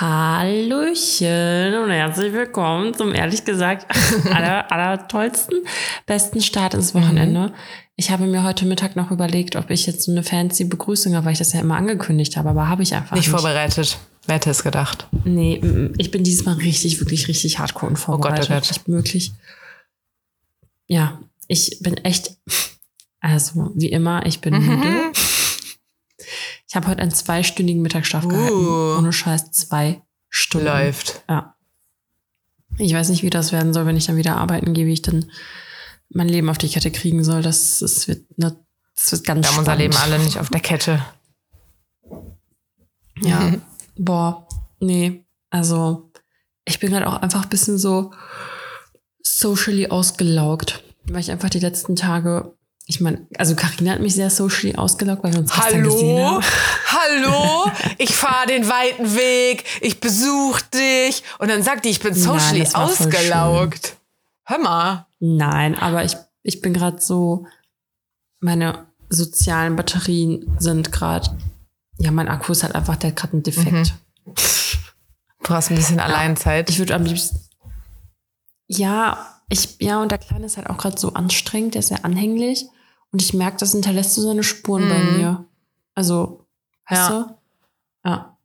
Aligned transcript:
Hallöchen 0.00 1.74
und 1.74 1.90
herzlich 1.90 2.32
willkommen 2.32 2.94
zum 2.94 3.12
ehrlich 3.12 3.44
gesagt 3.44 3.84
aller, 4.32 4.70
aller 4.70 5.08
tollsten, 5.08 5.56
besten 6.06 6.40
Start 6.40 6.74
ins 6.74 6.94
Wochenende. 6.94 7.48
Mhm. 7.48 7.54
Ich 7.96 8.12
habe 8.12 8.26
mir 8.26 8.44
heute 8.44 8.64
Mittag 8.64 8.94
noch 8.94 9.10
überlegt, 9.10 9.56
ob 9.56 9.70
ich 9.70 9.86
jetzt 9.86 10.02
so 10.02 10.12
eine 10.12 10.22
fancy 10.22 10.66
Begrüßung 10.66 11.16
habe, 11.16 11.26
weil 11.26 11.32
ich 11.32 11.40
das 11.40 11.52
ja 11.52 11.58
immer 11.58 11.76
angekündigt 11.76 12.36
habe, 12.36 12.50
aber 12.50 12.68
habe 12.68 12.84
ich 12.84 12.94
einfach 12.94 13.16
nicht. 13.16 13.26
Nicht 13.26 13.30
vorbereitet. 13.30 13.98
Wer 14.26 14.36
hätte 14.36 14.50
es 14.50 14.62
gedacht? 14.62 15.08
Nee, 15.24 15.60
ich 15.98 16.12
bin 16.12 16.22
dieses 16.22 16.44
Mal 16.44 16.54
richtig, 16.54 17.00
wirklich, 17.00 17.26
richtig 17.26 17.58
hardcore 17.58 17.90
und 17.90 17.96
vorbereitet. 17.96 18.44
Oh 18.44 18.54
Gott, 18.54 18.56
oh 18.56 18.60
Gott. 18.60 18.70
Nicht 18.70 18.86
möglich. 18.86 19.32
Ja, 20.86 21.18
ich 21.48 21.80
bin 21.80 21.96
echt, 21.96 22.36
also 23.18 23.72
wie 23.74 23.88
immer, 23.88 24.24
ich 24.26 24.40
bin 24.40 24.54
mhm. 24.54 24.78
müde. 24.78 25.12
Ich 26.68 26.76
habe 26.76 26.86
heute 26.86 27.00
einen 27.00 27.10
zweistündigen 27.10 27.82
Mittagsschlaf 27.82 28.24
uh. 28.24 28.28
gehalten. 28.28 28.98
Ohne 28.98 29.12
Scheiß 29.12 29.50
zwei 29.52 30.02
Stunden. 30.28 30.66
Läuft. 30.66 31.22
Ja. 31.28 31.54
Ich 32.76 32.92
weiß 32.92 33.08
nicht, 33.08 33.22
wie 33.22 33.30
das 33.30 33.52
werden 33.52 33.72
soll, 33.72 33.86
wenn 33.86 33.96
ich 33.96 34.06
dann 34.06 34.16
wieder 34.16 34.36
arbeiten 34.36 34.74
gehe, 34.74 34.86
wie 34.86 34.92
ich 34.92 35.02
dann 35.02 35.30
mein 36.10 36.28
Leben 36.28 36.48
auf 36.48 36.58
die 36.58 36.68
Kette 36.68 36.90
kriegen 36.90 37.24
soll. 37.24 37.42
Das, 37.42 37.78
das, 37.78 38.06
wird, 38.06 38.26
das 38.36 39.12
wird 39.12 39.24
ganz 39.24 39.46
Wir 39.46 39.50
haben 39.50 39.58
unser 39.58 39.76
Leben 39.76 39.96
alle 39.96 40.18
nicht 40.18 40.38
auf 40.38 40.50
der 40.50 40.60
Kette. 40.60 41.04
Ja. 43.20 43.54
Boah, 43.96 44.46
nee. 44.78 45.24
Also, 45.50 46.12
ich 46.66 46.78
bin 46.78 46.90
gerade 46.90 47.08
auch 47.08 47.20
einfach 47.22 47.44
ein 47.44 47.48
bisschen 47.48 47.78
so 47.78 48.12
socially 49.22 49.88
ausgelaugt, 49.88 50.84
weil 51.04 51.20
ich 51.20 51.30
einfach 51.30 51.50
die 51.50 51.60
letzten 51.60 51.96
Tage 51.96 52.54
ich 52.90 53.02
meine, 53.02 53.26
also 53.36 53.54
Karina 53.54 53.92
hat 53.92 54.00
mich 54.00 54.14
sehr 54.14 54.30
socially 54.30 54.74
ausgelockt, 54.74 55.22
weil 55.22 55.34
wir 55.34 55.40
uns 55.40 55.54
Hallo? 55.54 55.92
gesehen 55.92 56.24
haben. 56.24 56.44
Hallo? 56.86 57.70
Ich 57.98 58.16
fahre 58.16 58.46
den 58.46 58.66
weiten 58.66 59.14
Weg, 59.14 59.64
ich 59.82 60.00
besuche 60.00 60.62
dich 60.72 61.22
und 61.38 61.48
dann 61.48 61.62
sagt 61.62 61.84
die, 61.84 61.90
ich 61.90 62.00
bin 62.00 62.14
socially 62.14 62.62
Nein, 62.62 62.74
ausgelaugt. 62.74 63.96
Hör 64.44 64.58
mal. 64.58 65.06
Nein, 65.20 65.74
aber 65.74 66.02
ich, 66.02 66.16
ich 66.42 66.62
bin 66.62 66.72
gerade 66.72 66.98
so, 66.98 67.46
meine 68.40 68.86
sozialen 69.10 69.76
Batterien 69.76 70.56
sind 70.58 70.90
gerade, 70.90 71.36
ja, 71.98 72.10
mein 72.10 72.28
Akku 72.28 72.52
ist 72.52 72.62
halt 72.62 72.74
einfach, 72.74 72.96
der 72.96 73.10
hat 73.10 73.16
gerade 73.16 73.34
einen 73.34 73.42
Defekt. 73.42 73.92
Mhm. 74.24 74.34
Du 75.42 75.50
hast 75.50 75.70
ein 75.70 75.76
bisschen 75.76 75.98
ja, 75.98 76.04
Alleinzeit. 76.04 76.70
Ich 76.70 76.78
würde 76.78 76.94
am 76.94 77.04
liebsten, 77.04 77.38
ja, 78.66 79.42
ich, 79.50 79.76
ja, 79.78 80.00
und 80.00 80.10
der 80.10 80.18
Kleine 80.18 80.46
ist 80.46 80.56
halt 80.56 80.70
auch 80.70 80.78
gerade 80.78 80.98
so 80.98 81.12
anstrengend, 81.12 81.74
der 81.74 81.80
ist 81.80 81.88
sehr 81.88 82.06
anhänglich. 82.06 82.64
Und 83.12 83.22
ich 83.22 83.34
merke, 83.34 83.56
das 83.58 83.72
hinterlässt 83.72 84.14
so 84.14 84.22
seine 84.22 84.42
Spuren 84.42 84.84
mhm. 84.84 84.88
bei 84.88 84.98
mir. 85.16 85.44
Also, 85.94 86.46
weißt 86.88 87.10
ja. 87.10 87.10
du? 87.10 88.08
Ja. 88.08 88.36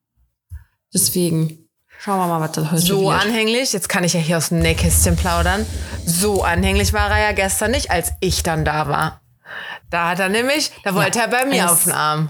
Deswegen. 0.93 1.69
Schauen 1.99 2.19
wir 2.19 2.27
mal, 2.27 2.41
was 2.41 2.51
das 2.53 2.71
heute 2.71 2.81
So 2.81 3.03
wird. 3.05 3.21
anhänglich, 3.21 3.71
jetzt 3.71 3.87
kann 3.87 4.03
ich 4.03 4.13
ja 4.13 4.19
hier 4.19 4.37
aus 4.37 4.49
dem 4.49 4.59
Nähkästchen 4.59 5.15
plaudern. 5.15 5.65
So 6.05 6.43
anhänglich 6.43 6.91
war 6.91 7.09
er 7.09 7.29
ja 7.29 7.31
gestern 7.31 7.71
nicht, 7.71 7.91
als 7.91 8.11
ich 8.19 8.43
dann 8.43 8.65
da 8.65 8.87
war. 8.87 9.21
Da 9.89 10.09
hat 10.09 10.19
er 10.19 10.29
nämlich, 10.29 10.71
da 10.83 10.95
wollte 10.95 11.19
ja, 11.19 11.25
er 11.25 11.31
bei 11.31 11.45
mir 11.45 11.71
auf 11.71 11.83
den 11.83 11.93
Arm. 11.93 12.29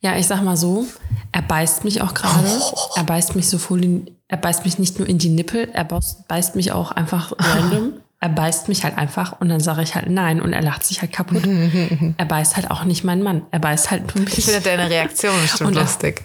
Ja, 0.00 0.16
ich 0.16 0.26
sag 0.26 0.42
mal 0.42 0.56
so, 0.56 0.86
er 1.32 1.42
beißt 1.42 1.84
mich 1.84 2.02
auch 2.02 2.12
gerade. 2.12 2.46
Er 2.96 3.04
beißt 3.04 3.34
mich 3.36 3.48
so 3.48 3.58
voll 3.58 3.84
in, 3.84 4.16
er 4.28 4.36
beißt 4.36 4.64
mich 4.64 4.78
nicht 4.78 4.98
nur 4.98 5.08
in 5.08 5.18
die 5.18 5.30
Nippel, 5.30 5.70
er 5.72 5.84
beißt 5.84 6.56
mich 6.56 6.72
auch 6.72 6.90
einfach 6.90 7.32
random 7.38 8.01
er 8.22 8.28
beißt 8.28 8.68
mich 8.68 8.84
halt 8.84 8.96
einfach 8.96 9.40
und 9.40 9.48
dann 9.48 9.58
sage 9.58 9.82
ich 9.82 9.96
halt 9.96 10.08
nein 10.08 10.40
und 10.40 10.52
er 10.52 10.62
lacht 10.62 10.84
sich 10.84 11.00
halt 11.00 11.12
kaputt. 11.12 11.42
er 12.16 12.24
beißt 12.24 12.54
halt 12.54 12.70
auch 12.70 12.84
nicht 12.84 13.02
meinen 13.02 13.24
Mann. 13.24 13.42
Er 13.50 13.58
beißt 13.58 13.90
halt 13.90 14.14
nur 14.14 14.24
mich. 14.24 14.38
Ich 14.38 14.44
finde 14.44 14.60
deine 14.60 14.88
Reaktion 14.88 15.34
bestimmt 15.42 15.74
lustig. 15.74 16.22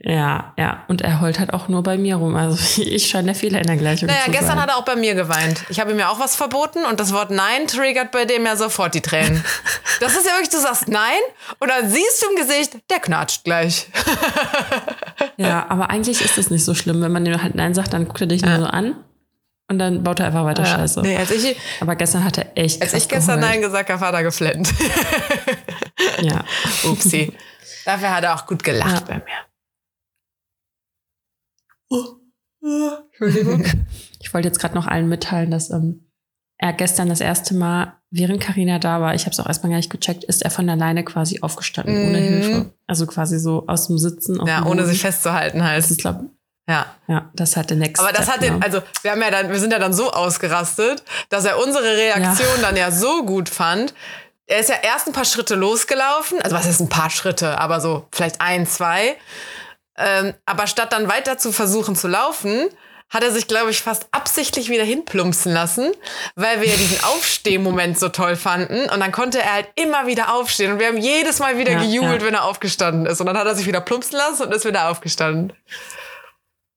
Ja, 0.00 0.52
ja. 0.58 0.84
Und 0.86 1.00
er 1.00 1.22
heult 1.22 1.38
halt 1.38 1.54
auch 1.54 1.68
nur 1.68 1.82
bei 1.82 1.96
mir 1.96 2.16
rum. 2.16 2.36
Also 2.36 2.82
ich 2.82 3.08
scheine 3.08 3.28
der 3.28 3.34
Fehler 3.34 3.60
in 3.60 3.66
der 3.66 3.78
Gleichung 3.78 4.08
naja, 4.08 4.26
zu 4.26 4.30
gestern 4.30 4.48
sein. 4.48 4.60
hat 4.60 4.68
er 4.68 4.76
auch 4.76 4.84
bei 4.84 4.94
mir 4.94 5.14
geweint. 5.14 5.64
Ich 5.70 5.80
habe 5.80 5.90
ihm 5.92 5.98
ja 5.98 6.10
auch 6.10 6.20
was 6.20 6.36
verboten 6.36 6.84
und 6.84 7.00
das 7.00 7.14
Wort 7.14 7.30
Nein 7.30 7.66
triggert 7.66 8.12
bei 8.12 8.26
dem 8.26 8.44
ja 8.44 8.54
sofort 8.54 8.94
die 8.94 9.00
Tränen. 9.00 9.42
Das 10.00 10.14
ist 10.14 10.26
ja 10.26 10.32
wirklich, 10.32 10.50
du 10.50 10.60
sagst 10.60 10.86
Nein 10.86 11.18
und 11.58 11.68
dann 11.68 11.90
siehst 11.90 12.22
du 12.22 12.30
im 12.30 12.36
Gesicht, 12.36 12.76
der 12.88 13.00
knatscht 13.00 13.42
gleich. 13.42 13.88
Ja, 15.36 15.66
aber 15.70 15.90
eigentlich 15.90 16.20
ist 16.20 16.38
das 16.38 16.50
nicht 16.50 16.64
so 16.64 16.72
schlimm. 16.72 17.02
Wenn 17.02 17.10
man 17.10 17.24
dir 17.24 17.42
halt 17.42 17.56
Nein 17.56 17.74
sagt, 17.74 17.94
dann 17.94 18.06
guckt 18.06 18.20
er 18.20 18.28
dich 18.28 18.42
nur 18.42 18.58
so 18.58 18.66
an 18.66 18.94
und 19.70 19.78
dann 19.78 20.02
baut 20.02 20.18
er 20.20 20.26
einfach 20.26 20.44
weiter 20.44 20.64
ja, 20.64 20.78
Scheiße. 20.78 21.02
Nee, 21.02 21.16
als 21.16 21.30
ich, 21.30 21.56
Aber 21.80 21.94
gestern 21.94 22.24
hat 22.24 22.38
er 22.38 22.56
echt. 22.56 22.80
Als 22.80 22.94
ich 22.94 23.06
gestern 23.06 23.40
geheult. 23.40 23.52
Nein 23.52 23.60
gesagt 23.60 23.90
habe, 23.90 24.00
hat 24.00 24.14
er 24.14 24.22
geflennt. 24.22 24.72
ja. 26.22 26.42
Upsi. 26.84 27.34
Dafür 27.84 28.14
hat 28.14 28.24
er 28.24 28.34
auch 28.34 28.46
gut 28.46 28.64
gelacht 28.64 29.08
ja. 29.08 29.14
bei 29.14 29.14
mir. 29.16 29.46
Oh. 31.90 32.18
Entschuldigung. 33.06 33.64
Ich 34.20 34.34
wollte 34.34 34.48
jetzt 34.48 34.58
gerade 34.58 34.74
noch 34.74 34.88
allen 34.88 35.08
mitteilen, 35.08 35.52
dass 35.52 35.70
ähm, 35.70 36.10
er 36.58 36.72
gestern 36.72 37.08
das 37.08 37.20
erste 37.20 37.54
Mal, 37.54 37.94
während 38.10 38.40
Karina 38.40 38.80
da 38.80 39.00
war, 39.00 39.14
ich 39.14 39.22
habe 39.22 39.30
es 39.30 39.38
auch 39.38 39.46
erstmal 39.46 39.70
gar 39.70 39.76
nicht 39.76 39.90
gecheckt, 39.90 40.24
ist 40.24 40.42
er 40.42 40.50
von 40.50 40.68
alleine 40.68 41.04
quasi 41.04 41.38
aufgestanden, 41.40 41.94
mm. 41.94 42.08
ohne 42.08 42.18
Hilfe. 42.18 42.74
Also 42.88 43.06
quasi 43.06 43.38
so 43.38 43.64
aus 43.68 43.86
dem 43.86 43.96
Sitzen. 43.96 44.44
ja, 44.44 44.66
ohne 44.66 44.84
sich 44.86 45.00
festzuhalten 45.00 45.62
halt. 45.62 45.78
Das 45.78 45.92
ist, 45.92 46.00
glaube 46.00 46.30
ja. 46.68 46.86
Ja, 47.06 47.30
das 47.32 47.56
hat 47.56 47.70
den 47.70 47.78
nächsten. 47.78 48.04
Aber 48.04 48.12
das 48.12 48.28
hat 48.28 48.42
den, 48.42 48.58
ne? 48.58 48.62
also 48.62 48.82
wir 49.00 49.12
haben 49.12 49.22
ja 49.22 49.30
dann, 49.30 49.50
wir 49.50 49.58
sind 49.58 49.72
ja 49.72 49.78
dann 49.78 49.94
so 49.94 50.12
ausgerastet, 50.12 51.02
dass 51.30 51.46
er 51.46 51.58
unsere 51.58 51.96
Reaktion 51.96 52.56
ja. 52.56 52.62
dann 52.62 52.76
ja 52.76 52.90
so 52.90 53.24
gut 53.24 53.48
fand. 53.48 53.94
Er 54.46 54.58
ist 54.58 54.68
ja 54.68 54.76
erst 54.82 55.06
ein 55.06 55.14
paar 55.14 55.24
Schritte 55.24 55.54
losgelaufen, 55.54 56.40
also 56.42 56.54
was 56.54 56.66
ist 56.66 56.80
ein 56.80 56.88
paar 56.90 57.10
Schritte, 57.10 57.58
aber 57.58 57.80
so 57.80 58.06
vielleicht 58.12 58.40
ein, 58.40 58.66
zwei. 58.66 59.16
Ähm, 59.96 60.34
aber 60.44 60.66
statt 60.66 60.92
dann 60.92 61.08
weiter 61.08 61.38
zu 61.38 61.52
versuchen 61.52 61.96
zu 61.96 62.06
laufen, 62.06 62.68
hat 63.10 63.22
er 63.22 63.32
sich, 63.32 63.48
glaube 63.48 63.70
ich, 63.70 63.80
fast 63.80 64.06
absichtlich 64.10 64.68
wieder 64.68 64.84
hinplumpsen 64.84 65.52
lassen, 65.52 65.92
weil 66.34 66.60
wir 66.60 66.68
ja 66.68 66.76
diesen 66.76 67.02
Aufstehmoment 67.04 67.98
so 67.98 68.10
toll 68.10 68.36
fanden. 68.36 68.90
Und 68.90 69.00
dann 69.00 69.12
konnte 69.12 69.40
er 69.40 69.54
halt 69.54 69.68
immer 69.74 70.06
wieder 70.06 70.34
aufstehen. 70.34 70.72
Und 70.72 70.78
wir 70.78 70.88
haben 70.88 70.98
jedes 70.98 71.38
Mal 71.38 71.56
wieder 71.56 71.72
ja, 71.72 71.80
gejubelt, 71.80 72.20
ja. 72.20 72.26
wenn 72.26 72.34
er 72.34 72.44
aufgestanden 72.44 73.06
ist. 73.06 73.20
Und 73.20 73.26
dann 73.26 73.38
hat 73.38 73.46
er 73.46 73.54
sich 73.54 73.66
wieder 73.66 73.80
plumpsen 73.80 74.18
lassen 74.18 74.42
und 74.42 74.54
ist 74.54 74.66
wieder 74.66 74.90
aufgestanden 74.90 75.54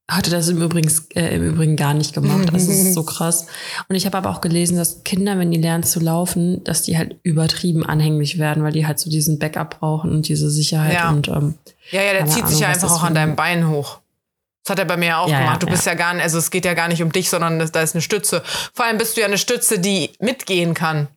hatte 0.09 0.29
das 0.29 0.49
im 0.49 0.61
Übrigen, 0.61 0.91
äh, 1.15 1.35
im 1.35 1.43
Übrigen 1.43 1.75
gar 1.75 1.93
nicht 1.93 2.13
gemacht. 2.13 2.49
Das 2.51 2.63
ist 2.63 2.93
so 2.93 3.03
krass. 3.05 3.47
Und 3.87 3.95
ich 3.95 4.05
habe 4.05 4.17
aber 4.17 4.29
auch 4.29 4.41
gelesen, 4.41 4.77
dass 4.77 5.03
Kinder, 5.03 5.37
wenn 5.39 5.51
die 5.51 5.59
lernen 5.59 5.83
zu 5.83 5.99
laufen, 5.99 6.63
dass 6.63 6.81
die 6.83 6.97
halt 6.97 7.15
übertrieben 7.23 7.85
anhänglich 7.85 8.37
werden, 8.37 8.63
weil 8.63 8.73
die 8.73 8.85
halt 8.85 8.99
so 8.99 9.09
diesen 9.09 9.39
Backup 9.39 9.79
brauchen 9.79 10.11
und 10.11 10.27
diese 10.27 10.49
Sicherheit. 10.49 10.93
Ja, 10.93 11.09
und, 11.09 11.27
ähm, 11.29 11.55
ja, 11.91 12.01
ja, 12.01 12.13
der 12.13 12.25
zieht 12.25 12.43
Ahnung, 12.43 12.51
sich 12.51 12.59
ja 12.59 12.67
einfach 12.67 12.91
auch 12.91 13.03
an 13.03 13.15
deinem 13.15 13.35
Bein 13.35 13.69
hoch. 13.69 13.99
Das 14.63 14.71
hat 14.71 14.79
er 14.79 14.85
bei 14.85 14.97
mir 14.97 15.17
auch 15.17 15.29
ja, 15.29 15.39
gemacht. 15.39 15.63
Du 15.63 15.67
ja, 15.67 15.71
bist 15.71 15.85
ja. 15.85 15.93
ja 15.93 15.97
gar 15.97 16.13
nicht, 16.13 16.23
also 16.23 16.37
es 16.37 16.51
geht 16.51 16.65
ja 16.65 16.73
gar 16.73 16.87
nicht 16.87 17.01
um 17.01 17.11
dich, 17.11 17.29
sondern 17.29 17.59
da 17.59 17.81
ist 17.81 17.95
eine 17.95 18.01
Stütze. 18.01 18.43
Vor 18.73 18.85
allem 18.85 18.97
bist 18.97 19.17
du 19.17 19.21
ja 19.21 19.27
eine 19.27 19.37
Stütze, 19.37 19.79
die 19.79 20.11
mitgehen 20.19 20.73
kann. 20.73 21.07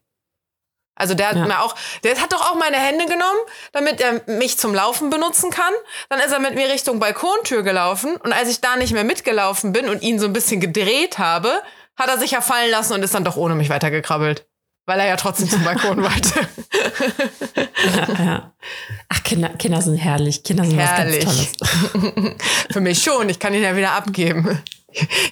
Also 0.97 1.15
der 1.15 1.31
hat 1.31 1.37
ja. 1.37 1.47
mir 1.47 1.61
auch, 1.61 1.75
der 2.05 2.21
hat 2.21 2.33
doch 2.33 2.51
auch 2.51 2.57
meine 2.57 2.77
Hände 2.77 3.07
genommen, 3.07 3.39
damit 3.73 4.01
er 4.01 4.23
mich 4.27 4.59
zum 4.59 4.75
Laufen 4.75 5.11
benutzen 5.11 5.51
kann. 5.51 5.73
Dann 6.09 6.21
ist 6.21 6.33
er 6.33 6.39
mit 6.39 6.55
mir 6.55 6.69
Richtung 6.69 7.01
Balkontür 7.01 7.63
gelaufen 7.63 8.17
und 8.17 8.33
als 8.33 8.49
ich 8.49 8.61
da 8.61 8.77
nicht 8.77 8.93
mehr 8.93 9.05
mitgelaufen 9.05 9.73
bin 9.73 9.89
und 9.89 10.03
ihn 10.03 10.19
so 10.19 10.27
ein 10.27 10.33
bisschen 10.33 10.61
gedreht 10.61 11.19
habe, 11.19 11.63
hat 11.97 12.09
er 12.09 12.19
sich 12.19 12.33
ja 12.33 12.41
fallen 12.41 12.71
lassen 12.71 12.93
und 12.95 13.03
ist 13.03 13.15
dann 13.15 13.25
doch 13.25 13.37
ohne 13.37 13.55
mich 13.55 13.71
weitergekrabbelt. 13.71 14.47
Weil 14.87 15.01
er 15.01 15.07
ja 15.07 15.17
trotzdem 15.17 15.49
zum 15.49 15.65
Balkon 15.65 16.03
wollte. 16.03 16.47
ja, 17.87 18.25
ja. 18.25 18.53
Ach, 19.09 19.23
Kinder, 19.23 19.49
Kinder 19.51 19.81
sind 19.81 19.97
herrlich. 19.97 20.45
Kinder 20.45 20.65
sind 20.65 20.79
herrlich. 20.79 21.27
was 21.27 21.37
ganz 21.39 21.53
Tolles. 22.03 22.35
Für 22.71 22.81
mich 22.81 23.03
schon. 23.03 23.29
Ich 23.31 23.39
kann 23.39 23.55
ihn 23.55 23.63
ja 23.63 23.77
wieder 23.77 23.93
abgeben. 23.93 24.63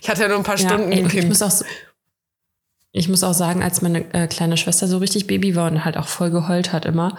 Ich 0.01 0.09
hatte 0.09 0.23
ja 0.23 0.29
nur 0.29 0.39
ein 0.39 0.43
paar 0.43 0.57
Stunden 0.57 0.91
ey, 0.91 1.07
Ich 1.07 1.27
muss 1.27 1.43
auch 1.43 1.51
so, 1.51 1.65
ich 2.93 3.09
muss 3.09 3.25
auch 3.25 3.35
sagen, 3.35 3.63
als 3.63 3.83
meine 3.83 4.13
äh, 4.15 4.27
kleine 4.27 4.57
Schwester 4.57 4.87
so 4.87 4.99
richtig 4.99 5.27
Baby 5.27 5.57
war 5.57 5.71
und 5.71 5.85
halt 5.85 5.97
auch 5.97 6.09
voll 6.09 6.31
geheult 6.31 6.73
hat 6.73 6.85
immer, 6.85 7.19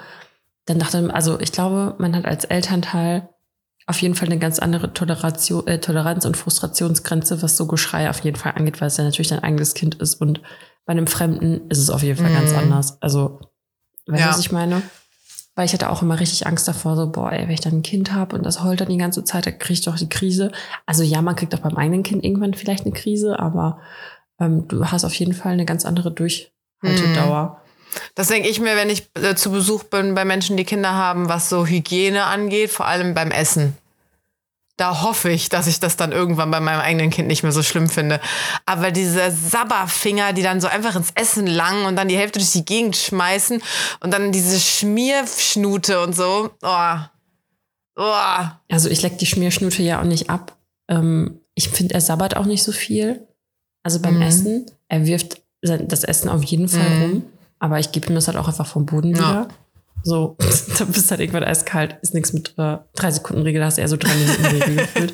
dann 0.66 0.80
dachte 0.80 1.14
also 1.14 1.40
ich 1.40 1.52
glaube, 1.52 1.96
man 1.98 2.16
hat 2.16 2.26
als 2.26 2.46
Elternteil 2.46 3.28
auf 3.86 4.02
jeden 4.02 4.16
Fall 4.16 4.28
eine 4.28 4.40
ganz 4.40 4.60
andere 4.60 4.94
Toleration, 4.94 5.68
äh, 5.68 5.80
Toleranz 5.80 6.26
und 6.26 6.38
Frustrationsgrenze, 6.38 7.42
was 7.42 7.58
so 7.58 7.68
Geschrei 7.68 8.10
auf 8.10 8.20
jeden 8.20 8.38
Fall 8.38 8.54
angeht, 8.56 8.80
weil 8.80 8.88
es 8.88 8.98
ja 8.98 9.04
natürlich 9.04 9.28
dein 9.28 9.44
eigenes 9.44 9.74
Kind 9.74 9.96
ist 9.96 10.16
und 10.16 10.42
bei 10.86 10.92
einem 10.92 11.08
Fremden 11.08 11.70
ist 11.70 11.80
es 11.80 11.90
auf 11.90 12.04
jeden 12.04 12.18
Fall 12.18 12.32
mm. 12.32 12.36
ganz 12.36 12.52
mhm. 12.52 12.58
anders. 12.60 13.02
Also, 13.02 13.40
weißt 14.08 14.22
du, 14.22 14.26
ja. 14.26 14.30
was 14.30 14.40
ich 14.40 14.52
meine? 14.52 14.82
Weil 15.56 15.66
ich 15.66 15.74
hatte 15.74 15.90
auch 15.90 16.02
immer 16.02 16.20
richtig 16.20 16.48
Angst 16.48 16.68
davor, 16.68 16.96
so, 16.96 17.12
boah, 17.12 17.32
ey, 17.32 17.44
wenn 17.44 17.54
ich 17.54 17.62
dann 17.62 17.74
ein 17.74 17.84
Kind 17.84 18.12
habe 18.14 18.36
und 18.36 18.44
das 18.44 18.64
heult 18.64 18.82
dann 18.82 18.90
die 18.90 18.98
ganze 18.98 19.24
Zeit, 19.24 19.46
dann 19.46 19.60
kriege 19.60 19.74
ich 19.74 19.82
doch 19.82 19.98
die 19.98 20.10
Krise. 20.10 20.52
Also 20.86 21.04
ja, 21.04 21.22
man 21.22 21.36
kriegt 21.36 21.54
auch 21.56 21.60
beim 21.60 21.78
eigenen 21.78 22.04
Kind 22.04 22.24
irgendwann 22.24 22.54
vielleicht 22.54 22.86
eine 22.86 22.94
Krise, 22.94 23.40
aber 23.40 23.80
ähm, 24.40 24.68
du 24.68 24.86
hast 24.86 25.06
auf 25.06 25.14
jeden 25.14 25.34
Fall 25.34 25.54
eine 25.54 25.66
ganz 25.66 25.86
andere 25.86 26.12
Durchhaltedauer. 26.12 27.44
Mhm. 27.44 28.00
Das 28.16 28.28
denke 28.28 28.50
ich 28.50 28.60
mir, 28.60 28.76
wenn 28.76 28.90
ich 28.90 29.08
äh, 29.16 29.36
zu 29.36 29.52
Besuch 29.52 29.84
bin 29.84 30.16
bei 30.16 30.26
Menschen, 30.26 30.58
die 30.58 30.66
Kinder 30.66 30.94
haben, 30.94 31.30
was 31.30 31.50
so 31.50 31.66
Hygiene 31.66 32.24
angeht, 32.24 32.72
vor 32.72 32.88
allem 32.88 33.14
beim 33.14 33.32
Essen. 33.32 33.78
Da 34.78 35.04
hoffe 35.04 35.30
ich, 35.30 35.50
dass 35.50 35.68
ich 35.68 35.80
das 35.80 35.98
dann 35.98 36.12
irgendwann 36.12 36.50
bei 36.50 36.60
meinem 36.60 36.80
eigenen 36.80 37.12
Kind 37.12 37.28
nicht 37.28 37.44
mehr 37.44 37.52
so 37.52 37.62
schlimm 37.62 37.90
finde. 37.90 38.20
Aber 38.66 38.90
diese 38.90 39.30
Sabberfinger, 39.30 40.34
die 40.34 40.42
dann 40.42 40.60
so 40.60 40.68
einfach 40.68 40.96
ins 40.96 41.12
Essen 41.14 41.46
langen 41.46 41.86
und 41.86 41.96
dann 41.96 42.08
die 42.08 42.18
Hälfte 42.18 42.40
durch 42.40 42.54
die 42.54 42.66
Gegend 42.66 42.98
schmeißen 42.98 43.62
und 44.00 44.12
dann 44.12 44.32
diese 44.32 44.60
Schmierschnute 44.60 46.02
und 46.02 46.16
so, 46.16 46.50
oh, 46.64 46.96
Boah. 47.96 48.62
Also 48.70 48.90
ich 48.90 49.02
leck 49.02 49.18
die 49.18 49.26
Schmierschnute 49.26 49.84
ja 49.84 50.00
auch 50.00 50.06
nicht 50.06 50.30
ab. 50.30 50.58
Ähm, 50.88 51.40
ich 51.56 51.70
finde, 51.70 51.94
er 51.94 52.02
sabbert 52.02 52.36
auch 52.36 52.46
nicht 52.46 52.64
so 52.64 52.72
viel. 52.72 53.28
Also 53.84 54.00
beim 54.00 54.16
Mhm. 54.16 54.22
Essen, 54.22 54.66
er 54.88 55.06
wirft 55.06 55.42
das 55.62 56.04
Essen 56.04 56.30
auf 56.30 56.44
jeden 56.44 56.68
Fall 56.68 56.90
Mhm. 56.90 57.02
rum. 57.02 57.24
Aber 57.60 57.80
ich 57.80 57.92
gebe 57.92 58.08
ihm 58.08 58.16
das 58.16 58.28
halt 58.28 58.38
auch 58.38 58.48
einfach 58.48 58.68
vom 58.68 58.86
Boden 58.86 59.12
Ja. 59.16 59.18
wieder. 59.18 59.48
So, 60.06 60.36
da 60.80 60.84
bist 60.86 61.12
halt 61.12 61.22
irgendwann 61.22 61.44
eiskalt, 61.46 61.96
ist 62.02 62.14
nichts 62.14 62.34
mit 62.34 62.54
äh, 62.58 62.78
drei 62.94 63.12
Sekunden 63.12 63.44
Regel, 63.44 63.64
hast 63.64 63.78
du 63.78 63.82
eher 63.82 63.88
so 63.88 63.96
drei 63.96 64.14
Minuten 64.16 64.46
Regel 64.46 64.76
gefühlt. 64.78 65.14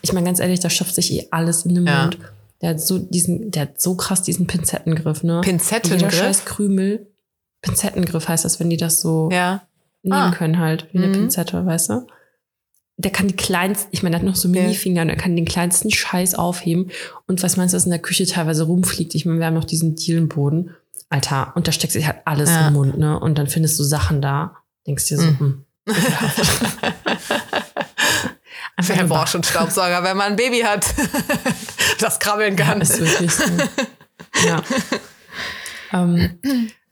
Ich 0.00 0.12
meine, 0.14 0.24
ganz 0.26 0.38
ehrlich, 0.40 0.60
da 0.60 0.70
stopft 0.70 0.94
sich 0.94 1.12
eh 1.12 1.28
alles 1.30 1.66
in 1.66 1.74
den 1.74 1.86
Ja. 1.86 2.02
Mund. 2.04 2.18
Der 2.62 2.70
hat 2.70 2.80
so 2.80 2.98
diesen, 2.98 3.50
der 3.50 3.62
hat 3.62 3.80
so 3.80 3.94
krass 3.96 4.22
diesen 4.22 4.46
Pinzettengriff, 4.46 5.22
ne? 5.22 5.32
Jeder 5.34 5.42
Pinzettengriff. 5.42 6.14
scheiß 6.14 6.44
Krümel. 6.46 7.08
Pinzettengriff 7.60 8.28
heißt 8.28 8.44
das, 8.44 8.58
wenn 8.60 8.70
die 8.70 8.76
das 8.76 9.00
so 9.00 9.28
Ja. 9.30 9.62
nehmen 10.02 10.16
Ah. 10.16 10.30
können 10.32 10.58
halt, 10.58 10.88
wie 10.92 10.98
eine 10.98 11.08
Mhm. 11.08 11.12
Pinzette, 11.12 11.64
weißt 11.66 11.90
du? 11.90 12.06
Der 12.98 13.10
kann 13.10 13.26
die 13.26 13.36
kleinsten, 13.36 13.88
ich 13.92 14.02
meine, 14.02 14.14
der 14.14 14.20
hat 14.20 14.26
noch 14.26 14.36
so 14.36 14.48
Ja. 14.48 14.62
Minifinger 14.62 15.02
und 15.02 15.08
er 15.08 15.16
kann 15.16 15.34
den 15.34 15.44
kleinsten 15.46 15.90
Scheiß 15.90 16.34
aufheben. 16.34 16.90
Und 17.26 17.42
was 17.42 17.56
meinst 17.56 17.72
du, 17.72 17.76
was 17.76 17.84
in 17.84 17.90
der 17.90 17.98
Küche 18.00 18.26
teilweise 18.26 18.64
rumfliegt? 18.64 19.14
Ich 19.14 19.24
meine, 19.26 19.38
wir 19.38 19.46
haben 19.46 19.54
noch 19.54 19.64
diesen 19.64 19.94
Dielenboden. 19.96 20.74
Alter, 21.08 21.52
und 21.56 21.66
da 21.68 21.72
steckt 21.72 21.92
sich 21.92 22.06
halt 22.06 22.18
alles 22.24 22.50
Ja. 22.50 22.68
im 22.68 22.74
Mund, 22.74 22.96
ne? 22.98 23.18
Und 23.18 23.38
dann 23.38 23.46
findest 23.46 23.78
du 23.78 23.82
Sachen 23.84 24.22
da. 24.22 24.56
Denkst 24.86 25.06
dir 25.06 25.18
so, 25.18 25.24
Mhm. 25.26 25.38
hm. 25.38 25.64
Einfach 28.76 28.96
Wer 28.96 29.04
braucht 29.04 29.28
schon 29.28 29.42
Staubsauger, 29.42 30.02
wenn 30.02 30.16
man 30.16 30.32
ein 30.32 30.36
Baby 30.36 30.60
hat, 30.60 30.86
das 31.98 32.18
krabbeln 32.18 32.56
kann? 32.56 32.80
Ist 32.80 32.98
wirklich 32.98 33.30
so. 33.32 33.44
ja. 34.46 34.62
ähm, 35.92 36.38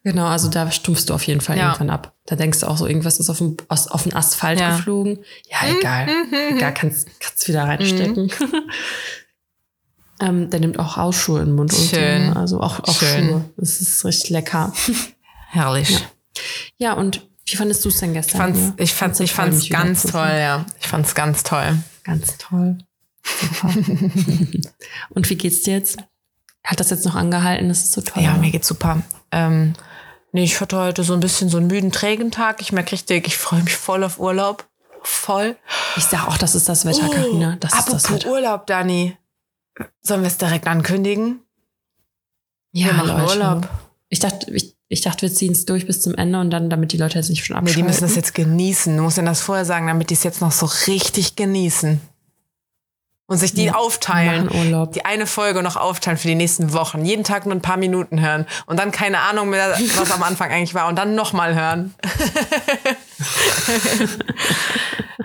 genau, 0.05 0.27
also 0.27 0.49
da 0.49 0.71
stumpfst 0.71 1.07
du 1.07 1.15
auf 1.15 1.23
jeden 1.27 1.41
Fall 1.41 1.57
Ja. 1.59 1.67
irgendwann 1.69 1.91
ab. 1.91 2.15
Da 2.27 2.37
denkst 2.37 2.61
du 2.61 2.67
auch 2.69 2.77
so, 2.77 2.87
irgendwas 2.87 3.19
ist 3.19 3.29
auf 3.31 3.43
aus, 3.69 3.89
auf 3.89 4.03
den 4.05 4.15
Asphalt 4.15 4.61
Ja. 4.61 4.77
geflogen. 4.77 5.19
Ja, 5.49 5.59
egal. 5.79 6.09
Egal, 6.55 6.75
kannst, 6.75 7.09
kannst 7.21 7.49
wieder 7.49 7.65
reinstecken. 7.65 8.31
ähm, 10.21 10.51
der 10.51 10.61
nimmt 10.61 10.79
auch 10.79 10.97
Hausschuhe 10.97 11.41
in 11.41 11.47
den 11.47 11.55
Mund. 11.57 11.73
und 11.73 11.79
so, 11.79 11.97
Schön. 11.97 12.31
ne? 12.31 12.37
Also 12.37 12.61
auch, 12.61 12.81
auch 12.81 12.95
Schön. 12.99 13.29
Schuhe. 13.29 13.45
Das 13.57 13.81
ist 13.81 14.05
richtig 14.05 14.31
lecker. 14.31 14.73
Herrlich. 15.51 15.99
ja, 16.79 16.93
und 16.93 17.27
wie 17.47 17.57
fandest 17.57 17.85
du 17.85 17.89
es 17.89 17.99
denn 17.99 18.11
Ich 18.11 18.17
gestern? 18.17 18.41
fand's, 18.41 18.59
hier? 18.61 18.75
ich 18.79 18.95
fand's, 18.95 19.19
Fandst 19.19 19.21
du 19.21 19.25
ich 19.25 19.33
fand's 19.33 19.69
ganz 19.71 20.03
toll, 20.05 20.29
ja. 20.39 20.65
Ich 20.81 20.87
fand's 20.87 21.15
ganz 21.15 21.43
toll. 21.43 21.77
Ganz 22.05 22.39
toll. 22.39 22.79
Und 25.11 25.29
wie 25.29 25.35
geht's 25.37 25.63
dir 25.63 25.75
jetzt? 25.75 25.99
Hat 26.65 26.79
das 26.81 26.91
jetzt 26.91 27.05
noch 27.05 27.15
angehalten? 27.15 27.69
Das 27.69 27.81
ist 27.85 27.93
so 27.93 28.01
toll. 28.01 28.23
Ja, 28.23 28.35
mir 28.37 28.51
geht's 28.51 28.69
super. 28.69 29.03
Ähm, 29.33 29.75
nee, 30.33 30.45
ich 30.45 30.61
hatte 30.61 30.79
heute 30.79 31.03
so 31.05 31.13
ein 31.15 31.21
bisschen 31.21 31.49
so 31.49 31.59
einen 31.59 31.67
müden, 31.67 31.93
trägen 31.93 32.31
Tag. 32.31 32.61
Ich 32.61 32.73
merke 32.73 32.93
richtig, 32.93 33.27
ich 33.27 33.37
freue 33.39 33.63
mich 33.63 33.77
voll 33.77 34.05
auf 34.05 34.19
Urlaub. 34.19 34.67
Voll. 35.03 35.57
Ich 35.97 36.05
sag 36.05 36.27
auch, 36.29 36.37
das 36.37 36.55
ist 36.55 36.69
das 36.69 36.85
Wetter, 36.85 37.07
Oh, 37.09 37.11
Karina. 37.15 37.57
Das 37.61 37.75
ist 37.75 37.93
das 37.93 38.11
Wetter. 38.13 38.31
Urlaub, 38.31 38.67
Dani. 38.67 39.17
Sollen 40.03 40.21
wir 40.23 40.29
es 40.29 40.37
direkt 40.39 40.67
ankündigen? 40.67 41.41
Ja, 42.73 42.87
wir 42.89 42.93
machen 42.95 43.25
Urlaub. 43.25 43.69
Ich 44.11 44.19
dachte, 44.19 44.51
ich, 44.53 44.77
ich 44.89 45.01
dachte, 45.01 45.23
wir 45.23 45.33
ziehen 45.33 45.53
es 45.53 45.65
durch 45.65 45.87
bis 45.87 46.03
zum 46.03 46.15
Ende 46.17 46.39
und 46.41 46.51
dann, 46.51 46.69
damit 46.69 46.93
die 46.93 46.97
Leute 46.99 47.19
jetzt 47.19 47.31
nicht 47.31 47.45
schon 47.45 47.55
Nee, 47.55 47.61
abschalten. 47.61 47.83
die 47.83 47.87
müssen 47.89 48.03
das 48.03 48.15
jetzt 48.17 48.35
genießen. 48.35 48.97
Du 48.97 49.03
musst 49.03 49.17
ihnen 49.19 49.27
das 49.27 49.41
vorher 49.41 49.65
sagen, 49.65 49.87
damit 49.87 50.11
die 50.11 50.15
es 50.15 50.23
jetzt 50.23 50.41
noch 50.41 50.53
so 50.53 50.67
richtig 50.87 51.37
genießen. 51.37 52.01
Und 53.31 53.37
sich 53.39 53.55
die 53.55 53.67
Ja, 53.67 53.75
aufteilen. 53.75 54.49
Die 54.93 55.05
eine 55.05 55.25
Folge 55.25 55.63
noch 55.63 55.77
aufteilen 55.77 56.19
für 56.19 56.27
die 56.27 56.35
nächsten 56.35 56.73
Wochen. 56.73 57.05
Jeden 57.05 57.23
Tag 57.23 57.47
nur 57.47 57.55
ein 57.55 57.63
paar 57.63 57.77
Minuten 57.77 58.21
hören. 58.21 58.45
Und 58.67 58.77
dann 58.81 58.91
keine 58.91 59.21
Ahnung 59.21 59.51
mehr, 59.51 59.71
was 59.97 60.11
am 60.11 60.25
Anfang 60.25 60.51
eigentlich 60.51 60.75
war. 60.75 60.89
Und 60.89 60.97
dann 60.97 61.15
nochmal 61.15 61.55
hören. 61.55 61.95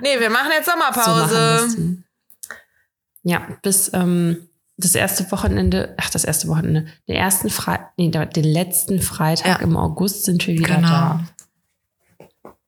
nee, 0.02 0.20
wir 0.20 0.30
machen 0.30 0.52
jetzt 0.52 0.70
So 0.70 0.78
machen 0.78 1.02
Sommerpause. 1.04 1.98
Ja, 3.24 3.42
bis 3.64 3.92
ähm, 3.94 4.50
das 4.78 4.94
erste 4.94 5.32
Wochenende, 5.32 5.96
ach, 5.98 6.12
das 6.12 6.26
erste 6.26 6.48
Wochenende, 6.48 6.86
den 7.08 7.16
ersten 7.16 7.50
Freitag, 7.50 7.94
nee, 7.98 8.12
den 8.12 8.44
letzten 8.44 9.02
Freitag 9.02 9.48
Ja. 9.48 9.56
im 9.66 9.76
August 9.78 10.26
sind 10.26 10.46
wir 10.46 10.54
wieder 10.54 10.76
Genau. 10.76 10.88
da. 10.88 11.20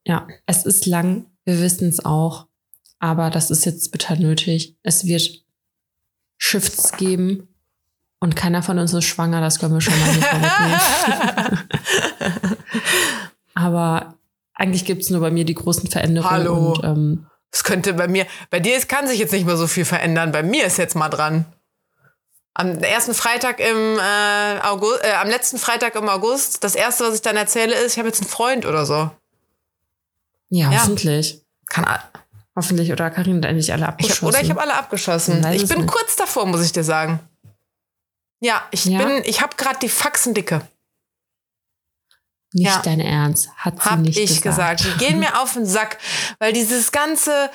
Ja, 0.04 0.26
es 0.46 0.64
ist 0.66 0.86
lang, 0.86 1.26
wir 1.44 1.60
wissen 1.60 1.90
es 1.90 2.04
auch, 2.04 2.47
aber 2.98 3.30
das 3.30 3.50
ist 3.50 3.64
jetzt 3.64 3.90
bitter 3.92 4.16
nötig. 4.16 4.76
Es 4.82 5.04
wird 5.06 5.44
Shifts 6.36 6.92
geben 6.92 7.48
und 8.20 8.36
keiner 8.36 8.62
von 8.62 8.78
uns 8.78 8.92
ist 8.92 9.04
schwanger, 9.04 9.40
das 9.40 9.58
können 9.58 9.74
wir 9.74 9.80
schon 9.80 9.98
mal 9.98 10.12
vorwegnehmen. 10.14 10.80
aber 13.54 14.14
eigentlich 14.54 14.84
gibt 14.84 15.02
es 15.02 15.10
nur 15.10 15.20
bei 15.20 15.30
mir 15.30 15.44
die 15.44 15.54
großen 15.54 15.88
Veränderungen 15.88 16.30
Hallo. 16.32 16.72
und 16.72 16.84
ähm, 16.84 17.26
Das 17.50 17.64
könnte 17.64 17.94
bei 17.94 18.08
mir, 18.08 18.26
bei 18.50 18.60
dir 18.60 18.78
kann 18.82 19.06
sich 19.06 19.18
jetzt 19.18 19.32
nicht 19.32 19.46
mehr 19.46 19.56
so 19.56 19.66
viel 19.66 19.84
verändern. 19.84 20.32
Bei 20.32 20.42
mir 20.42 20.64
ist 20.66 20.78
jetzt 20.78 20.96
mal 20.96 21.08
dran. 21.08 21.44
Am 22.54 22.76
ersten 22.78 23.14
Freitag 23.14 23.60
im 23.60 23.98
äh, 23.98 24.60
August, 24.62 25.04
äh, 25.04 25.12
am 25.12 25.28
letzten 25.28 25.58
Freitag 25.58 25.94
im 25.94 26.08
August, 26.08 26.64
das 26.64 26.74
erste, 26.74 27.04
was 27.04 27.14
ich 27.14 27.22
dann 27.22 27.36
erzähle, 27.36 27.72
ist, 27.74 27.92
ich 27.92 27.98
habe 27.98 28.08
jetzt 28.08 28.20
einen 28.20 28.28
Freund 28.30 28.66
oder 28.66 28.84
so. 28.84 29.10
ja, 30.50 30.72
Ja. 30.72 30.80
hoffentlich. 30.80 31.40
Kann, 31.66 31.86
Hoffentlich 32.58 32.90
oder 32.92 33.08
Karin 33.10 33.36
hat 33.38 33.44
endlich 33.44 33.72
alle 33.72 33.82
ich 33.82 33.88
abgeschossen. 33.88 34.26
hab, 34.26 34.28
oder 34.34 34.42
ich 34.42 34.50
habe 34.50 34.60
alle 34.60 34.74
abgeschossen. 34.74 35.44
Weiß 35.44 35.62
Ich 35.62 35.68
bin 35.68 35.78
nicht. 35.82 35.90
kurz 35.92 36.16
davor, 36.16 36.44
muss 36.46 36.64
ich 36.64 36.72
dir 36.72 36.82
sagen. 36.84 37.20
Ja, 38.40 38.62
ich 38.72 38.84
Ja? 38.84 39.04
bin, 39.04 39.22
ich 39.24 39.40
habe 39.42 39.54
gerade 39.56 39.78
die 39.80 39.88
Faxen 39.88 40.34
dicke. 40.34 40.60
nicht 42.52 42.66
ja. 42.66 42.80
dein 42.82 43.00
Ernst, 43.00 43.48
hat 43.56 43.80
sie 43.82 43.88
Hab 43.90 44.00
nicht 44.00 44.18
ich 44.18 44.42
gesagt. 44.42 44.82
Die 44.84 44.98
gehen 45.04 45.18
mir 45.20 45.40
auf 45.40 45.52
den 45.52 45.66
Sack, 45.66 45.98
weil 46.40 46.52
dieses 46.52 46.90
ganze, 46.92 47.50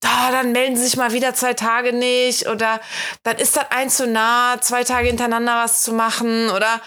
da, 0.00 0.30
dann 0.30 0.52
melden 0.52 0.76
sie 0.76 0.84
sich 0.84 0.96
mal 0.96 1.12
wieder 1.12 1.34
zwei 1.34 1.52
Tage 1.54 1.92
nicht 1.92 2.48
oder 2.48 2.80
dann 3.24 3.36
ist 3.36 3.56
das 3.56 3.66
ein 3.70 3.90
zu 3.90 4.06
nah, 4.06 4.56
zwei 4.60 4.84
Tage 4.84 5.08
hintereinander 5.08 5.56
was 5.64 5.82
zu 5.82 5.92
machen 5.92 6.48
oder 6.50 6.80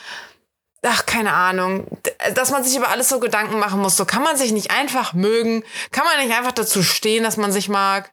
ach, 0.83 1.05
keine 1.05 1.33
Ahnung, 1.33 1.87
D- 2.05 2.33
dass 2.33 2.51
man 2.51 2.63
sich 2.63 2.75
über 2.75 2.89
alles 2.89 3.09
so 3.09 3.19
Gedanken 3.19 3.59
machen 3.59 3.79
muss. 3.81 3.97
So 3.97 4.05
kann 4.05 4.23
man 4.23 4.37
sich 4.37 4.51
nicht 4.51 4.71
einfach 4.71 5.13
mögen, 5.13 5.63
kann 5.91 6.05
man 6.05 6.25
nicht 6.25 6.35
einfach 6.37 6.51
dazu 6.53 6.83
stehen, 6.83 7.23
dass 7.23 7.37
man 7.37 7.51
sich 7.51 7.69
mag. 7.69 8.11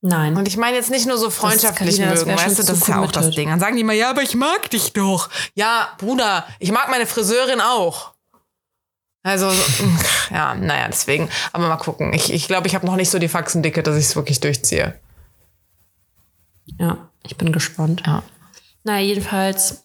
Nein. 0.00 0.36
Und 0.36 0.46
ich 0.48 0.56
meine 0.58 0.76
jetzt 0.76 0.90
nicht 0.90 1.06
nur 1.06 1.16
so 1.16 1.30
freundschaftlich 1.30 1.96
Carina, 1.96 2.12
das 2.14 2.26
mögen, 2.26 2.38
weißt 2.38 2.58
du, 2.58 2.62
das 2.62 2.76
ist 2.78 2.88
ja 2.88 3.00
auch 3.00 3.10
das. 3.10 3.30
Ding. 3.30 3.48
Dann 3.48 3.58
sagen 3.60 3.74
die 3.76 3.80
immer, 3.80 3.94
ja, 3.94 4.10
aber 4.10 4.22
ich 4.22 4.34
mag 4.34 4.68
dich 4.70 4.92
doch. 4.92 5.30
Ja, 5.54 5.94
Bruder, 5.96 6.46
ich 6.58 6.70
mag 6.72 6.90
meine 6.90 7.06
Friseurin 7.06 7.62
auch. 7.62 8.12
Also, 9.22 9.48
so, 9.50 9.84
ja, 10.30 10.54
naja, 10.54 10.88
deswegen. 10.88 11.30
Aber 11.52 11.68
mal 11.68 11.78
gucken. 11.78 12.12
Ich 12.12 12.24
glaube, 12.24 12.34
ich, 12.36 12.46
glaub, 12.48 12.66
ich 12.66 12.74
habe 12.74 12.84
noch 12.84 12.96
nicht 12.96 13.08
so 13.10 13.18
die 13.18 13.28
Faxendicke, 13.28 13.82
dass 13.82 13.96
ich 13.96 14.04
es 14.04 14.16
wirklich 14.16 14.40
durchziehe. 14.40 15.00
Ja, 16.78 17.08
ich 17.22 17.38
bin 17.38 17.50
gespannt. 17.52 18.02
Ja. 18.04 18.22
Naja, 18.82 19.06
jedenfalls 19.06 19.83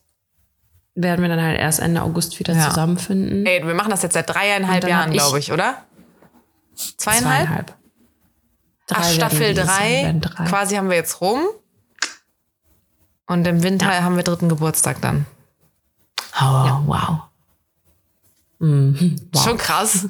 werden 1.03 1.21
wir 1.21 1.29
dann 1.29 1.41
halt 1.41 1.59
erst 1.59 1.79
Ende 1.79 2.01
August 2.01 2.37
wieder 2.39 2.53
Ja. 2.53 2.69
zusammenfinden. 2.69 3.45
Ey, 3.45 3.65
wir 3.65 3.73
machen 3.73 3.89
das 3.91 4.01
jetzt 4.03 4.13
seit 4.13 4.29
dreieinhalb 4.29 4.87
Jahren, 4.87 5.11
glaube 5.11 5.39
ich, 5.39 5.51
oder? 5.51 5.83
Zweieinhalb? 6.75 7.75
Drei 8.87 8.97
Ach, 8.99 9.11
Staffel 9.11 9.53
drei. 9.53 10.15
drei. 10.19 10.45
Quasi 10.45 10.75
haben 10.75 10.89
wir 10.89 10.95
jetzt 10.95 11.21
rum. 11.21 11.41
Und 13.27 13.45
im 13.45 13.61
Winter 13.61 14.03
haben 14.03 14.15
wir 14.15 14.23
dritten 14.23 14.49
Geburtstag 14.49 15.01
dann. 15.01 15.25
Oh, 16.41 16.79
wow. 16.87 17.19
Mhm. 18.59 19.15
Wow. 19.31 19.43
Schon 19.43 19.57
krass. 19.57 20.07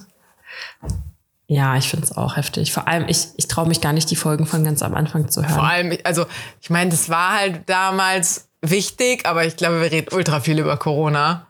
Ja, 1.47 1.75
ich 1.75 1.89
finde 1.89 2.05
es 2.05 2.15
auch 2.15 2.37
heftig. 2.37 2.71
Vor 2.71 2.87
allem, 2.87 3.07
ich, 3.07 3.27
ich 3.37 3.47
traue 3.47 3.67
mich 3.67 3.81
gar 3.81 3.91
nicht, 3.93 4.09
die 4.11 4.15
Folgen 4.15 4.45
von 4.45 4.63
ganz 4.63 4.81
am 4.83 4.93
Anfang 4.93 5.29
zu 5.29 5.41
hören. 5.41 5.53
Vor 5.55 5.63
allem, 5.67 5.97
also 6.03 6.25
ich 6.61 6.69
meine, 6.69 6.91
das 6.91 7.09
war 7.09 7.33
halt 7.39 7.67
damals 7.67 8.48
wichtig, 8.61 9.25
aber 9.25 9.45
ich 9.45 9.55
glaube, 9.57 9.81
wir 9.81 9.91
reden 9.91 10.13
ultra 10.13 10.39
viel 10.39 10.59
über 10.59 10.77
Corona. 10.77 11.47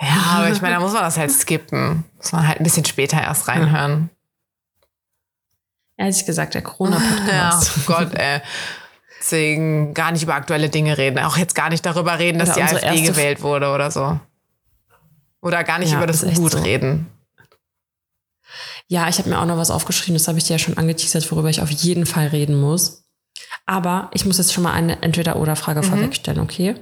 Ja, 0.00 0.36
aber 0.36 0.50
ich 0.50 0.60
meine, 0.60 0.74
da 0.76 0.80
muss 0.80 0.92
man 0.92 1.02
das 1.02 1.16
halt 1.16 1.30
skippen. 1.32 2.04
Muss 2.16 2.32
man 2.32 2.46
halt 2.46 2.58
ein 2.60 2.64
bisschen 2.64 2.84
später 2.84 3.20
erst 3.20 3.48
reinhören. 3.48 4.10
Ehrlich 5.96 6.24
gesagt, 6.26 6.54
der 6.54 6.62
Ja, 6.62 6.68
Corona-Podcast. 6.68 7.72
oh 7.76 7.80
Gott, 7.86 8.14
ey. 8.14 8.40
Deswegen 9.18 9.94
gar 9.94 10.12
nicht 10.12 10.22
über 10.22 10.34
aktuelle 10.34 10.68
Dinge 10.68 10.96
reden. 10.96 11.18
Auch 11.18 11.36
jetzt 11.36 11.56
gar 11.56 11.70
nicht 11.70 11.84
darüber 11.84 12.18
reden, 12.20 12.38
dass 12.38 12.50
Oder 12.56 12.66
die 12.66 12.86
AfD 12.86 13.02
gewählt 13.02 13.42
wurde 13.42 13.72
oder 13.72 13.90
so. 13.90 14.20
Oder 15.42 15.64
gar 15.64 15.80
nicht 15.80 15.90
Ja, 15.90 15.98
über 15.98 16.06
das 16.06 16.22
Gut 16.34 16.52
so. 16.52 16.58
reden. 16.58 17.08
Ja, 18.86 19.08
ich 19.08 19.18
habe 19.18 19.28
mir 19.28 19.38
auch 19.40 19.44
noch 19.44 19.58
was 19.58 19.70
aufgeschrieben, 19.70 20.14
das 20.14 20.28
habe 20.28 20.38
ich 20.38 20.44
dir 20.44 20.54
ja 20.54 20.58
schon 20.58 20.78
angeteasert, 20.78 21.30
worüber 21.30 21.50
ich 21.50 21.60
auf 21.60 21.70
jeden 21.70 22.06
Fall 22.06 22.28
reden 22.28 22.58
muss. 22.60 23.04
Aber 23.68 24.10
ich 24.14 24.24
muss 24.24 24.38
jetzt 24.38 24.54
schon 24.54 24.64
mal 24.64 24.72
eine 24.72 25.02
Entweder-Oder-Frage 25.02 25.80
Mhm. 25.80 25.84
vorwegstellen, 25.84 26.40
okay? 26.40 26.74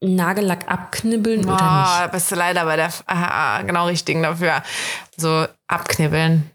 Nagellack 0.00 0.70
abknibbeln 0.70 1.44
oder 1.44 1.54
Oh, 2.00 2.02
nicht? 2.02 2.12
bist 2.12 2.30
du 2.30 2.36
leider 2.36 2.64
bei 2.64 2.76
der 2.76 2.90
ah, 3.06 3.60
genau 3.62 3.86
richtigen 3.86 4.22
dafür. 4.22 4.62
So 5.16 5.46
abknibbeln. 5.66 6.48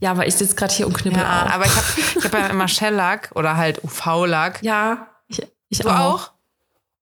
Ja, 0.00 0.10
aber 0.10 0.26
ich 0.26 0.34
sitze 0.34 0.56
gerade 0.56 0.74
hier 0.74 0.88
und 0.88 0.94
knibbel 0.98 1.20
Ja, 1.22 1.44
auch. 1.46 1.50
aber 1.52 1.66
ich 1.66 1.76
habe 1.76 1.86
ich 2.18 2.24
hab 2.24 2.32
ja 2.32 2.46
immer 2.50 2.66
Shellack 2.66 3.30
oder 3.36 3.56
halt 3.56 3.84
UV-Lack. 3.84 4.62
ja, 4.64 5.06
ich, 5.28 5.42
ich 5.68 5.78
Du 5.78 5.90
auch? 5.90 6.32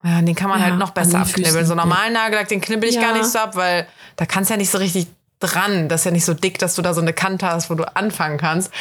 Ja, 0.03 0.21
den 0.21 0.35
kann 0.35 0.49
man 0.49 0.59
Ja, 0.59 0.65
halt 0.67 0.77
noch 0.77 0.91
besser 0.91 1.21
abknibbeln. 1.21 1.45
Füßen, 1.53 1.65
So 1.65 1.73
normalen 1.73 2.13
Nagellack, 2.13 2.47
den 2.49 2.61
knibbel 2.61 2.87
ich 2.89 2.95
Ja. 2.95 3.01
gar 3.01 3.13
nicht 3.13 3.25
so 3.25 3.39
ab, 3.39 3.55
weil 3.55 3.87
da 4.17 4.27
kannst 4.27 4.51
du 4.51 4.53
ja 4.53 4.57
nicht 4.59 4.69
so 4.69 4.77
richtig 4.77 5.07
dran. 5.39 5.89
Das 5.89 6.01
ist 6.01 6.05
ja 6.05 6.11
nicht 6.11 6.25
so 6.25 6.33
dick, 6.33 6.59
dass 6.59 6.75
du 6.75 6.81
da 6.81 6.93
so 6.93 7.01
eine 7.01 7.13
Kante 7.13 7.47
hast, 7.47 7.69
wo 7.69 7.75
du 7.75 7.83
anfangen 7.95 8.37
kannst. 8.37 8.71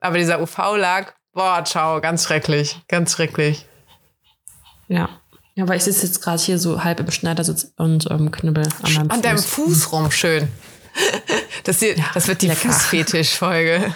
Aber 0.00 0.18
dieser 0.18 0.40
UV-Lack, 0.40 1.14
boah, 1.32 1.64
ciao, 1.64 2.00
ganz 2.00 2.24
schrecklich, 2.24 2.80
ganz 2.88 3.12
schrecklich. 3.12 3.66
Ja. 4.88 5.08
Ja, 5.54 5.64
aber 5.64 5.76
ich 5.76 5.84
sitze 5.84 6.06
jetzt 6.06 6.22
gerade 6.22 6.42
hier 6.42 6.58
so 6.58 6.82
halb 6.82 7.00
im 7.00 7.10
Schneidersitz 7.10 7.72
und 7.76 8.10
ähm, 8.10 8.30
knüppel 8.30 8.68
an 8.82 8.94
meinem 8.94 9.10
An 9.10 9.16
Fuß. 9.16 9.20
deinem 9.22 9.38
Fuß 9.38 9.92
rum, 9.92 10.10
schön. 10.10 10.48
Das, 11.64 11.78
hier, 11.80 11.94
das 12.14 12.26
wird 12.28 12.42
die. 12.42 12.50
Fußfetisch-Folge. 12.50 13.94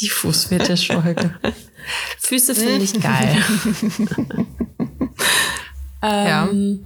Die 0.00 0.08
Fußfetischfolge. 0.08 1.38
Füße 2.18 2.54
finde 2.54 2.84
ich 2.84 3.00
geil. 3.00 3.36
ähm, 6.02 6.84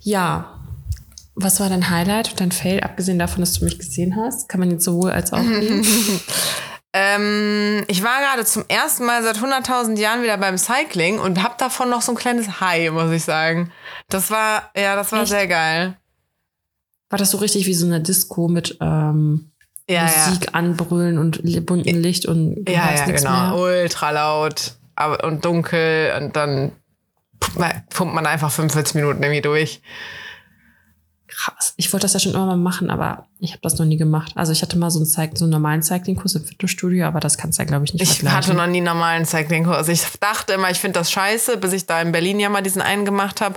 ja. 0.00 0.59
Was 1.34 1.60
war 1.60 1.68
dein 1.68 1.88
Highlight 1.90 2.30
und 2.30 2.40
dein 2.40 2.52
Fail, 2.52 2.80
abgesehen 2.80 3.18
davon, 3.18 3.40
dass 3.40 3.54
du 3.54 3.64
mich 3.64 3.78
gesehen 3.78 4.16
hast? 4.16 4.48
Kann 4.48 4.60
man 4.60 4.70
jetzt 4.70 4.84
sowohl 4.84 5.10
als 5.12 5.32
auch 5.32 5.40
nehmen? 5.42 5.86
Ähm, 6.92 7.84
ich 7.86 8.02
war 8.02 8.18
gerade 8.20 8.44
zum 8.44 8.64
ersten 8.66 9.04
Mal 9.04 9.22
seit 9.22 9.36
100.000 9.36 9.96
Jahren 9.96 10.24
wieder 10.24 10.36
beim 10.38 10.58
Cycling 10.58 11.20
und 11.20 11.40
habe 11.40 11.54
davon 11.56 11.88
noch 11.88 12.02
so 12.02 12.10
ein 12.10 12.18
kleines 12.18 12.60
High, 12.60 12.90
muss 12.90 13.12
ich 13.12 13.22
sagen. 13.22 13.70
Das 14.08 14.32
war, 14.32 14.72
ja, 14.76 14.96
das 14.96 15.12
war 15.12 15.20
Echt? 15.20 15.28
sehr 15.28 15.46
geil. 15.46 15.96
War 17.08 17.18
das 17.20 17.30
so 17.30 17.38
richtig 17.38 17.66
wie 17.66 17.74
so 17.74 17.86
eine 17.86 18.00
Disco 18.00 18.48
mit 18.48 18.76
ähm, 18.80 19.52
Ja, 19.88 20.06
ja. 20.06 20.26
Musik 20.26 20.48
anbrüllen 20.52 21.18
und 21.18 21.42
bunten 21.64 22.02
Licht 22.02 22.26
und 22.26 22.68
Ja, 22.68 22.92
ja, 22.92 23.04
genau. 23.04 23.30
mehr? 23.30 23.82
Ultra 23.82 24.10
laut 24.10 24.72
aber, 24.96 25.22
und 25.24 25.44
dunkel 25.44 26.12
und 26.20 26.34
dann 26.34 26.72
pumpt- 27.40 27.82
pumpt 27.90 28.14
man 28.16 28.26
einfach 28.26 28.50
45 28.50 28.96
Minuten 28.96 29.22
irgendwie 29.22 29.42
durch. 29.42 29.80
Krass. 31.42 31.72
Ich 31.78 31.90
wollte 31.92 32.04
das 32.04 32.12
ja 32.12 32.20
schon 32.20 32.34
immer 32.34 32.44
mal 32.44 32.56
machen, 32.56 32.90
aber 32.90 33.24
ich 33.38 33.52
habe 33.52 33.60
das 33.62 33.78
noch 33.78 33.86
nie 33.86 33.96
gemacht. 33.96 34.32
Also 34.34 34.52
ich 34.52 34.60
hatte 34.60 34.76
mal 34.76 34.90
so 34.90 34.98
einen, 34.98 35.06
Cyc- 35.06 35.38
so 35.38 35.46
einen 35.46 35.52
normalen 35.52 35.82
Cycling-Kurs 35.82 36.34
im 36.34 36.44
Fitnessstudio, 36.44 37.06
aber 37.06 37.18
das 37.20 37.38
kannst 37.38 37.58
du 37.58 37.62
ja, 37.62 37.66
glaube 37.66 37.86
ich, 37.86 37.94
nicht 37.94 38.02
Ich 38.02 38.28
hatte 38.28 38.52
noch 38.52 38.66
nie 38.66 38.78
einen 38.78 38.86
normalen 38.86 39.24
Cycling-Kurs. 39.24 39.88
Ich 39.88 40.02
dachte 40.20 40.52
immer, 40.52 40.70
ich 40.70 40.78
finde 40.78 40.98
das 40.98 41.10
scheiße, 41.10 41.56
bis 41.56 41.72
ich 41.72 41.86
da 41.86 42.02
in 42.02 42.12
Berlin 42.12 42.40
ja 42.40 42.50
mal 42.50 42.60
diesen 42.62 42.82
einen 42.82 43.06
gemacht 43.06 43.40
habe. 43.40 43.54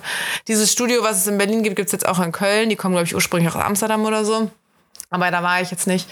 Dieses 0.47 0.71
Studio, 0.71 1.03
was 1.03 1.17
es 1.17 1.27
in 1.27 1.37
Berlin 1.37 1.63
gibt, 1.63 1.75
gibt 1.75 1.87
es 1.87 1.91
jetzt 1.91 2.07
auch 2.07 2.19
in 2.21 2.31
Köln. 2.31 2.69
Die 2.69 2.75
kommen, 2.77 2.93
glaube 2.95 3.05
ich, 3.07 3.15
ursprünglich 3.15 3.51
auch 3.51 3.57
aus 3.57 3.63
Amsterdam 3.65 4.05
oder 4.05 4.23
so. 4.23 4.49
Aber 5.09 5.29
da 5.29 5.43
war 5.43 5.61
ich 5.61 5.69
jetzt 5.69 5.85
nicht. 5.85 6.07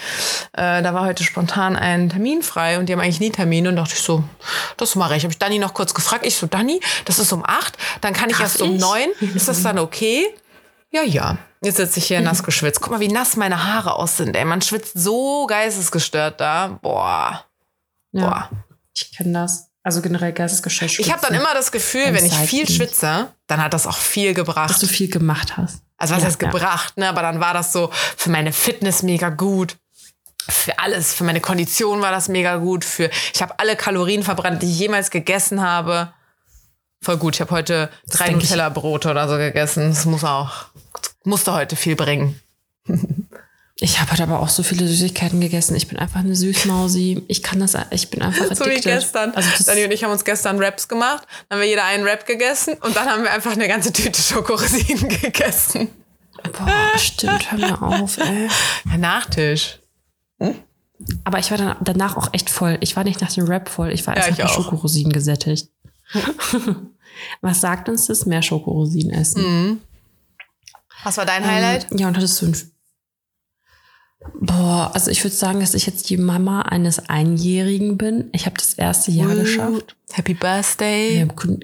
Äh, 0.53 0.83
da 0.83 0.93
war 0.93 1.05
heute 1.05 1.23
spontan 1.23 1.75
ein 1.75 2.09
Termin 2.09 2.43
frei 2.43 2.77
und 2.77 2.85
die 2.87 2.93
haben 2.93 2.99
eigentlich 2.99 3.19
nie 3.19 3.31
Termine. 3.31 3.69
Und 3.69 3.75
dachte 3.77 3.93
ich 3.95 4.01
so, 4.01 4.23
das 4.77 4.95
mache 4.95 5.15
ich. 5.15 5.23
Habe 5.23 5.31
ich 5.31 5.39
Dani 5.39 5.57
noch 5.57 5.73
kurz 5.73 5.95
gefragt. 5.95 6.23
Ich 6.25 6.35
so, 6.35 6.45
Dani, 6.45 6.79
das 7.05 7.17
ist 7.17 7.31
um 7.33 7.43
acht, 7.43 7.77
dann 8.01 8.13
kann 8.13 8.29
ich 8.29 8.35
Darf 8.37 8.43
erst 8.45 8.61
um 8.61 8.75
ich? 8.75 8.81
neun. 8.81 9.07
Ist 9.35 9.47
das 9.47 9.63
dann 9.63 9.79
okay? 9.79 10.27
Ja, 10.91 11.03
ja. 11.03 11.38
Jetzt 11.63 11.77
sitze 11.77 12.00
ich 12.00 12.05
hier 12.05 12.21
nass 12.21 12.43
geschwitzt. 12.43 12.81
Guck 12.81 12.91
mal, 12.91 13.00
wie 13.00 13.07
nass 13.07 13.36
meine 13.38 13.63
Haare 13.65 13.93
aus 13.95 14.17
sind. 14.17 14.36
Ey, 14.36 14.45
man 14.45 14.62
schwitzt 14.62 14.93
so 14.95 15.45
geistesgestört 15.48 16.41
da. 16.41 16.79
Boah. 16.81 17.45
ja, 18.12 18.21
Boah. 18.27 18.50
ich 18.95 19.15
kenne 19.15 19.33
das. 19.33 19.67
Also 19.83 20.01
generell 20.01 20.31
geistesgeschäft. 20.33 21.00
Ich 21.00 21.12
habe 21.12 21.21
dann 21.25 21.33
immer 21.33 21.53
das 21.55 21.71
Gefühl, 21.71 22.13
wenn 22.13 22.25
ich 22.25 22.36
viel 22.36 22.69
schwitze, 22.69 23.33
dann 23.48 23.63
hat 23.63 23.74
das 23.74 23.88
auch 23.88 23.98
viel 23.98 24.33
dass 24.33 24.45
gebracht. 24.45 24.81
du 24.83 24.86
viel 24.88 25.10
gemacht 25.10 25.57
hast. 25.57 25.81
Also 25.98 26.13
was 26.15 26.21
Ja, 26.21 26.27
heißt 26.27 26.41
ja. 26.41 26.50
gebracht, 26.51 26.98
ne? 26.98 27.10
Aber 27.10 27.21
dann 27.24 27.39
war 27.39 27.53
das 27.55 27.71
so 27.71 27.89
für 28.17 28.29
meine 28.29 28.53
Fitness 28.53 29.01
mega 29.01 29.29
gut. 29.29 29.77
Für 30.50 30.77
alles, 30.79 31.13
für 31.13 31.24
meine 31.24 31.41
Kondition 31.41 32.01
war 32.01 32.12
das 32.12 32.27
mega 32.27 32.57
gut. 32.57 32.83
Für 32.86 33.10
ich 33.33 33.41
habe 33.41 33.57
alle 33.60 33.75
Kalorien 33.75 34.24
verbrannt, 34.24 34.62
die 34.62 34.69
ich 34.69 34.79
jemals 34.79 35.10
gegessen 35.10 35.62
habe. 35.62 36.13
Voll 37.03 37.17
gut. 37.17 37.36
Ich 37.36 37.41
habe 37.41 37.51
heute 37.51 37.89
drei 38.10 38.25
denk 38.27 38.43
ich. 38.43 38.50
Nutella-Brote 38.50 39.10
oder 39.10 39.27
so 39.27 39.38
gegessen. 39.38 39.89
Das 39.89 40.05
muss 40.05 40.24
auch 40.24 40.51
musste 41.24 41.53
heute 41.53 41.75
viel 41.75 41.96
bringen. 41.96 42.39
Ich 43.84 44.00
habe 44.00 44.12
heute 44.12 44.22
aber 44.22 44.41
auch 44.41 44.50
so 44.50 44.62
viele 44.62 44.88
Süßigkeiten 44.88 45.41
gegessen. 45.41 45.75
Ich 45.75 45.88
bin 45.88 45.98
einfach 45.98 46.20
eine 46.20 46.36
Süßmausi. 46.36 47.24
Ich 47.27 47.41
kann 47.41 47.60
das, 47.60 47.75
ich 47.89 48.12
bin 48.12 48.22
einfach 48.22 48.46
So 48.55 48.65
wie 48.65 48.72
addicted. 48.74 48.84
gestern. 48.84 49.31
Also 49.31 49.50
das, 49.58 49.65
Dani 49.65 49.84
und 49.86 49.91
ich 49.91 50.03
haben 50.03 50.12
uns 50.12 50.24
gestern 50.24 50.60
Wraps 50.60 50.88
gemacht. 50.88 51.24
Dann 51.50 51.55
haben 51.58 51.62
wir 51.63 51.67
jeder 51.67 51.86
einen 51.86 52.05
Wrap 52.05 52.27
gegessen 52.27 52.75
und 52.81 52.96
dann 52.96 53.10
haben 53.10 53.24
wir 53.24 53.31
einfach 53.31 53.53
eine 53.53 53.67
ganze 53.67 53.91
Tüte 53.91 54.22
Schokorosinen 54.22 55.10
gegessen. 55.22 55.88
boah, 56.43 56.96
stimmt, 57.00 57.51
hör 57.51 57.58
mir 57.58 57.81
auf, 57.81 58.20
ey. 58.20 58.50
Ja, 58.88 58.98
Nachtisch. 59.00 59.79
Aber 61.24 61.39
ich 61.39 61.50
war 61.50 61.58
dann 61.58 61.75
danach 61.81 62.17
auch 62.17 62.29
echt 62.34 62.51
voll. 62.51 62.77
Ich 62.81 62.96
war 62.96 63.03
nicht 63.03 63.20
nach 63.22 63.31
dem 63.31 63.46
Rap 63.48 63.67
voll. 63.67 63.91
Ich 63.91 64.05
war 64.05 64.15
Ja, 64.15 64.25
erst 64.27 64.34
ich 64.34 64.38
nach 64.46 64.53
den. 64.55 64.63
Schokorosinen 64.63 65.12
gesättigt. 65.12 65.70
Was 67.41 67.62
sagt 67.62 67.89
uns 67.89 68.08
das? 68.08 68.25
Mehr 68.25 68.41
Schokorosinen 68.41 69.12
essen. 69.12 69.82
Was 71.03 71.18
war 71.18 71.25
dein 71.25 71.46
Highlight? 71.46 71.91
Ähm, 71.91 71.98
ja, 71.98 72.08
und 72.08 72.18
hattest 72.18 72.41
du 72.41 72.48
ein. 72.48 72.56
Boah, 74.39 74.91
also 74.94 75.10
ich 75.10 75.24
würde 75.24 75.36
sagen, 75.36 75.62
dass 75.62 75.74
ich 75.74 75.88
jetzt 75.88 76.10
die 76.10 76.18
Mama 76.18 76.62
eines 76.62 77.10
Einjährigen 77.10 77.98
bin. 77.98 78.30
Ich 78.34 78.46
habe 78.46 78.56
das 78.56 78.75
erste 78.75 79.12
Jahr 79.12 79.34
geschafft. 79.36 79.96
Happy 80.12 80.36
Birthday. 80.36 81.15
Wir 81.15 81.22
haben 81.22 81.60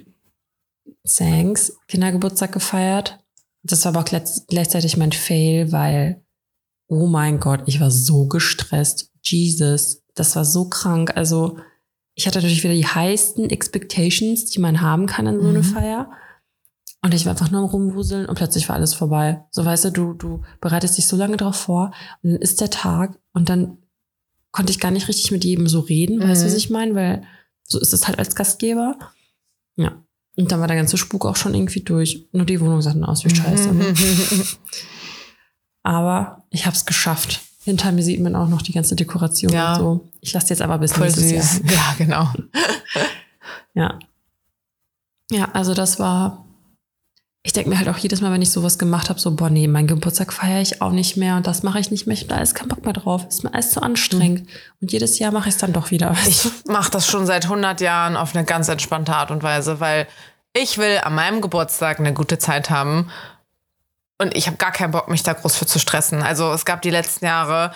Thanks, 1.07 1.77
Kindergeburtstag 1.87 2.51
gefeiert. 2.51 3.19
Das 3.63 3.85
war 3.85 3.95
aber 3.95 4.01
auch 4.01 4.21
gleichzeitig 4.47 4.97
mein 4.97 5.11
Fail, 5.11 5.71
weil, 5.71 6.23
oh 6.87 7.07
mein 7.07 7.39
Gott, 7.39 7.63
ich 7.67 7.79
war 7.79 7.91
so 7.91 8.27
gestresst. 8.27 9.11
Jesus, 9.21 10.03
das 10.15 10.35
war 10.35 10.45
so 10.45 10.67
krank. 10.69 11.15
Also, 11.15 11.59
ich 12.19 12.25
hatte 12.25 12.39
natürlich 12.39 12.63
wieder 12.63 12.73
die 12.73 12.85
heißten 12.87 13.49
Expectations, 13.51 14.45
die 14.45 14.59
man 14.59 14.81
haben 14.81 15.05
kann 15.05 15.27
in 15.27 15.39
so 15.39 15.47
eine 15.49 15.59
Mhm. 15.59 15.63
Feier. 15.63 16.09
Und 17.03 17.13
ich 17.13 17.25
war 17.25 17.31
einfach 17.33 17.51
nur 17.51 17.61
am 17.61 17.67
Rumwuseln 17.69 18.25
und 18.25 18.33
plötzlich 18.35 18.67
war 18.67 18.75
alles 18.75 18.95
vorbei. 18.95 19.45
So 19.51 19.63
weißt 19.63 19.85
du, 19.85 19.91
du, 19.91 20.13
du 20.13 20.41
bereitest 20.59 20.97
dich 20.97 21.05
so 21.07 21.15
lange 21.15 21.37
drauf 21.37 21.55
vor 21.55 21.91
und 22.23 22.31
dann 22.31 22.41
ist 22.41 22.59
der 22.59 22.71
Tag 22.71 23.19
und 23.33 23.49
dann 23.49 23.77
konnte 24.51 24.71
ich 24.71 24.79
gar 24.79 24.89
nicht 24.89 25.07
richtig 25.07 25.29
mit 25.31 25.45
jedem 25.45 25.67
so 25.67 25.79
reden, 25.81 26.19
weißt 26.19 26.41
du, 26.41 26.45
Mhm. 26.47 26.49
was 26.51 26.57
ich 26.57 26.69
meine? 26.71 26.95
Weil 26.95 27.23
so 27.63 27.79
ist 27.79 27.93
es 27.93 28.07
halt 28.07 28.17
als 28.17 28.35
Gastgeber. 28.35 28.97
Ja. 29.75 30.03
Und 30.37 30.51
dann 30.51 30.59
war 30.59 30.67
der 30.67 30.75
ganze 30.77 30.97
Spuk 30.97 31.25
auch 31.27 31.35
schon 31.35 31.53
irgendwie 31.53 31.81
durch. 31.81 32.27
Nur 32.31 32.45
die 32.45 32.59
Wohnung 32.59 32.81
sah 32.81 32.93
dann 32.93 33.03
aus 33.03 33.23
wie 33.25 33.35
scheiße. 33.35 33.73
Ne? 33.73 33.93
Aber 35.83 36.43
ich 36.49 36.65
habe 36.65 36.75
es 36.75 36.85
geschafft. 36.85 37.41
Hinter 37.63 37.91
mir 37.91 38.03
sieht 38.03 38.21
man 38.21 38.35
auch 38.35 38.47
noch 38.49 38.61
die 38.61 38.71
ganze 38.73 38.95
Dekoration 38.95 39.51
Ja. 39.51 39.75
und 39.75 39.79
so. 39.79 40.09
Ich 40.27 40.33
lasse 40.33 40.49
jetzt 40.49 40.61
aber 40.61 40.77
bis 40.77 40.91
Voll 40.91 41.05
nächstes 41.05 41.31
Jahr. 41.31 41.41
süß. 41.41 41.61
Ja, 41.71 41.95
genau. 41.97 42.29
Ja. 43.73 43.99
Ja, 45.29 45.49
also 45.53 45.75
das 45.75 45.99
war. 45.99 46.43
Ich 47.43 47.53
denke 47.53 47.69
mir 47.69 47.77
halt 47.77 47.87
auch 47.89 47.97
jedes 47.97 48.21
Mal, 48.21 48.31
wenn 48.31 48.41
ich 48.41 48.49
sowas 48.49 48.79
gemacht 48.79 49.09
habe, 49.09 49.19
so, 49.19 49.35
boah, 49.35 49.51
nee, 49.51 49.67
meinen 49.67 49.87
Geburtstag 49.87 50.33
feiere 50.33 50.61
ich 50.61 50.81
auch 50.81 50.91
nicht 50.91 51.15
mehr 51.15 51.35
und 51.37 51.45
das 51.45 51.61
mache 51.61 51.79
ich 51.79 51.91
nicht 51.91 52.07
mehr. 52.07 52.15
Ich 52.15 52.21
habe 52.21 52.29
da 52.29 52.35
alles 52.37 52.55
keinen 52.55 52.69
Bock 52.69 52.83
mehr 52.83 52.93
drauf. 52.93 53.25
Ist 53.29 53.43
mir 53.43 53.53
alles 53.53 53.69
zu 53.71 53.81
anstrengend. 53.81 54.49
Und 54.81 54.91
jedes 54.91 55.19
Jahr 55.19 55.31
mache 55.31 55.47
ich 55.47 55.55
es 55.55 55.61
dann 55.61 55.73
doch 55.73 55.91
wieder. 55.91 56.13
Ich 56.27 56.49
mache 56.67 56.89
das 56.89 57.07
schon 57.07 57.27
seit 57.27 57.45
100 57.45 57.79
Jahren 57.81 58.17
auf 58.17 58.35
eine 58.35 58.43
ganz 58.43 58.67
entspannte 58.67 59.15
Art 59.15 59.29
und 59.29 59.43
Weise, 59.43 59.79
weil 59.79 60.07
ich 60.53 60.77
will 60.79 60.99
an 61.03 61.13
meinem 61.13 61.39
Geburtstag 61.39 61.99
eine 61.99 62.13
gute 62.13 62.39
Zeit 62.39 62.69
haben 62.71 63.11
und 64.17 64.35
ich 64.35 64.47
habe 64.47 64.57
gar 64.57 64.71
keinen 64.71 64.91
Bock, 64.91 65.07
mich 65.07 65.21
da 65.23 65.33
groß 65.33 65.55
für 65.55 65.67
zu 65.67 65.77
stressen. 65.77 66.23
Also 66.23 66.51
es 66.51 66.65
gab 66.65 66.81
die 66.81 66.89
letzten 66.89 67.25
Jahre, 67.25 67.71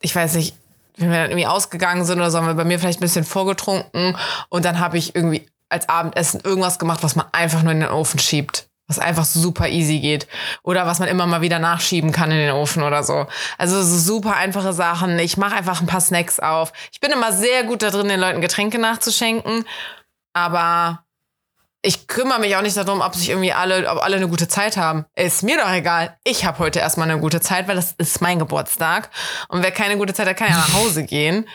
ich 0.00 0.16
weiß 0.16 0.34
nicht, 0.34 0.56
wenn 1.00 1.10
wir 1.10 1.18
dann 1.18 1.30
irgendwie 1.30 1.46
ausgegangen 1.46 2.04
sind 2.04 2.18
oder 2.18 2.30
so, 2.30 2.38
haben 2.38 2.46
wir 2.46 2.54
bei 2.54 2.64
mir 2.64 2.78
vielleicht 2.78 3.00
ein 3.00 3.02
bisschen 3.02 3.24
vorgetrunken 3.24 4.16
und 4.48 4.64
dann 4.64 4.78
habe 4.78 4.98
ich 4.98 5.14
irgendwie 5.14 5.46
als 5.68 5.88
Abendessen 5.88 6.40
irgendwas 6.40 6.78
gemacht, 6.78 7.02
was 7.02 7.16
man 7.16 7.26
einfach 7.32 7.62
nur 7.62 7.72
in 7.72 7.80
den 7.80 7.90
Ofen 7.90 8.18
schiebt. 8.18 8.66
Was 8.88 8.98
einfach 8.98 9.24
super 9.24 9.68
easy 9.68 10.00
geht. 10.00 10.26
Oder 10.64 10.84
was 10.84 10.98
man 10.98 11.06
immer 11.06 11.24
mal 11.24 11.42
wieder 11.42 11.60
nachschieben 11.60 12.10
kann 12.10 12.32
in 12.32 12.38
den 12.38 12.50
Ofen 12.50 12.82
oder 12.82 13.04
so. 13.04 13.28
Also 13.56 13.80
so 13.84 13.96
super 13.96 14.34
einfache 14.34 14.72
Sachen. 14.72 15.16
Ich 15.20 15.36
mache 15.36 15.54
einfach 15.54 15.80
ein 15.80 15.86
paar 15.86 16.00
Snacks 16.00 16.40
auf. 16.40 16.72
Ich 16.90 16.98
bin 16.98 17.12
immer 17.12 17.32
sehr 17.32 17.62
gut 17.62 17.82
da 17.82 17.90
drin, 17.90 18.08
den 18.08 18.18
Leuten 18.18 18.40
Getränke 18.40 18.80
nachzuschenken. 18.80 19.64
Aber 20.32 21.04
ich 21.82 22.06
kümmere 22.06 22.40
mich 22.40 22.56
auch 22.56 22.62
nicht 22.62 22.76
darum, 22.76 23.00
ob 23.00 23.14
sich 23.14 23.30
irgendwie 23.30 23.52
alle, 23.52 23.90
ob 23.90 24.02
alle 24.02 24.16
eine 24.16 24.28
gute 24.28 24.48
Zeit 24.48 24.76
haben. 24.76 25.06
Ist 25.14 25.42
mir 25.42 25.56
doch 25.56 25.70
egal. 25.70 26.18
Ich 26.24 26.44
habe 26.44 26.58
heute 26.58 26.78
erstmal 26.78 27.10
eine 27.10 27.20
gute 27.20 27.40
Zeit, 27.40 27.68
weil 27.68 27.76
das 27.76 27.92
ist 27.92 28.20
mein 28.20 28.38
Geburtstag. 28.38 29.10
Und 29.48 29.62
wer 29.62 29.72
keine 29.72 29.96
gute 29.96 30.12
Zeit 30.12 30.28
hat, 30.28 30.36
kann 30.36 30.48
ja 30.48 30.56
nach 30.56 30.74
Hause 30.74 31.04
gehen. 31.04 31.48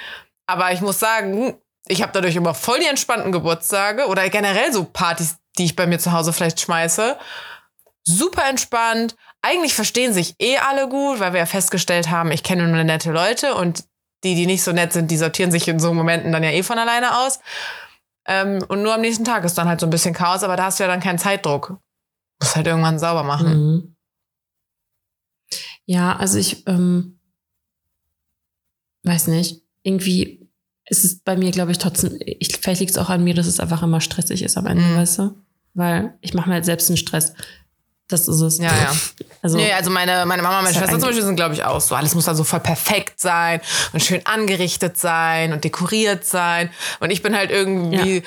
Aber 0.47 0.71
ich 0.71 0.81
muss 0.81 0.99
sagen, 0.99 1.55
ich 1.87 2.01
habe 2.01 2.11
dadurch 2.11 2.35
immer 2.35 2.55
voll 2.55 2.79
die 2.79 2.87
entspannten 2.87 3.31
Geburtstage 3.31 4.07
oder 4.07 4.27
generell 4.29 4.73
so 4.73 4.83
Partys, 4.85 5.37
die 5.57 5.65
ich 5.65 5.75
bei 5.75 5.85
mir 5.85 5.99
zu 5.99 6.11
Hause 6.11 6.33
vielleicht 6.33 6.59
schmeiße. 6.59 7.17
Super 8.03 8.49
entspannt. 8.49 9.15
Eigentlich 9.43 9.75
verstehen 9.75 10.13
sich 10.13 10.35
eh 10.39 10.57
alle 10.57 10.89
gut, 10.89 11.19
weil 11.19 11.33
wir 11.33 11.39
ja 11.39 11.45
festgestellt 11.45 12.09
haben, 12.09 12.31
ich 12.31 12.41
kenne 12.41 12.67
nur 12.67 12.83
nette 12.83 13.11
Leute 13.11 13.53
und 13.53 13.83
die, 14.23 14.33
die 14.33 14.47
nicht 14.47 14.63
so 14.63 14.71
nett 14.71 14.91
sind, 14.91 15.11
die 15.11 15.17
sortieren 15.17 15.51
sich 15.51 15.67
in 15.67 15.79
so 15.79 15.93
Momenten 15.93 16.31
dann 16.31 16.43
ja 16.43 16.49
eh 16.49 16.63
von 16.63 16.79
alleine 16.79 17.19
aus. 17.19 17.39
Ähm, 18.27 18.63
und 18.67 18.81
nur 18.81 18.93
am 18.93 19.01
nächsten 19.01 19.23
Tag 19.25 19.43
ist 19.43 19.57
dann 19.57 19.67
halt 19.67 19.79
so 19.79 19.85
ein 19.87 19.91
bisschen 19.91 20.13
Chaos, 20.13 20.43
aber 20.43 20.55
da 20.55 20.65
hast 20.65 20.79
du 20.79 20.83
ja 20.83 20.87
dann 20.89 20.99
keinen 20.99 21.19
Zeitdruck. 21.19 21.77
Musst 22.41 22.55
halt 22.55 22.67
irgendwann 22.67 22.99
sauber 22.99 23.23
machen. 23.23 23.47
Mhm. 23.49 23.95
Ja, 25.85 26.15
also 26.15 26.37
ich 26.39 26.67
ähm, 26.67 27.19
weiß 29.03 29.27
nicht. 29.27 29.61
Irgendwie 29.83 30.49
ist 30.87 31.05
es 31.05 31.19
bei 31.19 31.35
mir, 31.37 31.51
glaube 31.51 31.71
ich, 31.71 31.77
trotzdem, 31.77 32.17
ich, 32.19 32.57
vielleicht 32.57 32.79
liegt 32.79 32.91
es 32.91 32.97
auch 32.97 33.09
an 33.09 33.23
mir, 33.23 33.33
dass 33.35 33.47
es 33.47 33.59
einfach 33.59 33.83
immer 33.83 34.01
stressig 34.01 34.41
ist 34.43 34.57
am 34.57 34.65
Ende, 34.65 34.83
Mhm. 34.83 34.95
weißt 34.95 35.19
du? 35.19 35.35
Weil 35.73 36.17
ich 36.21 36.33
mache 36.33 36.49
mir 36.49 36.55
halt 36.55 36.65
selbst 36.65 36.89
einen 36.89 36.97
Stress. 36.97 37.33
Das 38.07 38.27
ist 38.27 38.39
es. 38.41 38.57
Ja, 38.59 38.65
ja. 38.75 38.93
Also, 39.41 39.57
Nee, 39.57 39.73
also 39.73 39.89
meine, 39.89 40.25
meine 40.27 40.43
Mama 40.43 40.59
und 40.59 40.65
meine 40.65 40.75
halt 40.75 40.83
Schwester 40.85 40.99
zum 40.99 41.09
Beispiel 41.09 41.25
sind, 41.25 41.35
glaube 41.37 41.55
ich, 41.55 41.63
auch 41.63 41.81
so. 41.81 41.95
Alles 41.95 42.13
muss 42.13 42.25
dann 42.25 42.35
so 42.35 42.43
voll 42.43 42.59
perfekt 42.59 43.19
sein 43.19 43.61
und 43.93 44.03
schön 44.03 44.21
angerichtet 44.25 44.97
sein 44.97 45.53
und 45.53 45.63
dekoriert 45.63 46.23
sein. 46.25 46.69
Und 46.99 47.09
ich 47.09 47.23
bin 47.23 47.35
halt 47.35 47.49
irgendwie. 47.51 48.21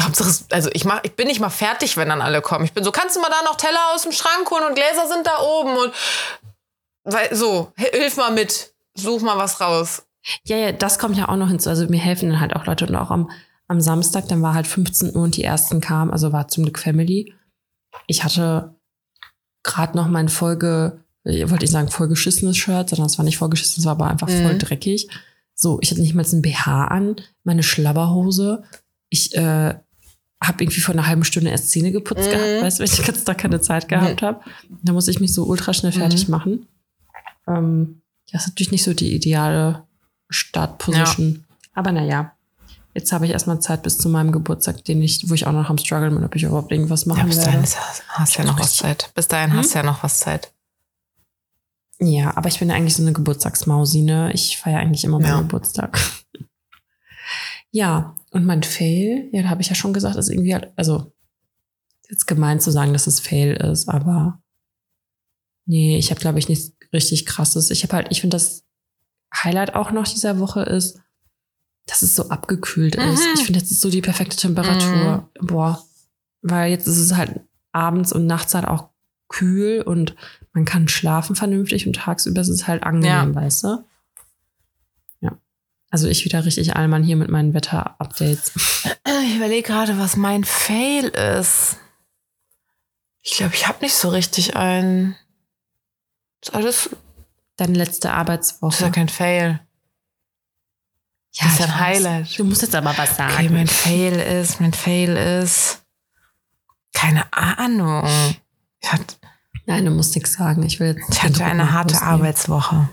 Hauptsache, 0.00 0.28
es- 0.30 0.46
also 0.50 0.70
ich 0.72 0.84
mach, 0.84 1.00
ich 1.04 1.12
bin 1.14 1.28
nicht 1.28 1.38
mal 1.38 1.50
fertig, 1.50 1.96
wenn 1.96 2.08
dann 2.08 2.20
alle 2.22 2.40
kommen. 2.40 2.64
Ich 2.64 2.72
bin 2.72 2.82
so, 2.82 2.90
kannst 2.90 3.14
du 3.14 3.20
mal 3.20 3.28
da 3.30 3.42
noch 3.44 3.56
Teller 3.56 3.78
aus 3.94 4.02
dem 4.02 4.12
Schrank 4.12 4.50
holen 4.50 4.64
und 4.68 4.74
Gläser 4.74 5.06
sind 5.06 5.26
da 5.26 5.38
oben 5.40 5.76
und 5.76 5.92
weil, 7.04 7.34
so, 7.34 7.72
hi- 7.78 7.90
hilf 7.92 8.16
mal 8.16 8.30
mit, 8.32 8.72
such 8.94 9.20
mal 9.22 9.36
was 9.36 9.60
raus. 9.60 10.02
Ja, 10.44 10.56
ja, 10.56 10.72
das 10.72 10.98
kommt 10.98 11.16
ja 11.16 11.28
auch 11.28 11.36
noch 11.36 11.48
hinzu. 11.48 11.68
Also 11.68 11.86
mir 11.86 12.00
helfen 12.00 12.30
dann 12.30 12.40
halt 12.40 12.54
auch 12.56 12.64
Leute 12.66 12.86
und 12.86 12.94
auch 12.96 13.10
am, 13.10 13.30
am 13.68 13.80
Samstag, 13.80 14.28
dann 14.28 14.40
war 14.42 14.54
halt 14.54 14.66
15 14.66 15.14
Uhr 15.14 15.22
und 15.22 15.36
die 15.36 15.44
ersten 15.44 15.80
kamen, 15.80 16.10
also 16.10 16.32
war 16.32 16.48
zum 16.48 16.64
Glück 16.64 16.78
Family. 16.78 17.34
Ich 18.06 18.22
hatte 18.24 18.74
gerade 19.62 19.96
noch 19.96 20.08
mein 20.08 20.28
Folge, 20.28 21.00
äh, 21.24 21.48
wollte 21.50 21.64
ich 21.64 21.70
sagen, 21.70 21.88
vollgeschissenes 21.88 22.56
Shirt, 22.56 22.90
sondern 22.90 23.06
es 23.06 23.18
war 23.18 23.24
nicht 23.24 23.38
vollgeschissen, 23.38 23.80
es 23.80 23.84
war 23.84 23.92
aber 23.92 24.08
einfach 24.10 24.28
voll 24.28 24.54
Mhm. 24.54 24.58
dreckig. 24.58 25.08
So, 25.54 25.78
ich 25.80 25.90
hatte 25.90 26.00
nicht 26.00 26.14
mal 26.14 26.24
ein 26.24 26.42
BH 26.42 26.86
an, 26.88 27.16
meine 27.44 27.62
Schlabberhose. 27.62 28.62
Ich 29.10 29.34
äh, 29.36 29.74
habe 30.42 30.64
irgendwie 30.64 30.80
vor 30.80 30.94
einer 30.94 31.06
halben 31.06 31.22
Stunde 31.24 31.50
erst 31.50 31.70
Zähne 31.70 31.92
geputzt 31.92 32.26
Mhm. 32.26 32.30
gehabt, 32.32 32.62
weißt 32.62 32.78
du, 32.78 32.82
weil 32.82 32.90
ich 32.90 33.06
ganz 33.06 33.22
da 33.24 33.34
keine 33.34 33.60
Zeit 33.60 33.88
gehabt 33.88 34.22
habe. 34.22 34.40
Da 34.82 34.92
musste 34.92 35.10
ich 35.12 35.20
mich 35.20 35.32
so 35.32 35.44
ultra 35.44 35.72
schnell 35.72 35.92
fertig 35.92 36.26
Mhm. 36.26 36.30
machen. 36.32 36.66
Ähm, 37.46 38.02
das 38.32 38.42
ist 38.42 38.48
natürlich 38.48 38.72
nicht 38.72 38.82
so 38.82 38.94
die 38.94 39.14
ideale 39.14 39.84
Startposition. 40.30 41.44
Aber 41.74 41.92
naja, 41.92 42.32
jetzt 42.94 43.12
habe 43.12 43.26
ich 43.26 43.32
erstmal 43.32 43.60
Zeit 43.60 43.82
bis 43.82 43.98
zu 43.98 44.08
meinem 44.08 44.32
Geburtstag, 44.32 44.84
den 44.84 45.02
ich, 45.02 45.28
wo 45.28 45.34
ich 45.34 45.46
auch 45.46 45.52
noch 45.52 45.70
am 45.70 45.78
Struggle 45.78 46.10
bin, 46.10 46.24
ob 46.24 46.34
ich 46.34 46.42
überhaupt 46.42 46.72
irgendwas 46.72 47.06
machen 47.06 47.26
bis 47.28 47.38
werde. 47.38 47.50
dahin 47.52 47.66
hast 48.08 48.34
du 48.34 48.42
ja 48.42 48.44
noch 48.48 48.58
was 48.58 48.76
Zeit. 48.76 49.10
Bis 49.14 49.28
dahin 49.28 49.54
hast 49.54 49.72
du 49.74 49.78
ja 49.78 49.84
noch 49.84 50.02
was 50.02 50.20
Zeit. 50.20 50.52
Ja, 52.00 52.36
aber 52.36 52.48
ich 52.48 52.58
bin 52.58 52.68
ja 52.68 52.74
eigentlich 52.74 52.96
so 52.96 53.02
eine 53.02 53.12
Geburtstagsmausi, 53.12 54.02
ne? 54.02 54.32
Ich 54.32 54.58
feiere 54.58 54.80
eigentlich 54.80 55.04
immer 55.04 55.18
meinen 55.20 55.28
Ja. 55.28 55.40
Geburtstag. 55.40 55.98
Ja, 57.74 58.16
und 58.32 58.44
mein 58.44 58.62
Fail, 58.62 59.30
ja, 59.32 59.42
da 59.42 59.48
habe 59.48 59.62
ich 59.62 59.68
ja 59.68 59.74
schon 59.74 59.94
gesagt, 59.94 60.16
ist 60.16 60.28
irgendwie 60.28 60.52
halt, 60.52 60.70
also 60.76 61.12
jetzt 62.10 62.26
gemein 62.26 62.60
zu 62.60 62.70
sagen, 62.70 62.92
dass 62.92 63.06
es 63.06 63.18
Fail 63.20 63.54
ist, 63.54 63.88
aber 63.88 64.42
nee, 65.64 65.96
ich 65.96 66.10
habe 66.10 66.20
glaube 66.20 66.38
ich 66.38 66.50
nichts 66.50 66.72
richtig 66.92 67.24
krasses. 67.24 67.70
Ich 67.70 67.82
habe 67.82 67.94
halt, 67.94 68.08
ich 68.10 68.20
finde 68.20 68.34
das 68.34 68.64
Highlight 69.34 69.74
auch 69.74 69.90
noch 69.92 70.06
dieser 70.06 70.38
Woche 70.38 70.60
ist, 70.64 71.00
dass 71.86 72.02
es 72.02 72.14
so 72.14 72.28
abgekühlt 72.28 72.94
ist. 72.94 73.20
Mhm. 73.20 73.34
Ich 73.34 73.44
finde, 73.44 73.60
jetzt 73.60 73.70
ist 73.70 73.80
so 73.80 73.90
die 73.90 74.02
perfekte 74.02 74.36
Temperatur. 74.36 75.28
Boah, 75.40 75.84
weil 76.42 76.70
jetzt 76.70 76.86
ist 76.86 76.98
es 76.98 77.14
halt 77.14 77.40
abends 77.72 78.12
und 78.12 78.26
nachts 78.26 78.54
halt 78.54 78.66
auch 78.66 78.90
kühl 79.28 79.82
und 79.82 80.14
man 80.52 80.64
kann 80.64 80.88
schlafen 80.88 81.34
vernünftig 81.34 81.86
und 81.86 81.94
tagsüber 81.94 82.42
ist 82.42 82.48
es 82.48 82.68
halt 82.68 82.82
angenehm, 82.82 83.34
weißt 83.34 83.64
du? 83.64 83.84
Ja. 85.20 85.38
Also 85.90 86.08
ich 86.08 86.24
wieder 86.24 86.44
richtig 86.44 86.76
Allmann 86.76 87.02
hier 87.02 87.16
mit 87.16 87.30
meinen 87.30 87.54
Wetter-Updates. 87.54 88.52
Ich 89.24 89.36
überlege 89.36 89.62
gerade, 89.62 89.98
was 89.98 90.16
mein 90.16 90.44
Fail 90.44 91.06
ist. 91.08 91.76
Ich 93.22 93.36
glaube, 93.36 93.54
ich 93.54 93.68
habe 93.68 93.78
nicht 93.80 93.94
so 93.94 94.08
richtig 94.08 94.56
einen. 94.56 95.16
Ist 96.42 96.54
alles 96.54 96.90
Deine 97.56 97.74
letzte 97.74 98.08
ist 98.08 98.12
ja 98.12 98.14
Arbeitswoche. 98.14 98.90
kein 98.90 99.08
Fail. 99.08 99.60
Ja, 101.34 101.46
ist 101.46 101.58
ja 101.60 101.64
ich 101.66 101.70
ein 101.72 101.80
weiß. 101.80 101.80
Highlight. 101.96 102.38
Du 102.38 102.44
musst 102.44 102.62
jetzt 102.62 102.74
aber 102.74 102.96
was 102.96 103.16
sagen. 103.16 103.32
Okay, 103.34 103.48
mein 103.48 103.66
Fail 103.66 104.14
ist, 104.20 104.60
mein 104.60 104.72
Fail 104.74 105.16
ist. 105.16 105.82
Keine 106.92 107.24
Ahnung. 107.32 108.06
Ich 108.80 108.92
hatte, 108.92 109.16
Nein, 109.66 109.84
du 109.84 109.90
musst 109.92 110.14
nichts 110.14 110.34
sagen. 110.34 110.62
Ich 110.64 110.78
will 110.80 110.88
jetzt 110.96 111.08
ich 111.10 111.22
hatte 111.22 111.44
eine 111.44 111.72
harte 111.72 111.94
losgehen. 111.94 112.10
Arbeitswoche. 112.12 112.88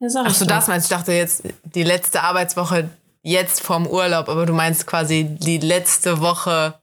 Ja, 0.00 0.08
Ach 0.24 0.30
so, 0.34 0.44
doch. 0.44 0.54
das 0.56 0.68
meinst 0.68 0.90
du? 0.90 0.94
Ich 0.94 0.98
dachte 0.98 1.12
jetzt 1.12 1.42
die 1.64 1.82
letzte 1.84 2.22
Arbeitswoche 2.22 2.90
jetzt 3.22 3.62
vorm 3.62 3.86
Urlaub, 3.86 4.28
aber 4.28 4.44
du 4.44 4.52
meinst 4.52 4.86
quasi 4.86 5.24
die 5.38 5.58
letzte 5.58 6.20
Woche, 6.20 6.78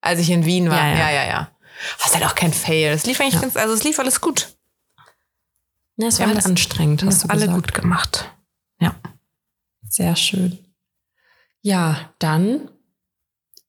als 0.00 0.20
ich 0.20 0.30
in 0.30 0.44
Wien 0.44 0.70
war. 0.70 0.76
Ja, 0.78 0.94
Ja, 0.94 0.96
ja. 0.96 1.10
ja, 1.10 1.24
ja. 1.26 1.50
Das 1.98 2.06
ist 2.08 2.14
halt 2.14 2.24
auch 2.26 2.36
kein 2.36 2.52
Fail. 2.52 2.92
Es 2.92 3.04
lief 3.06 3.20
eigentlich 3.20 3.34
Ja. 3.34 3.40
ganz, 3.40 3.56
also 3.56 3.74
es 3.74 3.82
lief 3.82 3.98
alles 3.98 4.20
gut. 4.20 4.54
Ja, 5.96 6.06
es 6.06 6.20
war 6.20 6.28
halt 6.28 6.38
das- 6.38 6.46
anstrengend, 6.46 7.02
hast 7.02 7.22
das 7.22 7.22
du 7.22 7.28
alle 7.30 7.46
gesagt. 7.46 7.56
gut 7.56 7.74
gemacht. 7.74 8.31
Ja. 8.82 8.94
Sehr 9.88 10.16
schön. 10.16 10.58
Ja, 11.60 12.10
dann, 12.18 12.68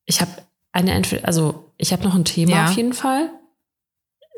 ich 0.06 0.22
habe 0.22 0.32
eine 0.72 0.94
Entweder, 0.94 1.28
also 1.28 1.72
ich 1.78 1.92
habe 1.94 2.04
noch 2.04 2.16
ein 2.16 2.26
Thema 2.26 2.52
Ja. 2.56 2.66
auf 2.66 2.72
jeden 2.76 2.94
Fall. 2.94 3.30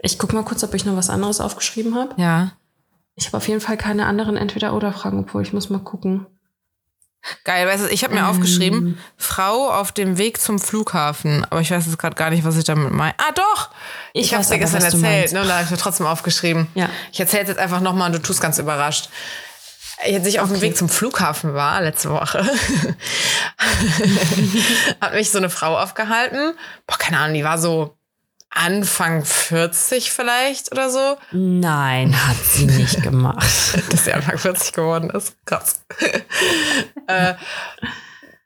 Ich 0.01 0.19
gucke 0.19 0.35
mal 0.35 0.43
kurz, 0.43 0.63
ob 0.63 0.73
ich 0.73 0.85
noch 0.85 0.95
was 0.95 1.09
anderes 1.09 1.39
aufgeschrieben 1.39 1.95
habe. 1.95 2.19
Ja. 2.21 2.51
Ich 3.15 3.27
habe 3.27 3.37
auf 3.37 3.47
jeden 3.47 3.61
Fall 3.61 3.77
keine 3.77 4.05
anderen 4.07 4.35
Entweder-Oder-Fragen, 4.35 5.19
obwohl 5.19 5.41
ich 5.41 5.53
muss 5.53 5.69
mal 5.69 5.79
gucken. 5.79 6.25
Geil, 7.43 7.65
weißt 7.65 7.85
du, 7.85 7.87
ich 7.89 8.03
habe 8.03 8.13
mir 8.13 8.19
Ähm. 8.19 8.25
aufgeschrieben, 8.27 8.99
Frau 9.17 9.71
auf 9.71 9.91
dem 9.91 10.17
Weg 10.19 10.39
zum 10.39 10.59
Flughafen. 10.59 11.43
Aber 11.49 11.59
ich 11.61 11.71
weiß 11.71 11.85
jetzt 11.85 11.97
gerade 11.97 12.15
gar 12.15 12.29
nicht, 12.29 12.43
was 12.43 12.55
ich 12.57 12.65
damit 12.65 12.91
meine. 12.91 13.15
Ah, 13.17 13.31
doch! 13.33 13.71
Ich, 14.13 14.33
habe 14.33 14.43
es 14.43 14.49
dir 14.49 14.59
gestern 14.59 14.83
erzählt, 14.83 15.31
ne? 15.33 15.41
Und 15.41 15.47
da 15.47 15.55
habe 15.55 15.63
ich 15.63 15.71
mir 15.71 15.77
trotzdem 15.77 16.05
aufgeschrieben. 16.05 16.67
Ja. 16.75 16.89
Ich 17.11 17.19
erzähle 17.19 17.43
es 17.43 17.49
jetzt 17.49 17.57
einfach 17.57 17.79
nochmal 17.79 18.07
und 18.07 18.15
du 18.15 18.21
tust 18.21 18.41
ganz 18.41 18.59
überrascht. 18.59 19.09
Als 20.03 20.27
ich 20.27 20.39
auf 20.39 20.47
dem 20.47 20.57
Okay. 20.57 20.67
Weg 20.67 20.77
zum 20.77 20.89
Flughafen 20.89 21.53
war, 21.53 21.81
letzte 21.81 22.09
Woche, 22.09 22.43
hat 25.01 25.13
mich 25.13 25.31
so 25.31 25.37
eine 25.37 25.49
Frau 25.49 25.77
aufgehalten. 25.77 26.53
Boah, 26.85 26.97
keine 26.97 27.19
Ahnung, 27.19 27.33
die 27.35 27.43
war 27.43 27.57
so 27.57 27.97
Anfang 28.49 29.25
40 29.25 30.11
vielleicht 30.11 30.71
oder 30.71 30.89
so. 30.89 31.17
Nein, 31.31 32.15
hat 32.27 32.37
sie 32.37 32.65
nicht 32.65 33.03
gemacht. 33.03 33.45
dass 33.91 34.05
sie 34.05 34.13
Anfang 34.13 34.37
40 34.37 34.73
geworden 34.73 35.09
ist. 35.09 35.35
Krass. 35.45 35.83
äh, 37.07 37.33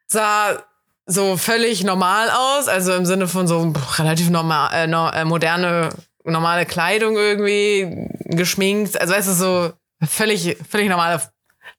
sah 0.08 0.64
so 1.06 1.38
völlig 1.38 1.84
normal 1.84 2.30
aus, 2.30 2.68
also 2.68 2.94
im 2.94 3.06
Sinne 3.06 3.28
von 3.28 3.48
so 3.48 3.74
relativ 3.98 4.30
normal, 4.30 4.70
äh, 4.74 4.88
no, 4.88 5.10
äh, 5.10 5.26
moderne, 5.26 5.90
normale 6.24 6.66
Kleidung 6.66 7.18
irgendwie, 7.18 8.08
geschminkt, 8.26 9.00
also 9.00 9.14
weißt 9.14 9.28
du, 9.28 9.34
so 9.34 9.74
völlig, 10.08 10.58
völlig 10.70 10.88
normale, 10.88 11.22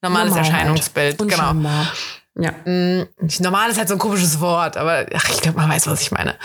normales 0.02 0.30
Normal 0.30 0.44
halt. 0.44 0.54
Erscheinungsbild. 0.54 1.18
Genau. 1.18 1.32
Unscheinbar. 1.32 1.92
Ja. 2.36 2.52
Mm, 2.64 3.06
Normal 3.40 3.70
ist 3.70 3.78
halt 3.78 3.88
so 3.88 3.94
ein 3.94 3.98
komisches 3.98 4.40
Wort, 4.40 4.76
aber 4.76 5.06
ach, 5.14 5.28
ich 5.28 5.40
glaube, 5.40 5.58
man 5.58 5.68
weiß, 5.68 5.86
was 5.88 6.00
ich 6.00 6.10
meine. 6.10 6.36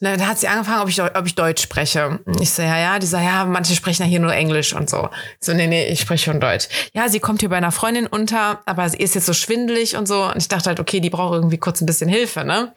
Na, 0.00 0.16
Da 0.16 0.26
hat 0.26 0.38
sie 0.38 0.48
angefangen, 0.48 0.80
ob 0.80 0.88
ich, 0.88 1.00
ob 1.02 1.26
ich 1.26 1.34
Deutsch 1.34 1.62
spreche. 1.62 2.20
Ich 2.40 2.50
so, 2.50 2.62
ja, 2.62 2.78
ja. 2.78 2.98
Die 2.98 3.06
so, 3.06 3.18
ja, 3.18 3.44
manche 3.44 3.74
sprechen 3.74 4.02
ja 4.02 4.08
hier 4.08 4.20
nur 4.20 4.32
Englisch 4.32 4.72
und 4.72 4.88
so. 4.88 5.10
Ich 5.38 5.46
so, 5.46 5.52
nee, 5.52 5.66
nee, 5.66 5.88
ich 5.88 6.00
spreche 6.00 6.24
schon 6.24 6.40
Deutsch. 6.40 6.68
Ja, 6.94 7.08
sie 7.10 7.20
kommt 7.20 7.40
hier 7.40 7.50
bei 7.50 7.58
einer 7.58 7.70
Freundin 7.70 8.06
unter, 8.06 8.60
aber 8.64 8.88
sie 8.88 8.96
ist 8.96 9.14
jetzt 9.14 9.26
so 9.26 9.34
schwindelig 9.34 9.96
und 9.96 10.08
so. 10.08 10.24
Und 10.24 10.38
ich 10.38 10.48
dachte 10.48 10.70
halt, 10.70 10.80
okay, 10.80 11.00
die 11.00 11.10
braucht 11.10 11.34
irgendwie 11.34 11.58
kurz 11.58 11.82
ein 11.82 11.86
bisschen 11.86 12.08
Hilfe, 12.08 12.44
ne? 12.44 12.72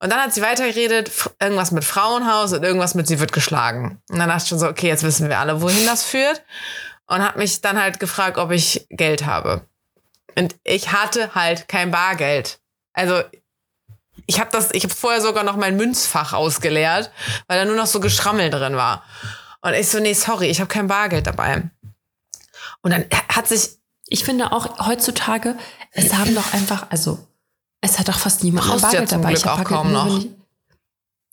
Und 0.00 0.12
dann 0.12 0.20
hat 0.20 0.34
sie 0.34 0.42
weitergeredet, 0.42 1.10
irgendwas 1.40 1.70
mit 1.70 1.82
Frauenhaus 1.82 2.52
und 2.52 2.62
irgendwas 2.62 2.94
mit, 2.94 3.06
sie 3.06 3.20
wird 3.20 3.32
geschlagen. 3.32 4.02
Und 4.10 4.18
dann 4.18 4.28
dachte 4.28 4.42
ich 4.42 4.48
schon 4.50 4.58
so, 4.58 4.68
okay, 4.68 4.88
jetzt 4.88 5.02
wissen 5.02 5.30
wir 5.30 5.38
alle, 5.38 5.62
wohin 5.62 5.86
das 5.86 6.04
führt. 6.04 6.42
Und 7.06 7.22
hat 7.22 7.36
mich 7.36 7.60
dann 7.60 7.80
halt 7.80 8.00
gefragt, 8.00 8.38
ob 8.38 8.50
ich 8.50 8.86
Geld 8.90 9.26
habe. 9.26 9.66
Und 10.36 10.56
ich 10.64 10.92
hatte 10.92 11.34
halt 11.34 11.68
kein 11.68 11.90
Bargeld. 11.90 12.58
Also 12.92 13.22
ich 14.26 14.40
habe 14.40 14.50
das, 14.52 14.70
ich 14.72 14.84
habe 14.84 14.94
vorher 14.94 15.20
sogar 15.20 15.44
noch 15.44 15.56
mein 15.56 15.76
Münzfach 15.76 16.32
ausgeleert, 16.32 17.10
weil 17.46 17.58
da 17.58 17.64
nur 17.64 17.76
noch 17.76 17.86
so 17.86 18.00
Geschrammel 18.00 18.50
drin 18.50 18.76
war. 18.76 19.04
Und 19.60 19.74
ich 19.74 19.88
so, 19.88 19.98
nee, 20.00 20.14
sorry, 20.14 20.46
ich 20.46 20.60
habe 20.60 20.68
kein 20.68 20.86
Bargeld 20.86 21.26
dabei. 21.26 21.62
Und 22.82 22.90
dann 22.90 23.04
hat 23.28 23.48
sich, 23.48 23.78
Ich 24.08 24.24
finde 24.24 24.52
auch 24.52 24.86
heutzutage, 24.86 25.56
es 25.92 26.12
haben 26.14 26.34
doch 26.34 26.52
einfach, 26.52 26.90
also 26.90 27.18
es 27.80 27.98
hat 27.98 28.08
doch 28.08 28.18
fast 28.18 28.44
niemand 28.44 28.66
ja 28.66 28.76
Bargeld 28.76 29.08
zum 29.08 29.22
dabei. 29.22 29.32
Glück 29.34 29.44
ich 29.44 29.46
hab 29.46 29.52
auch 29.52 29.64
Bargeld 29.64 29.76
kaum 29.76 29.92
noch. 29.92 30.18
Ich, 30.18 30.30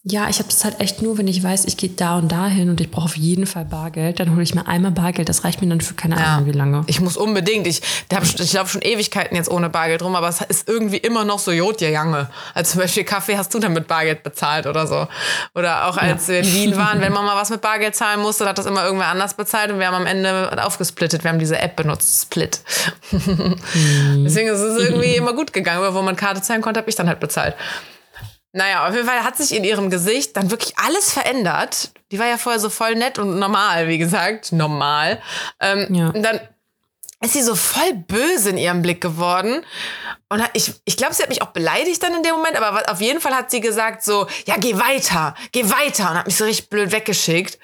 ja, 0.04 0.30
ich 0.30 0.40
habe 0.40 0.50
das 0.50 0.64
halt 0.64 0.80
echt 0.80 1.04
nur, 1.04 1.20
wenn 1.20 1.28
ich 1.28 1.44
weiß, 1.44 1.66
ich 1.66 1.78
gehe 1.78 1.90
da 1.90 2.18
und 2.18 2.32
da 2.32 2.48
hin 2.48 2.72
und 2.72 2.82
ich 2.82 2.90
brauche 2.90 3.06
auf 3.06 3.18
jeden 3.18 3.46
Fall 3.46 3.66
Bargeld, 3.66 4.20
dann 4.20 4.32
hole 4.32 4.42
ich 4.42 4.56
mir 4.56 4.66
einmal 4.66 4.90
Bargeld. 4.90 5.30
Das 5.30 5.44
reicht 5.44 5.62
mir 5.62 5.68
dann 5.70 5.80
für 5.80 5.94
keine 5.94 6.18
Ahnung 6.18 6.48
wie 6.48 6.58
lange. 6.58 6.84
ich 6.88 7.00
muss 7.02 7.18
unbedingt, 7.18 7.68
ich, 7.68 7.84
hab, 8.12 8.24
ich 8.24 8.54
laufe 8.54 8.72
schon 8.72 8.82
Ewigkeiten 8.82 9.36
jetzt 9.36 9.52
ohne 9.52 9.70
Bargeld 9.70 10.02
rum, 10.02 10.16
aber 10.16 10.28
es 10.28 10.42
ist 10.42 10.68
irgendwie 10.68 10.98
immer 10.98 11.24
noch 11.24 11.38
so 11.38 11.52
Jod, 11.52 11.82
Jange. 11.82 12.32
Also 12.56 12.72
zum 12.72 12.82
Beispiel 12.82 13.04
Kaffee 13.04 13.38
hast 13.38 13.54
du 13.54 13.60
dann 13.60 13.74
mit 13.74 13.88
Bargeld 13.88 14.24
bezahlt 14.24 14.66
oder 14.66 14.88
so. 14.88 15.08
Oder 15.54 15.88
auch 15.88 15.98
als 15.98 16.28
wir 16.28 16.40
in 16.40 16.52
Wien 16.52 16.78
waren, 16.78 17.00
wenn 17.00 17.14
man 17.14 17.24
mal 17.24 17.36
was 17.36 17.52
mit 17.52 17.62
Bargeld 17.62 17.96
zahlen 17.96 18.22
musste, 18.22 18.48
hat 18.48 18.58
das 18.58 18.66
immer 18.66 18.84
irgendwer 18.84 19.10
anders 19.10 19.36
bezahlt 19.36 19.72
und 19.72 19.78
wir 19.78 19.86
haben 19.86 19.94
am 19.96 20.08
Ende 20.08 20.52
aufgesplittet. 20.66 21.24
Wir 21.24 21.30
haben 21.30 21.40
diese 21.40 21.60
App 21.60 21.76
benutzt, 21.76 22.24
Split. 22.24 22.62
Deswegen 23.12 24.50
ist 24.50 24.62
es 24.62 24.84
irgendwie 24.84 25.16
immer 25.16 25.34
gut 25.34 25.54
gegangen, 25.54 25.94
wo 25.94 26.02
man 26.02 26.16
Karte 26.16 26.42
zahlen 26.42 26.64
konnte, 26.64 26.80
habe 26.80 26.90
ich 26.90 26.96
dann 26.96 27.08
halt 27.08 27.20
bezahlt. 27.20 27.54
Naja, 28.54 28.88
auf 28.88 28.94
jeden 28.94 29.08
Fall 29.08 29.24
hat 29.24 29.38
sich 29.38 29.56
in 29.56 29.64
ihrem 29.64 29.90
Gesicht 29.90 30.36
dann 30.36 30.52
wirklich 30.52 30.78
alles 30.78 31.12
verändert. 31.14 31.92
Die 32.12 32.20
war 32.20 32.28
ja 32.28 32.38
vorher 32.38 32.60
so 32.60 32.70
voll 32.70 32.96
nett 32.96 33.18
und 33.18 33.40
normal, 33.40 33.88
wie 33.88 33.98
gesagt. 33.98 34.52
Normal. 34.52 35.22
Ähm, 35.60 35.88
Ja. 35.94 36.10
Und 36.10 36.22
dann 36.24 36.40
ist 37.24 37.34
sie 37.34 37.44
so 37.44 37.56
voll 37.56 37.94
böse 37.94 38.50
in 38.50 38.58
ihrem 38.58 38.82
Blick 38.82 39.00
geworden. 39.00 39.64
Und 40.28 40.44
ich, 40.54 40.74
ich 40.86 40.98
glaube, 40.98 41.14
sie 41.14 41.22
hat 41.22 41.30
mich 41.30 41.42
auch 41.42 41.52
beleidigt 41.52 42.02
dann 42.04 42.16
in 42.16 42.24
dem 42.24 42.36
Moment, 42.36 42.58
aber 42.58 42.92
auf 42.92 43.00
jeden 43.00 43.22
Fall 43.22 43.34
hat 43.36 43.52
sie 43.52 43.62
gesagt 43.62 44.04
so, 44.04 44.28
ja, 44.46 44.56
geh 44.58 44.76
weiter, 44.78 45.36
geh 45.52 45.70
weiter 45.70 46.10
und 46.10 46.18
hat 46.18 46.26
mich 46.26 46.36
so 46.36 46.46
richtig 46.46 46.70
blöd 46.70 46.92
weggeschickt. 46.92 47.60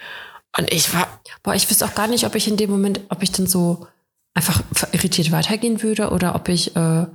Und 0.58 0.72
ich 0.72 0.94
war. 0.94 1.08
Boah, 1.44 1.54
ich 1.56 1.70
wüsste 1.70 1.86
auch 1.86 1.96
gar 1.96 2.08
nicht, 2.08 2.26
ob 2.26 2.36
ich 2.36 2.48
in 2.48 2.58
dem 2.58 2.70
Moment, 2.70 3.02
ob 3.10 3.24
ich 3.24 3.32
dann 3.32 3.48
so 3.48 3.88
einfach 4.34 4.62
irritiert 4.92 5.32
weitergehen 5.32 5.82
würde 5.82 6.12
oder 6.12 6.36
ob 6.36 6.48
ich 6.50 6.76
äh, 6.76 7.06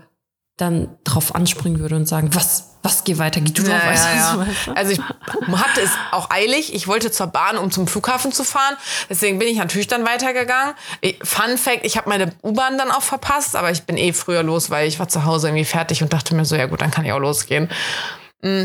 dann 0.57 0.97
drauf 1.05 1.35
anspringen 1.35 1.81
würde 1.81 1.97
und 1.97 2.07
sagen, 2.07 2.35
was, 2.35 2.77
was, 2.83 3.05
geh 3.05 3.17
weiter, 3.19 3.41
geh 3.41 3.53
du 3.53 3.63
Ja, 3.63 3.71
drauf 3.71 3.87
weiter. 3.87 4.15
ja, 4.15 4.45
ja. 4.45 4.75
Also 4.75 4.93
ich 4.93 5.01
hatte 5.01 5.81
es 5.81 5.91
auch 6.11 6.31
eilig. 6.31 6.75
Ich 6.75 6.87
wollte 6.89 7.11
zur 7.11 7.29
Bahn, 7.29 7.57
um 7.57 7.71
zum 7.71 7.87
Flughafen 7.87 8.33
zu 8.33 8.45
fahren. 8.45 8.77
Deswegen 9.09 9.39
bin 9.39 9.49
ich 9.49 9.57
natürlich 9.57 9.89
dann 9.89 10.05
weitergegangen. 10.05 10.75
Fun 11.23 11.57
Fact, 11.57 11.85
ich 11.85 11.97
habe 11.97 12.09
meine 12.09 12.33
U-Bahn 12.43 12.77
dann 12.77 12.91
auch 12.91 13.03
verpasst, 13.03 13.57
aber 13.57 13.71
ich 13.71 13.85
bin 13.85 13.97
eh 13.97 14.13
früher 14.13 14.43
los, 14.43 14.71
weil 14.71 14.87
ich 14.89 14.99
war 14.99 15.09
zu 15.09 15.25
Hause 15.25 15.49
irgendwie 15.49 15.65
fertig 15.65 16.03
und 16.03 16.13
dachte 16.13 16.35
mir 16.35 16.45
so, 16.45 16.55
ja 16.55 16.67
gut, 16.67 16.83
dann 16.83 16.91
kann 16.91 17.05
ich 17.05 17.13
auch 17.13 17.19
losgehen. 17.19 17.71
Mm. 18.43 18.65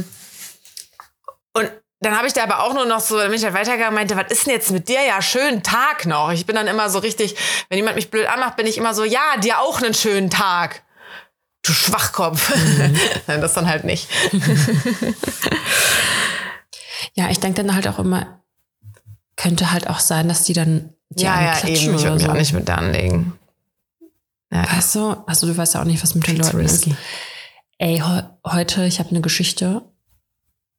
Und 1.54 1.71
dann 2.02 2.15
habe 2.15 2.28
ich 2.28 2.34
da 2.34 2.43
aber 2.43 2.63
auch 2.63 2.73
nur 2.73 2.86
noch 2.86 3.00
so, 3.00 3.17
dann 3.17 3.30
bin 3.30 3.38
ich 3.38 3.43
halt 3.43 3.56
weitergegangen 3.56 3.89
und 3.89 3.95
meinte, 3.95 4.15
was 4.15 4.32
ist 4.32 4.45
denn 4.45 4.54
jetzt 4.54 4.71
mit 4.71 4.88
dir? 4.88 5.04
Ja, 5.04 5.21
schönen 5.21 5.63
Tag 5.63 6.06
noch. 6.06 6.32
Ich 6.32 6.45
bin 6.45 6.56
dann 6.56 6.67
immer 6.67 6.89
so 6.89 7.00
richtig, 7.00 7.36
wenn 7.69 7.78
jemand 7.78 7.95
mich 7.95 8.12
blöd 8.12 8.28
anmacht, 8.28 8.58
bin 8.58 8.67
ich 8.67 8.78
immer 8.78 8.93
so, 8.93 9.04
ja, 9.04 9.38
dir 9.41 9.60
auch 9.60 9.82
einen 9.82 9.93
schönen 9.93 10.30
Tag. 10.30 10.84
Du 11.68 11.74
Schwachkopf. 11.74 12.52
Nein, 13.28 13.42
das 13.42 13.54
dann 13.54 13.68
halt 13.68 13.84
nicht. 13.84 14.08
Ja, 17.14 17.30
ich 17.30 17.40
denke 17.40 17.64
dann 17.64 17.74
halt 17.76 17.88
auch 17.88 18.00
immer, 18.00 18.42
könnte 19.36 19.72
halt 19.72 19.88
auch 19.90 20.00
sein, 20.00 20.28
dass 20.28 20.44
die 20.44 20.54
dann 20.54 20.94
die 21.10 21.24
Ja, 21.24 21.42
ja, 21.42 21.58
eben. 21.64 21.74
Ich 21.74 21.86
würde 21.88 22.14
mich 22.14 22.24
so. 22.24 22.30
auch 22.30 22.34
nicht 22.34 22.54
mit 22.54 22.68
da 22.70 22.76
anlegen. 22.76 23.34
Ja. 24.52 24.64
Weißt 24.72 24.96
du? 24.96 25.12
Also 25.26 25.48
du 25.48 25.56
weißt 25.58 25.74
ja 25.76 25.82
auch 25.82 25.86
nicht, 25.86 26.02
was 26.04 26.16
mit 26.16 26.28
den 26.28 26.38
Leuten 26.38 26.60
ist. 26.60 26.88
Ey, 27.80 28.00
heu- 28.00 28.24
heute, 28.46 28.86
ich 28.86 29.00
habe 29.00 29.10
eine 29.10 29.22
Geschichte. 29.22 29.84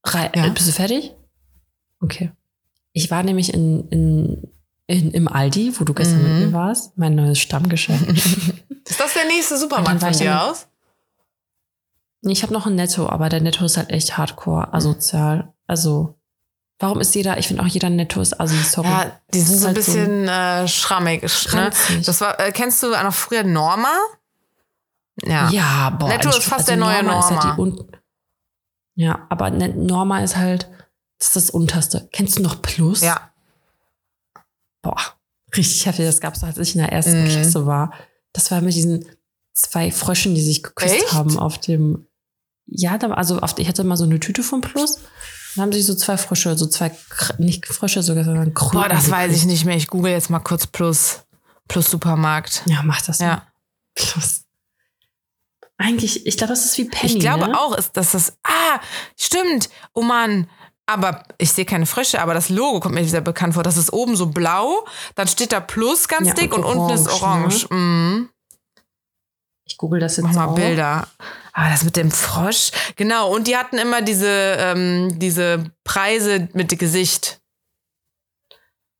Rei 0.04 0.30
Ja. 0.34 0.46
äh, 0.46 0.50
Bist 0.50 0.68
du 0.68 0.72
fertig? 0.72 1.14
Okay. 2.00 2.30
Ich 2.92 3.10
war 3.10 3.22
nämlich 3.22 3.52
in, 3.52 3.88
in, 3.88 4.42
in, 4.86 5.10
im 5.12 5.28
Aldi, 5.28 5.72
wo 5.78 5.84
du 5.84 5.92
gestern 5.94 6.22
Mhm. 6.22 6.38
mit 6.40 6.46
mir 6.48 6.52
warst, 6.52 6.96
mein 6.98 7.14
neues 7.14 7.38
Stammgeschäft. 7.40 8.08
Ist 8.88 9.00
das 9.00 9.12
der 9.14 9.26
nächste 9.26 9.58
Supermarkt 9.58 10.00
von 10.00 10.12
dir 10.12 10.42
aus? 10.42 10.66
Ich 12.22 12.42
habe 12.42 12.52
noch 12.52 12.66
ein 12.66 12.74
Netto, 12.74 13.08
aber 13.08 13.28
der 13.28 13.40
Netto 13.40 13.64
ist 13.64 13.76
halt 13.76 13.90
echt 13.90 14.16
hardcore 14.18 14.72
asozial. 14.74 15.52
Also, 15.66 16.18
warum 16.78 17.00
ist 17.00 17.14
jeder, 17.14 17.38
ich 17.38 17.46
finde 17.48 17.62
auch 17.62 17.66
jeder 17.68 17.90
Netto 17.90 18.20
ist 18.20 18.40
assi, 18.40 18.56
sorry. 18.64 18.88
Ja, 18.88 19.20
die 19.32 19.40
sind 19.40 19.58
so 19.58 19.66
ein 19.68 19.74
halt 19.74 19.84
so 19.84 19.92
bisschen 19.92 20.28
äh, 20.28 20.66
schrammig. 20.68 21.22
Ne? 21.52 21.70
Das 22.04 22.20
war, 22.20 22.40
äh, 22.40 22.50
kennst 22.52 22.82
du 22.82 22.90
noch 22.90 23.14
früher 23.14 23.44
Norma? 23.44 23.92
Ja. 25.24 25.48
Ja, 25.50 25.90
boah. 25.90 26.08
Netto 26.08 26.28
ist 26.30 26.44
fast 26.44 26.68
der 26.68 26.76
neue 26.76 27.00
Ist 27.00 27.08
halt 27.08 27.30
Norma. 27.30 27.54
die 27.54 27.60
un 27.60 27.92
ja, 28.96 29.26
aber 29.28 29.50
ne- 29.50 29.68
Norma 29.74 30.20
ist 30.24 30.36
halt, 30.36 30.68
das 31.20 31.28
ist 31.28 31.36
das 31.36 31.50
Unterste. 31.50 32.08
Kennst 32.12 32.36
du 32.38 32.42
noch 32.42 32.60
Plus? 32.62 33.00
Ja. 33.00 33.30
Boah, 34.82 34.96
richtig 35.56 35.86
heftig. 35.86 36.04
Das 36.06 36.20
gab 36.20 36.34
es, 36.34 36.42
als 36.42 36.58
ich 36.58 36.74
in 36.74 36.80
der 36.80 36.90
ersten 36.92 37.22
Mhm. 37.22 37.28
Klasse 37.28 37.64
war. 37.64 37.92
Das 38.32 38.50
war 38.50 38.60
mit 38.60 38.74
diesen 38.74 39.04
zwei 39.54 39.92
Fröschen, 39.92 40.34
die 40.34 40.40
sich 40.42 40.64
geküsst 40.64 40.94
Echt? 40.96 41.12
haben 41.12 41.38
auf 41.38 41.58
dem. 41.58 42.07
Ja, 42.70 42.98
da, 42.98 43.08
also 43.08 43.38
auf, 43.38 43.58
ich 43.58 43.68
hatte 43.68 43.82
mal 43.84 43.96
so 43.96 44.04
eine 44.04 44.20
Tüte 44.20 44.42
von 44.42 44.60
Plus. 44.60 44.96
Dann 45.54 45.64
haben 45.64 45.72
sich 45.72 45.86
so 45.86 45.94
zwei 45.94 46.16
Frösche, 46.16 46.56
so 46.56 46.66
zwei, 46.66 46.92
nicht 47.38 47.66
Frösche 47.66 48.02
sogar, 48.02 48.24
sondern 48.24 48.54
Kröten. 48.54 48.78
Boah, 48.78 48.88
das 48.88 49.10
weiß 49.10 49.34
ich 49.34 49.46
nicht 49.46 49.64
mehr. 49.64 49.76
Ich 49.76 49.88
google 49.88 50.12
jetzt 50.12 50.30
mal 50.30 50.38
kurz 50.40 50.66
Plus. 50.66 51.20
Plus 51.66 51.90
Supermarkt. 51.90 52.62
Ja, 52.66 52.82
mach 52.82 53.02
das. 53.02 53.18
Ja. 53.18 53.26
mal. 53.26 53.42
Plus. 53.94 54.42
Eigentlich, 55.78 56.26
ich 56.26 56.36
glaube, 56.36 56.52
das 56.52 56.64
ist 56.64 56.76
wie 56.78 56.84
Penny. 56.84 57.14
Ich 57.14 57.20
glaube 57.20 57.48
ne? 57.48 57.58
auch, 57.58 57.76
ist, 57.76 57.96
dass 57.96 58.12
das. 58.12 58.36
Ah, 58.42 58.80
stimmt. 59.16 59.70
Oh 59.94 60.02
Mann. 60.02 60.48
Aber 60.86 61.22
ich 61.36 61.52
sehe 61.52 61.66
keine 61.66 61.84
Frösche, 61.84 62.20
aber 62.20 62.32
das 62.32 62.48
Logo 62.48 62.80
kommt 62.80 62.94
mir 62.94 63.04
sehr 63.06 63.20
bekannt 63.20 63.52
vor. 63.52 63.62
Das 63.62 63.76
ist 63.76 63.92
oben 63.92 64.16
so 64.16 64.26
blau, 64.26 64.86
dann 65.16 65.28
steht 65.28 65.52
da 65.52 65.60
Plus 65.60 66.08
ganz 66.08 66.28
Ja, 66.28 66.34
dick 66.34 66.54
und 66.54 66.64
und, 66.64 66.78
unten 66.78 66.94
ist 66.94 67.06
orange, 67.08 67.66
orange. 67.66 67.66
Mhm. 67.70 68.28
Ich 69.66 69.76
google 69.76 70.00
das 70.00 70.16
jetzt 70.16 70.24
Mach 70.24 70.34
mal 70.34 70.46
auch. 70.46 70.54
Bilder. 70.54 71.06
Ah, 71.60 71.70
das 71.70 71.82
mit 71.82 71.96
dem 71.96 72.12
Frosch. 72.12 72.70
Genau, 72.94 73.34
und 73.34 73.48
die 73.48 73.56
hatten 73.56 73.78
immer 73.78 74.00
diese, 74.00 74.28
ähm, 74.28 75.18
diese 75.18 75.72
Preise 75.82 76.48
mit 76.52 76.78
Gesicht. 76.78 77.40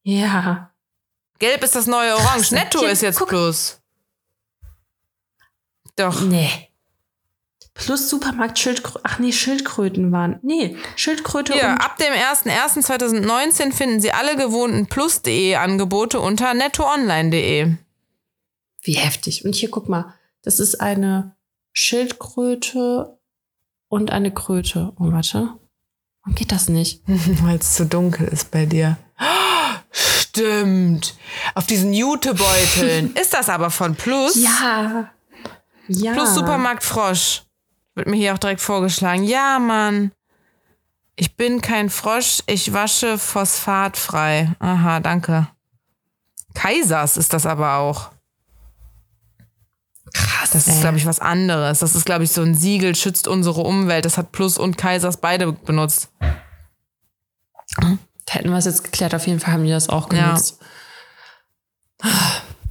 Ja. 0.03 0.75
Gelb 1.39 1.63
ist 1.63 1.77
das 1.77 1.87
neue 1.87 2.15
Orange. 2.17 2.49
Krass. 2.49 2.51
Netto 2.51 2.81
Hier, 2.81 2.89
ist 2.89 3.03
jetzt 3.03 3.21
guck. 3.21 3.29
Plus. 3.29 3.81
Doch. 5.95 6.21
Nee. 6.23 6.51
Plus 7.75 8.11
Supermarkt 8.11 8.59
Schildkröten. 8.59 9.03
Ach 9.05 9.21
nee, 9.21 9.31
Schildkröten 9.31 10.11
waren. 10.11 10.41
Nee, 10.43 10.77
Schildkröte 10.97 11.53
Hier, 11.53 11.63
und. 11.63 11.81
ab 11.81 11.97
dem 11.99 12.13
01.01.2019 12.13 13.73
finden 13.73 14.01
Sie 14.01 14.11
alle 14.11 14.37
gewohnten 14.37 14.89
Plus.de 14.89 15.55
Angebote 15.55 16.19
unter 16.19 16.55
nettoonline.de. 16.55 17.77
Wie 18.83 18.95
heftig. 18.95 19.45
Und 19.45 19.55
hier, 19.55 19.71
guck 19.71 19.89
mal. 19.89 20.13
Das 20.43 20.59
ist 20.59 20.81
eine 20.81 21.38
Schildkröte 21.81 23.17
und 23.87 24.11
eine 24.11 24.35
Kröte. 24.35 24.93
Oh, 24.99 25.13
warte. 25.13 25.55
Warum 26.23 26.35
geht 26.35 26.51
das 26.51 26.69
nicht? 26.69 27.05
Weil 27.07 27.59
es 27.59 27.77
zu 27.77 27.87
dunkel 27.87 28.27
ist 28.27 28.51
bei 28.51 28.67
dir. 28.67 28.99
Stimmt. 29.93 31.17
Auf 31.55 31.67
diesen 31.67 31.93
Jutebeuteln. 31.93 33.15
ist 33.23 33.33
das 33.33 33.49
aber 33.49 33.71
von 33.71 33.95
Plus? 33.95 34.35
Ja. 34.35 35.13
Ja. 35.87 36.15
Plus 36.15 36.35
Supermarkt 36.35 36.83
Frosch. 36.83 37.45
Wird 37.95 38.09
mir 38.09 38.17
hier 38.17 38.35
auch 38.35 38.39
direkt 38.39 38.61
vorgeschlagen. 38.61 39.23
Ja, 39.23 39.61
Mann. 39.61 40.11
Ich 41.15 41.37
bin 41.37 41.61
kein 41.61 41.91
Frosch, 41.91 42.43
ich 42.47 42.73
wasche 42.73 43.19
phosphatfrei. 43.19 44.51
Aha, 44.59 44.99
danke. 44.99 45.47
Kaisers 46.55 47.17
ist 47.17 47.33
das 47.33 47.47
aber 47.47 47.77
auch. 47.77 48.11
Krass. 50.13 50.51
Das 50.51 50.67
ist, 50.69 50.81
glaube 50.81 50.97
ich, 50.97 51.07
was 51.07 51.21
anderes. 51.21 51.81
Das 51.81 51.95
ist, 51.95 52.05
glaube 52.05 52.25
ich, 52.25 52.31
so 52.33 52.43
ein 52.43 52.55
Siegel, 52.55 52.95
schützt 52.95 53.29
unsere 53.29 53.61
Umwelt. 53.63 54.05
Das 54.05 54.17
hat 54.19 54.33
Plus 54.33 54.59
und 54.59 54.77
Kaisers 54.79 55.19
beide 55.19 55.53
benutzt. 55.53 56.11
Da 57.81 58.35
hätten 58.35 58.51
wir 58.51 58.57
es 58.57 58.65
jetzt 58.65 58.85
geklärt. 58.85 59.15
Auf 59.15 59.27
jeden 59.27 59.41
Fall 59.41 59.53
haben 59.55 59.65
die 59.65 59.71
das 59.71 59.89
auch 59.89 60.13
Ja. 60.13 60.29
genutzt. 60.29 60.61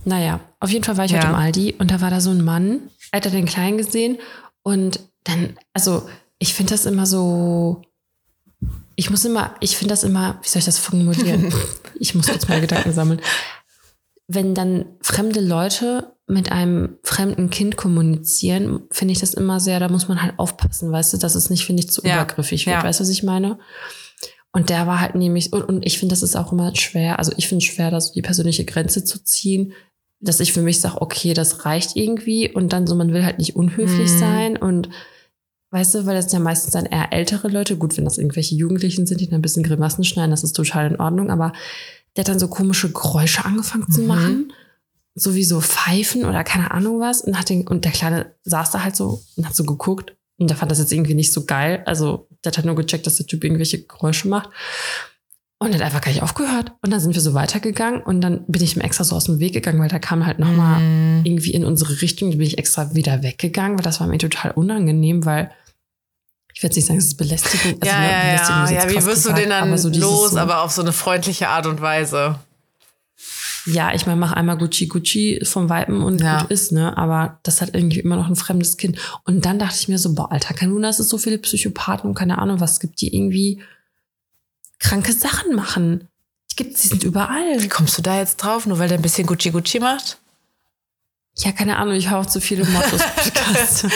Naja, 0.05 0.39
auf 0.59 0.69
jeden 0.69 0.83
Fall 0.85 0.97
war 0.97 1.05
ich 1.05 1.13
heute 1.13 1.23
Ja. 1.23 1.29
im 1.29 1.35
Aldi 1.35 1.75
und 1.79 1.91
da 1.91 1.99
war 2.01 2.09
da 2.09 2.21
so 2.21 2.29
ein 2.29 2.43
Mann, 2.43 2.89
er 3.11 3.17
hat 3.17 3.25
da 3.25 3.29
den 3.29 3.45
Kleinen 3.45 3.77
gesehen 3.77 4.17
und 4.63 5.01
dann, 5.25 5.57
also 5.73 6.07
ich 6.39 6.53
finde 6.53 6.73
das 6.73 6.85
immer 6.85 7.05
so, 7.05 7.81
ich 8.95 9.09
muss 9.09 9.25
immer, 9.25 9.53
ich 9.59 9.75
finde 9.75 9.91
das 9.93 10.03
immer, 10.05 10.39
wie 10.41 10.47
soll 10.47 10.59
ich 10.59 10.65
das 10.65 10.79
formulieren? 10.79 11.53
ich 11.99 12.15
muss 12.15 12.27
kurz 12.27 12.47
meine 12.47 12.61
Gedanken 12.61 12.93
sammeln. 12.93 13.21
Wenn 14.27 14.55
dann 14.55 14.85
fremde 15.01 15.41
Leute 15.41 16.13
mit 16.29 16.51
einem 16.51 16.97
fremden 17.03 17.49
Kind 17.49 17.77
kommunizieren, 17.77 18.81
finde 18.91 19.13
ich 19.13 19.19
das 19.19 19.33
immer 19.33 19.59
sehr, 19.61 19.79
da 19.79 19.87
muss 19.87 20.07
man 20.09 20.21
halt 20.21 20.33
aufpassen, 20.37 20.91
weißt 20.91 21.13
du, 21.13 21.17
dass 21.17 21.35
es 21.35 21.49
nicht, 21.49 21.65
finde 21.65 21.81
ich, 21.83 21.89
zu 21.89 22.01
Ja. 22.03 22.15
übergriffig 22.15 22.65
wird. 22.65 22.75
Ja. 22.77 22.83
Weißt 22.83 22.99
du, 22.99 23.03
was 23.03 23.09
ich 23.09 23.23
meine? 23.23 23.57
Und 24.51 24.69
der 24.69 24.87
war 24.87 24.99
halt 24.99 25.15
nämlich, 25.15 25.53
und, 25.53 25.63
und 25.63 25.85
ich 25.85 25.99
finde, 25.99 26.13
das 26.13 26.23
ist 26.23 26.35
auch 26.35 26.51
immer 26.51 26.75
schwer, 26.75 27.19
also 27.19 27.31
ich 27.37 27.47
finde 27.47 27.63
es 27.63 27.71
schwer, 27.71 27.91
da 27.91 28.01
so 28.01 28.13
die 28.13 28.21
persönliche 28.21 28.65
Grenze 28.65 29.03
zu 29.03 29.23
ziehen, 29.23 29.71
dass 30.19 30.39
ich 30.39 30.51
für 30.51 30.61
mich 30.61 30.79
sage, 30.81 31.01
okay, 31.01 31.33
das 31.33 31.63
reicht 31.65 31.95
irgendwie 31.95 32.51
und 32.51 32.73
dann 32.73 32.87
so, 32.87 32.95
man 32.95 33.13
will 33.13 33.23
halt 33.23 33.37
nicht 33.37 33.55
unhöflich 33.55 34.11
Mhm. 34.13 34.17
sein 34.17 34.57
und 34.57 34.89
weißt 35.71 35.95
du, 35.95 36.05
weil 36.05 36.15
das 36.15 36.31
ja 36.33 36.39
meistens 36.39 36.73
dann 36.73 36.85
eher 36.87 37.13
ältere 37.13 37.49
Leute, 37.49 37.77
gut, 37.77 37.95
wenn 37.97 38.05
das 38.05 38.17
irgendwelche 38.17 38.55
Jugendlichen 38.55 39.05
sind, 39.05 39.21
die 39.21 39.27
dann 39.29 39.39
ein 39.39 39.41
bisschen 39.43 39.63
Grimassen 39.63 40.03
schneiden, 40.03 40.31
das 40.31 40.43
ist 40.43 40.53
total 40.55 40.87
in 40.91 40.99
Ordnung, 40.99 41.29
aber 41.29 41.53
der 42.15 42.23
hat 42.23 42.29
dann 42.29 42.39
so 42.39 42.47
komische 42.47 42.91
Geräusche 42.91 43.45
angefangen 43.45 43.89
zu 43.91 44.01
Mhm. 44.01 44.07
machen, 44.07 44.53
so 45.19 45.33
wie 45.33 45.43
so 45.43 45.61
Pfeifen 45.61 46.25
oder 46.25 46.43
keine 46.43 46.69
Ahnung 46.71 46.99
was 46.99 47.21
und 47.21 47.39
hat 47.39 47.49
den, 47.49 47.67
und 47.67 47.85
der 47.85 47.91
Kleine 47.91 48.35
saß 48.43 48.69
da 48.71 48.83
halt 48.83 48.95
so 48.95 49.23
und 49.35 49.47
hat 49.47 49.55
so 49.55 49.63
geguckt 49.63 50.15
und 50.37 50.49
der 50.49 50.57
fand 50.57 50.69
das 50.71 50.77
jetzt 50.77 50.91
irgendwie 50.93 51.15
nicht 51.15 51.33
so 51.33 51.45
geil, 51.45 51.81
also 51.85 52.27
der 52.43 52.51
hat 52.51 52.57
halt 52.57 52.67
nur 52.67 52.75
gecheckt, 52.75 53.07
dass 53.07 53.15
der 53.15 53.25
Typ 53.25 53.43
irgendwelche 53.43 53.81
Geräusche 53.81 54.27
macht 54.27 54.49
und 55.59 55.73
hat 55.73 55.81
einfach 55.81 56.01
gar 56.01 56.11
nicht 56.11 56.21
aufgehört. 56.21 56.73
Und 56.83 56.91
dann 56.91 56.99
sind 56.99 57.15
wir 57.15 57.21
so 57.21 57.33
weitergegangen 57.33 58.03
und 58.03 58.21
dann 58.21 58.45
bin 58.45 58.61
ich 58.61 58.75
ihm 58.75 58.81
extra 58.81 59.03
so 59.03 59.15
aus 59.15 59.23
dem 59.25 59.39
Weg 59.39 59.53
gegangen, 59.53 59.79
weil 59.79 59.89
da 59.89 59.97
kam 59.97 60.23
halt 60.23 60.37
nochmal 60.37 60.79
Mhm. 60.81 61.21
irgendwie 61.25 61.51
in 61.51 61.65
unsere 61.65 61.99
Richtung. 62.01 62.29
Da 62.29 62.37
bin 62.37 62.45
ich 62.45 62.59
extra 62.59 62.93
wieder 62.93 63.23
weggegangen, 63.23 63.75
weil 63.79 63.83
das 63.83 63.99
war 63.99 64.05
mir 64.05 64.19
total 64.19 64.51
unangenehm, 64.51 65.25
weil 65.25 65.49
ich 66.53 66.61
jetzt 66.61 66.75
nicht 66.75 66.85
sagen, 66.85 66.99
es 66.99 67.05
ist 67.05 67.17
Belästigung. 67.17 67.81
Also, 67.81 67.85
ja, 67.91 67.99
ne, 67.99 68.11
ja, 68.11 68.21
Belästigung 68.23 68.57
ja. 68.57 68.63
ist 68.65 68.71
jetzt 68.71 68.83
Ja, 68.83 68.89
wie 68.91 68.95
wirst 68.95 69.25
du 69.25 69.29
gesagt, 69.29 69.39
den 69.39 69.49
dann 69.49 69.67
aber 69.67 69.77
so 69.79 69.89
los, 69.89 70.31
so, 70.31 70.37
aber 70.37 70.61
auf 70.61 70.71
so 70.71 70.81
eine 70.83 70.93
freundliche 70.93 71.49
Art 71.49 71.65
und 71.65 71.81
Weise? 71.81 72.37
Ja, 73.67 73.93
ich 73.93 74.05
meine, 74.05 74.19
mach 74.19 74.31
einmal 74.31 74.57
Gucci 74.57 74.87
Gucci 74.87 75.41
vom 75.43 75.69
Weipen 75.69 76.01
und 76.01 76.21
Ja. 76.21 76.41
gut 76.41 76.51
ist, 76.51 76.71
ne? 76.71 76.97
Aber 76.97 77.39
das 77.43 77.61
hat 77.61 77.75
irgendwie 77.75 77.99
immer 77.99 78.15
noch 78.15 78.27
ein 78.29 78.35
fremdes 78.37 78.77
Kind. 78.77 78.97
Und 79.25 79.45
dann 79.45 79.59
dachte 79.59 79.75
ich 79.79 79.87
mir 79.89 79.99
so, 79.99 80.13
boah, 80.15 80.31
Alter, 80.31 80.53
kein 80.53 80.73
Wunder, 80.73 80.87
es 80.89 80.97
so 80.97 81.17
viele 81.17 81.37
Psychopathen 81.37 82.09
und 82.09 82.15
keine 82.15 82.37
Ahnung 82.37 82.59
was 82.61 82.79
gibt, 82.79 83.01
die 83.01 83.13
irgendwie 83.13 83.61
kranke 84.79 85.11
Sachen 85.11 85.53
machen. 85.53 86.07
Die 86.51 86.55
gibt's, 86.55 86.81
die 86.83 86.87
sind 86.87 87.03
überall. 87.03 87.61
Wie 87.61 87.67
kommst 87.67 87.97
du 87.97 88.01
da 88.01 88.17
jetzt 88.17 88.37
drauf? 88.37 88.65
Nur 88.65 88.79
weil 88.79 88.87
der 88.87 88.97
ein 88.99 89.01
bisschen 89.03 89.27
Gucci 89.27 89.51
Gucci 89.51 89.79
macht? 89.79 90.17
Ja, 91.35 91.51
keine 91.51 91.77
Ahnung, 91.77 91.93
ich 91.95 92.09
höre 92.09 92.19
auch 92.19 92.25
zu 92.25 92.39
viele 92.41 92.65
Mottos-Podcasts. 92.65 93.85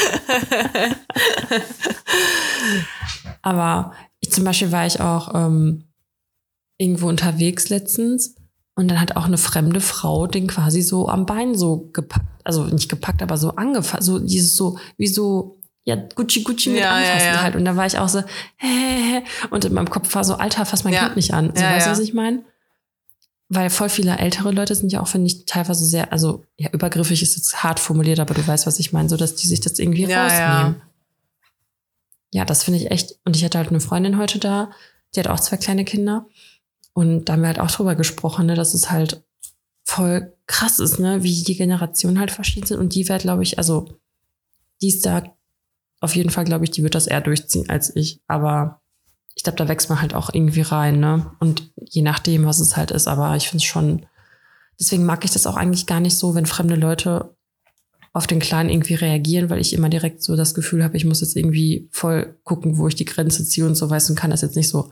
Aber 3.42 3.94
ich 4.20 4.32
zum 4.32 4.44
Beispiel 4.44 4.72
war 4.72 4.86
ich 4.86 5.00
auch 5.00 5.34
ähm, 5.34 5.86
irgendwo 6.78 7.08
unterwegs 7.08 7.70
letztens 7.70 8.36
und 8.82 8.88
dann 8.90 9.00
hat 9.00 9.16
auch 9.16 9.26
eine 9.26 9.38
fremde 9.38 9.80
Frau 9.80 10.28
den 10.28 10.48
quasi 10.48 10.82
so 10.82 11.08
am 11.08 11.26
Bein 11.26 11.56
so 11.58 11.90
gepackt, 11.94 12.26
also 12.44 12.66
nicht 12.66 12.90
gepackt, 12.90 13.22
aber 13.22 13.38
so 13.38 13.52
angefasst, 13.56 14.04
so 14.04 14.20
dieses 14.20 14.56
so, 14.56 14.78
wie 14.98 15.08
so, 15.08 15.60
ja, 15.84 15.96
Gucci 15.96 16.44
Gucci 16.44 16.70
mit 16.72 16.80
Ja, 16.80 17.00
ja, 17.00 17.12
anfassen 17.12 17.28
ja. 17.34 17.42
halt. 17.42 17.56
Und 17.56 17.66
da 17.66 17.76
war 17.76 17.86
ich 17.86 17.98
auch 17.98 18.10
so, 18.10 18.20
hä, 18.20 18.68
hä, 18.68 19.20
hä. 19.20 19.24
und 19.52 19.64
in 19.66 19.74
meinem 19.74 19.90
Kopf 19.90 20.14
war 20.16 20.24
so, 20.24 20.36
Alter, 20.36 20.66
fass 20.66 20.84
mein 20.84 20.94
Ja. 20.94 21.06
Kind 21.06 21.16
nicht 21.16 21.34
an. 21.34 21.52
So, 21.56 21.62
Ja, 21.62 21.72
weißt 21.72 21.86
du, 21.86 21.90
ja. 21.90 21.96
was 21.96 22.00
ich 22.00 22.14
meine? 22.14 22.44
Weil 23.50 23.70
voll 23.70 23.90
viele 23.90 24.18
ältere 24.18 24.52
Leute 24.52 24.74
sind 24.76 24.92
ja 24.92 25.02
auch, 25.02 25.08
finde 25.08 25.28
ich, 25.28 25.46
teilweise 25.46 25.84
sehr, 25.86 26.12
also 26.12 26.44
ja, 26.58 26.70
übergriffig 26.72 27.22
ist 27.22 27.36
jetzt 27.36 27.64
hart 27.64 27.80
formuliert, 27.80 28.20
aber 28.20 28.34
du 28.34 28.46
weißt, 28.48 28.66
was 28.66 28.80
ich 28.80 28.94
meine, 28.94 29.10
so 29.10 29.18
dass 29.18 29.36
die 29.36 29.48
sich 29.48 29.60
das 29.60 29.78
irgendwie 29.80 30.06
Ja, 30.06 30.24
rausnehmen. 30.24 30.82
Ja, 32.34 32.46
das 32.46 32.64
finde 32.64 32.80
ich 32.80 32.90
echt. 32.92 33.16
Und 33.26 33.36
ich 33.36 33.44
hatte 33.44 33.58
halt 33.58 33.70
eine 33.70 33.82
Freundin 33.82 34.18
heute 34.18 34.40
da, 34.40 34.72
die 35.16 35.20
hat 35.20 35.28
auch 35.28 35.40
zwei 35.40 35.58
kleine 35.58 35.84
Kinder. 35.84 36.26
Und 36.94 37.26
da 37.26 37.34
haben 37.34 37.42
wir 37.42 37.48
halt 37.48 37.60
auch 37.60 37.72
drüber 37.72 37.96
gesprochen, 37.96 38.48
ne, 38.48 38.56
dass 38.56 38.74
es 38.74 38.92
halt 38.92 39.24
voll 39.84 40.34
krass 40.48 40.80
ist, 40.80 41.00
ne, 41.00 41.24
wie 41.24 41.44
die 41.44 41.56
Generationen 41.56 42.20
halt 42.20 42.32
verschieden 42.32 42.68
sind. 42.68 42.80
Und 42.80 42.96
die 42.96 43.08
wird, 43.08 43.22
glaube 43.22 43.44
ich, 43.44 43.58
also 43.58 43.88
die 44.82 44.90
ist 44.90 45.06
da 45.06 45.24
auf 46.00 46.16
jeden 46.16 46.30
Fall, 46.30 46.46
glaube 46.46 46.66
ich, 46.66 46.72
die 46.72 46.84
wird 46.84 46.96
das 46.96 47.08
eher 47.08 47.22
durchziehen 47.22 47.70
als 47.70 47.96
ich. 47.96 48.22
Aber 48.28 48.82
ich 49.36 49.44
glaube, 49.44 49.58
da 49.58 49.68
wächst 49.68 49.90
man 49.90 50.02
halt 50.02 50.14
auch 50.14 50.34
irgendwie 50.34 50.62
rein, 50.62 51.00
ne? 51.00 51.32
Und 51.40 51.72
je 51.78 52.02
nachdem, 52.02 52.46
was 52.46 52.60
es 52.60 52.76
halt 52.76 52.92
ist, 52.92 53.08
aber 53.08 53.36
ich 53.36 53.48
finde 53.48 53.64
es 53.64 53.68
schon, 53.68 54.06
deswegen 54.80 55.06
mag 55.06 55.24
ich 55.24 55.32
das 55.32 55.48
auch 55.48 55.56
eigentlich 55.56 55.86
gar 55.86 56.00
nicht 56.00 56.18
so, 56.18 56.36
wenn 56.36 56.46
fremde 56.46 56.76
Leute 56.76 57.36
auf 58.14 58.28
den 58.28 58.40
Kleinen 58.40 58.70
irgendwie 58.70 58.96
reagieren, 58.96 59.50
weil 59.50 59.62
ich 59.62 59.74
immer 59.74 59.88
direkt 59.88 60.22
so 60.22 60.36
das 60.36 60.54
Gefühl 60.54 60.84
habe, 60.84 60.98
ich 60.98 61.06
muss 61.06 61.22
jetzt 61.22 61.36
irgendwie 61.36 61.88
voll 61.92 62.36
gucken, 62.44 62.78
wo 62.78 62.88
ich 62.88 62.96
die 62.96 63.06
Grenze 63.06 63.46
ziehe 63.46 63.66
und 63.66 63.76
so 63.76 63.90
weiß 63.90 64.10
und 64.10 64.18
kann 64.18 64.32
das 64.32 64.42
jetzt 64.42 64.58
nicht 64.58 64.68
so 64.68 64.92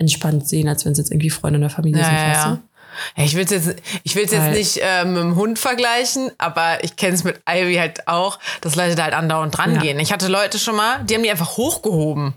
entspannt 0.00 0.48
sehen, 0.48 0.68
als 0.68 0.84
wenn 0.84 0.92
es 0.92 0.98
jetzt 0.98 1.12
irgendwie 1.12 1.30
Freunde 1.30 1.58
in 1.58 1.60
der 1.60 1.70
Familie 1.70 2.00
Ja, 2.00 2.06
sind, 2.06 2.16
ja, 2.16 2.32
ja. 2.32 3.24
ich 3.24 3.34
will 3.36 3.44
es 3.44 3.50
jetzt, 3.50 3.76
ich 4.02 4.16
will's 4.16 4.32
jetzt 4.32 4.50
nicht 4.50 4.78
äh, 4.82 5.04
mit 5.04 5.18
dem 5.22 5.36
Hund 5.36 5.58
vergleichen, 5.58 6.32
aber 6.38 6.82
ich 6.82 6.96
kenne 6.96 7.14
es 7.14 7.22
mit 7.22 7.40
Ivy 7.48 7.76
halt 7.76 8.08
auch, 8.08 8.38
dass 8.62 8.74
Leute 8.74 8.94
da 8.96 9.04
halt 9.04 9.14
andauernd 9.14 9.56
dran 9.56 9.78
gehen. 9.78 9.98
Ich 10.00 10.12
hatte 10.12 10.26
Leute 10.28 10.58
schon 10.58 10.74
mal, 10.74 11.04
die 11.04 11.14
haben 11.14 11.22
die 11.22 11.30
einfach 11.30 11.56
hochgehoben. 11.56 12.34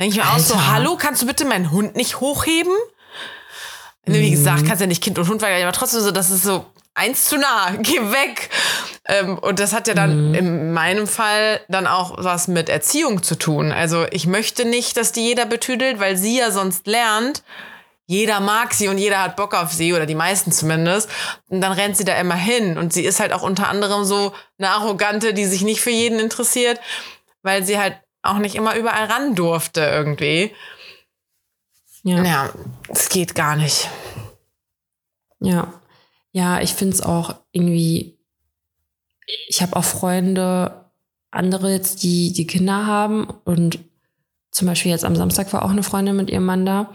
Denke 0.00 0.16
ich 0.16 0.22
mir 0.22 0.28
auch 0.30 0.38
so, 0.38 0.66
hallo, 0.66 0.96
kannst 0.96 1.22
du 1.22 1.26
bitte 1.26 1.44
meinen 1.44 1.70
Hund 1.70 1.96
nicht 1.96 2.20
hochheben? 2.20 2.72
Wie 4.06 4.26
Mhm. 4.26 4.30
gesagt, 4.30 4.64
kannst 4.66 4.80
ja 4.80 4.86
nicht 4.86 5.02
Kind 5.02 5.18
und 5.18 5.28
Hund 5.28 5.40
vergleichen, 5.40 5.66
aber 5.66 5.76
trotzdem 5.76 6.00
so, 6.00 6.10
das 6.10 6.30
ist 6.30 6.42
so 6.44 6.64
eins 6.98 7.24
zu 7.24 7.36
nah, 7.38 7.70
geh 7.80 8.00
weg. 8.10 8.50
Ähm, 9.06 9.38
und 9.38 9.58
das 9.60 9.72
hat 9.72 9.88
ja 9.88 9.94
Mhm. 9.94 9.96
dann 9.96 10.34
in 10.34 10.72
meinem 10.74 11.06
Fall 11.06 11.60
dann 11.68 11.86
auch 11.86 12.16
was 12.18 12.46
mit 12.48 12.68
Erziehung 12.68 13.22
zu 13.22 13.36
tun. 13.36 13.72
Also 13.72 14.06
ich 14.10 14.26
möchte 14.26 14.64
nicht, 14.66 14.96
dass 14.98 15.12
die 15.12 15.22
jeder 15.26 15.46
betüdelt, 15.46 15.98
weil 16.00 16.16
sie 16.16 16.38
ja 16.38 16.50
sonst 16.50 16.86
lernt, 16.86 17.42
jeder 18.10 18.40
mag 18.40 18.72
sie 18.72 18.88
und 18.88 18.96
jeder 18.96 19.22
hat 19.22 19.36
Bock 19.36 19.54
auf 19.54 19.70
sie 19.72 19.92
oder 19.92 20.06
die 20.06 20.14
meisten 20.14 20.50
zumindest. 20.50 21.10
Und 21.48 21.60
dann 21.60 21.72
rennt 21.72 21.96
sie 21.96 22.04
da 22.06 22.14
immer 22.18 22.36
hin. 22.36 22.78
Und 22.78 22.92
sie 22.92 23.04
ist 23.04 23.20
halt 23.20 23.32
auch 23.34 23.42
unter 23.42 23.68
anderem 23.68 24.04
so 24.04 24.32
eine 24.58 24.70
Arrogante, 24.70 25.34
die 25.34 25.44
sich 25.44 25.60
nicht 25.62 25.82
für 25.82 25.90
jeden 25.90 26.18
interessiert, 26.18 26.80
weil 27.42 27.64
sie 27.64 27.78
halt 27.78 27.96
auch 28.22 28.38
nicht 28.38 28.54
immer 28.56 28.76
überall 28.76 29.04
ran 29.06 29.34
durfte 29.34 29.80
irgendwie. 29.82 30.54
Ja. 32.02 32.22
Ja, 32.24 32.50
es 32.88 33.10
geht 33.10 33.34
gar 33.34 33.56
nicht. 33.56 33.88
Ja, 35.40 35.72
ja, 36.32 36.60
ich 36.60 36.74
finde 36.74 36.94
es 36.94 37.00
auch 37.00 37.36
irgendwie, 37.52 38.16
ich 39.48 39.62
habe 39.62 39.76
auch 39.76 39.84
Freunde, 39.84 40.84
andere 41.30 41.72
jetzt, 41.72 42.02
die 42.02 42.32
die 42.32 42.46
Kinder 42.46 42.86
haben 42.86 43.26
und 43.44 43.78
zum 44.50 44.66
Beispiel 44.66 44.90
jetzt 44.90 45.04
am 45.04 45.14
Samstag 45.16 45.52
war 45.52 45.62
auch 45.62 45.70
eine 45.70 45.82
Freundin 45.82 46.16
mit 46.16 46.30
ihrem 46.30 46.44
Mann 46.46 46.64
da 46.64 46.90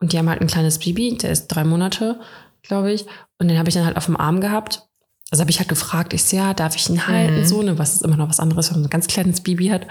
und 0.00 0.12
die 0.12 0.18
haben 0.18 0.28
halt 0.28 0.40
ein 0.40 0.48
kleines 0.48 0.78
Baby, 0.80 1.16
der 1.16 1.30
ist 1.30 1.48
drei 1.48 1.62
Monate, 1.64 2.20
glaube 2.62 2.92
ich, 2.92 3.06
und 3.38 3.48
den 3.48 3.58
habe 3.58 3.68
ich 3.68 3.74
dann 3.74 3.86
halt 3.86 3.96
auf 3.96 4.06
dem 4.06 4.16
Arm 4.16 4.40
gehabt. 4.40 4.82
Also 5.30 5.40
habe 5.40 5.50
ich 5.50 5.58
halt 5.58 5.68
gefragt, 5.68 6.12
ich 6.14 6.24
so, 6.24 6.36
ja, 6.36 6.54
darf 6.54 6.76
ich 6.76 6.88
ihn 6.88 7.06
halten, 7.06 7.40
Mhm. 7.40 7.44
so, 7.46 7.62
ne, 7.62 7.78
was 7.78 7.94
ist 7.94 8.02
immer 8.02 8.16
noch 8.16 8.28
was 8.28 8.40
anderes, 8.40 8.68
wenn 8.70 8.76
man 8.76 8.84
so 8.84 8.88
ein 8.88 8.90
ganz 8.90 9.06
kleines 9.08 9.40
Baby 9.40 9.68
hat. 9.68 9.86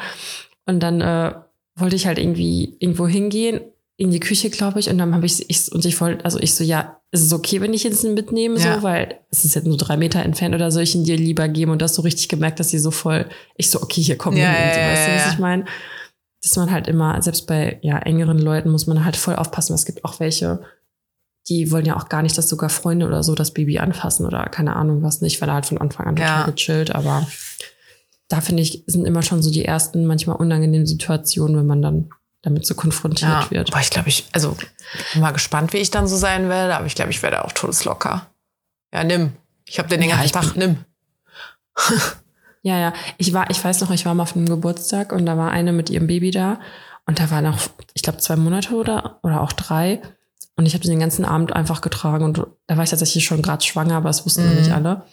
Und 0.66 0.82
dann 0.82 1.02
äh, 1.02 1.34
wollte 1.76 1.96
ich 1.96 2.06
halt 2.08 2.18
irgendwie 2.20 2.76
irgendwo 2.80 3.08
hingehen, 3.08 3.60
in 3.98 4.12
die 4.12 4.20
Küche, 4.20 4.50
glaube 4.50 4.80
ich, 4.80 4.90
und 4.90 4.98
dann 4.98 5.16
habe 5.16 5.26
ich, 5.26 5.50
ich, 5.50 5.72
und 5.72 5.86
ich 5.86 6.00
wollte, 6.02 6.26
also 6.26 6.38
ich 6.40 6.54
so, 6.54 6.64
ja, 6.66 7.00
ist 7.12 7.22
es 7.24 7.32
okay, 7.32 7.62
wenn 7.62 7.74
ich 7.74 7.86
ihn 7.86 8.14
mitnehme, 8.14 8.60
Ja. 8.60 8.76
so, 8.78 8.84
weil 8.84 9.20
es 9.32 9.46
ist 9.46 9.56
jetzt 9.56 9.66
nur 9.68 9.78
drei 9.78 9.96
Meter 9.96 10.22
entfernt 10.22 10.54
oder 10.54 10.70
soll 10.70 10.84
ich 10.84 10.96
ihn 10.96 11.06
dir 11.06 11.16
lieber 11.16 11.48
geben? 11.48 11.72
Und 11.72 11.82
das 11.82 11.96
so 11.96 12.02
richtig 12.02 12.28
gemerkt, 12.28 12.60
dass 12.60 12.70
sie 12.70 12.80
so 12.80 12.92
voll, 12.92 13.30
ich 13.56 13.70
so, 13.70 13.82
okay, 13.82 14.02
hier 14.02 14.18
komm 14.18 14.36
Ja, 14.36 14.52
hin, 14.52 14.66
und 14.68 14.74
so, 14.74 14.80
ja, 14.82 14.88
weißt 14.88 15.08
du, 15.08 15.12
was 15.14 15.34
ich 15.34 15.40
meine? 15.40 15.64
Dass 16.44 16.58
man 16.58 16.72
halt 16.72 16.88
immer, 16.88 17.22
selbst 17.22 17.48
bei 17.48 17.80
ja, 17.84 17.98
engeren 18.00 18.38
Leuten 18.40 18.70
muss 18.70 18.86
man 18.86 19.06
halt 19.06 19.16
voll 19.16 19.36
aufpassen. 19.38 19.74
Es 19.74 19.86
gibt 19.86 20.04
auch 20.04 20.20
welche, 20.20 20.62
die 21.48 21.72
wollen 21.72 21.86
ja 21.86 21.96
auch 21.96 22.10
gar 22.10 22.22
nicht, 22.22 22.38
dass 22.38 22.50
sogar 22.50 22.70
Freunde 22.70 23.08
oder 23.08 23.24
so 23.24 23.34
das 23.34 23.52
Baby 23.54 23.80
anfassen 23.80 24.26
oder 24.26 24.44
keine 24.48 24.76
Ahnung 24.76 25.04
was 25.04 25.22
nicht, 25.22 25.40
weil 25.42 25.48
er 25.50 25.56
halt 25.56 25.68
von 25.68 25.78
Anfang 25.78 26.08
an 26.08 26.16
total 26.18 26.52
gechillt, 26.52 26.94
aber 26.94 27.26
da 28.28 28.42
finde 28.42 28.62
ich, 28.64 28.84
sind 28.88 29.06
immer 29.06 29.22
schon 29.22 29.42
so 29.42 29.52
die 29.52 29.64
ersten 29.64 30.06
manchmal 30.06 30.36
unangenehmen 30.38 30.88
Situationen, 30.88 31.56
wenn 31.58 31.68
man 31.68 31.82
dann 31.82 32.10
damit 32.46 32.66
so 32.66 32.74
konfrontiert 32.76 33.30
Ja, 33.30 33.52
wird. 33.52 33.72
aber 33.74 33.82
ich 33.82 33.90
glaube, 33.90 34.08
ich, 34.08 34.26
also 34.32 34.56
bin 35.12 35.22
mal 35.22 35.32
gespannt, 35.32 35.74
wie 35.74 35.78
ich 35.78 35.92
dann 35.92 36.08
so 36.08 36.16
sein 36.16 36.48
werde, 36.48 36.78
aber 36.78 36.86
ich 36.86 36.96
glaube, 36.96 37.12
ich 37.12 37.22
werde 37.22 37.44
auch 37.44 37.52
todeslocker. 37.52 38.28
Ja, 38.94 39.04
nimm. 39.04 39.34
Ich 39.66 39.78
habe 39.80 39.90
den 39.90 40.00
den 40.00 40.10
ganzen 40.12 40.32
Tag, 40.32 40.56
nimm. 40.56 40.78
Ja, 42.62 42.80
ja. 42.80 42.94
Ich 43.18 43.32
war, 43.32 43.48
ich 43.52 43.64
weiß 43.64 43.82
noch, 43.82 43.92
ich 43.92 44.06
war 44.08 44.16
mal 44.16 44.24
auf 44.24 44.36
einem 44.36 44.48
Geburtstag 44.48 45.12
und 45.12 45.28
da 45.28 45.38
war 45.38 45.52
eine 45.52 45.72
mit 45.72 45.92
ihrem 45.92 46.08
Baby 46.08 46.32
da 46.32 46.60
und 47.06 47.20
da 47.20 47.30
war 47.30 47.42
noch, 47.44 47.60
ich 47.94 48.02
glaube, 48.02 48.18
zwei 48.18 48.36
Monate 48.38 48.74
oder, 48.74 49.20
oder 49.22 49.42
auch 49.42 49.52
drei. 49.54 50.02
Und 50.56 50.66
ich 50.66 50.74
habe 50.74 50.84
den 50.84 51.00
ganzen 51.00 51.26
Abend 51.26 51.54
einfach 51.54 51.82
getragen 51.82 52.24
und 52.26 52.38
da 52.66 52.76
war 52.78 52.84
ich 52.84 52.90
tatsächlich 52.90 53.24
schon 53.24 53.44
gerade 53.44 53.64
schwanger, 53.64 53.98
aber 53.98 54.10
es 54.10 54.26
wussten 54.26 54.46
noch 54.46 54.52
Mhm. 54.54 54.58
nicht 54.58 54.72
alle. 54.72 55.04